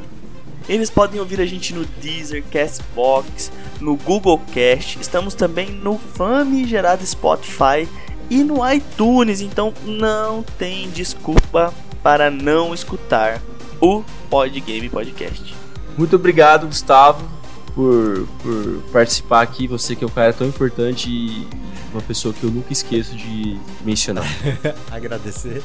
[0.67, 7.05] Eles podem ouvir a gente no Deezer, Castbox, no Google Cast, estamos também no famigerado
[7.05, 7.87] Spotify
[8.29, 13.41] e no iTunes, então não tem desculpa para não escutar
[13.81, 15.53] o Podgame Podcast.
[15.97, 17.23] Muito obrigado, Gustavo,
[17.75, 19.67] por, por participar aqui.
[19.67, 21.47] Você que é um cara tão importante e
[21.91, 24.25] uma pessoa que eu nunca esqueço de mencionar.
[24.89, 25.61] Agradecer.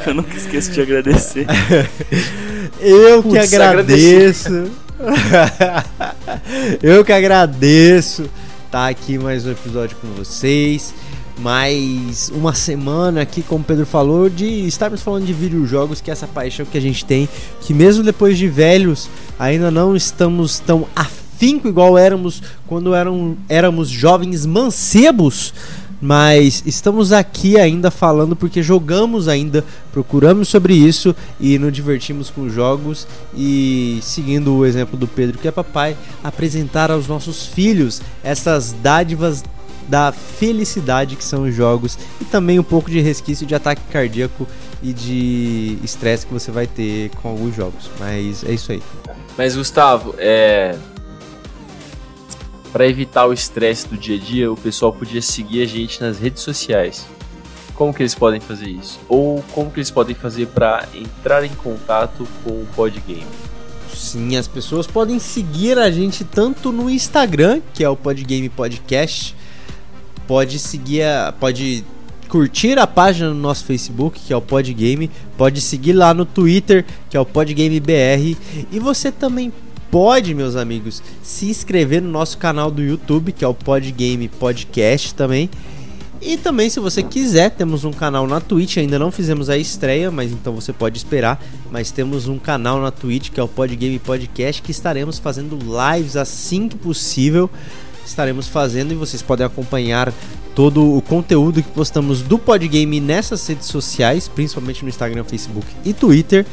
[0.06, 1.46] Eu nunca esqueço de agradecer.
[2.80, 4.70] Eu que agradeço.
[6.82, 8.28] eu que agradeço
[8.66, 10.94] estar aqui mais um episódio com vocês.
[11.38, 16.12] Mais uma semana aqui, como o Pedro falou, de estarmos falando de videojogos, que é
[16.12, 17.26] essa paixão que a gente tem,
[17.62, 19.08] que mesmo depois de velhos,
[19.38, 25.54] ainda não estamos tão afinco igual éramos quando eram, éramos jovens mancebos.
[26.00, 32.48] Mas estamos aqui ainda falando porque jogamos ainda, procuramos sobre isso e nos divertimos com
[32.48, 38.72] jogos e seguindo o exemplo do Pedro, que é papai, apresentar aos nossos filhos essas
[38.72, 39.44] dádivas
[39.88, 44.46] da felicidade que são os jogos e também um pouco de resquício de ataque cardíaco
[44.82, 47.90] e de estresse que você vai ter com alguns jogos.
[47.98, 48.82] Mas é isso aí.
[49.36, 50.76] Mas, Gustavo, é.
[52.72, 56.18] Para evitar o estresse do dia a dia, o pessoal podia seguir a gente nas
[56.18, 57.06] redes sociais.
[57.74, 59.00] Como que eles podem fazer isso?
[59.08, 63.26] Ou como que eles podem fazer para entrar em contato com o Podgame?
[63.92, 69.34] Sim, as pessoas podem seguir a gente tanto no Instagram, que é o Podgame Podcast,
[70.26, 71.84] pode seguir a, pode
[72.28, 76.86] curtir a página no nosso Facebook, que é o Podgame, pode seguir lá no Twitter,
[77.10, 78.36] que é o Podgame BR,
[78.70, 79.52] e você também
[79.90, 85.14] pode, meus amigos, se inscrever no nosso canal do YouTube, que é o Podgame Podcast
[85.14, 85.50] também.
[86.22, 88.76] E também, se você quiser, temos um canal na Twitch.
[88.76, 91.42] Ainda não fizemos a estreia, mas então você pode esperar.
[91.70, 96.16] Mas temos um canal na Twitch que é o Podgame Podcast, que estaremos fazendo lives
[96.16, 97.48] assim que possível.
[98.04, 100.12] Estaremos fazendo e vocês podem acompanhar
[100.54, 105.94] todo o conteúdo que postamos do Podgame nessas redes sociais, principalmente no Instagram, Facebook e
[105.94, 106.44] Twitter.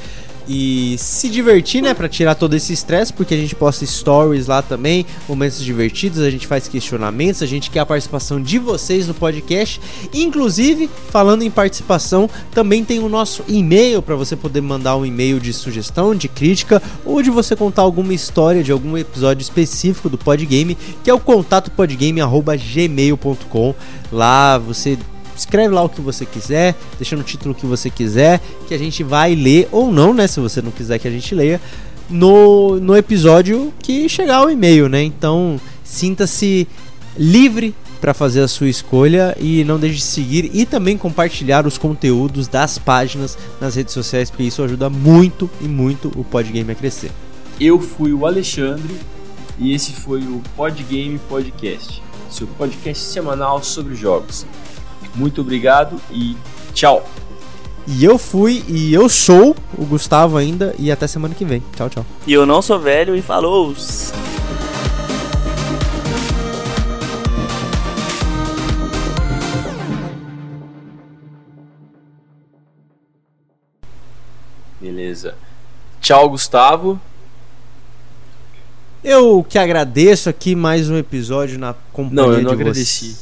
[0.48, 4.62] E se divertir, né, Pra tirar todo esse estresse, porque a gente posta stories lá
[4.62, 9.14] também, momentos divertidos, a gente faz questionamentos, a gente quer a participação de vocês no
[9.14, 9.82] podcast.
[10.14, 15.40] Inclusive, falando em participação, também tem o nosso e-mail para você poder mandar um e-mail
[15.40, 20.18] de sugestão, de crítica ou de você contar alguma história de algum episódio específico do
[20.18, 23.76] Podgame, que é o contatopodgame@gmail.com.
[24.12, 24.98] Lá você
[25.38, 28.78] escreve lá o que você quiser, deixa no título o que você quiser, que a
[28.78, 31.62] gente vai ler ou não, né, se você não quiser que a gente leia,
[32.10, 35.04] no, no episódio que chegar o e-mail, né?
[35.04, 36.68] Então, sinta-se
[37.18, 41.78] livre para fazer a sua escolha e não deixe de seguir e também compartilhar os
[41.78, 46.76] conteúdos das páginas nas redes sociais, porque isso ajuda muito e muito o Podgame a
[46.76, 47.12] crescer.
[47.60, 48.96] Eu fui o Alexandre
[49.58, 54.46] e esse foi o Podgame Podcast, seu podcast semanal sobre jogos.
[55.18, 56.38] Muito obrigado e
[56.74, 57.04] tchau.
[57.88, 61.64] E eu fui e eu sou o Gustavo ainda e até semana que vem.
[61.76, 62.06] Tchau, tchau.
[62.28, 63.74] E eu não sou velho e falou!
[74.80, 75.36] Beleza.
[76.00, 77.02] Tchau, Gustavo.
[79.04, 83.18] Eu que agradeço aqui mais um episódio na companhia Não, eu não de agradeci.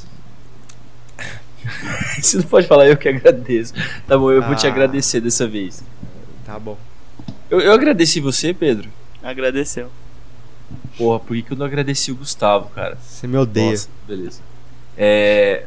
[2.22, 3.74] Você não pode falar eu que agradeço.
[4.08, 4.70] Tá bom, eu vou te Ah.
[4.70, 5.84] agradecer dessa vez.
[6.46, 6.78] Tá bom.
[7.50, 8.90] Eu, eu agradeci você, Pedro.
[9.24, 9.90] Agradeceu.
[10.98, 12.98] Porra, por que, que eu não agradeci o Gustavo, cara?
[13.02, 13.72] Você me odeia.
[13.72, 14.42] Nossa, beleza.
[14.98, 15.66] É,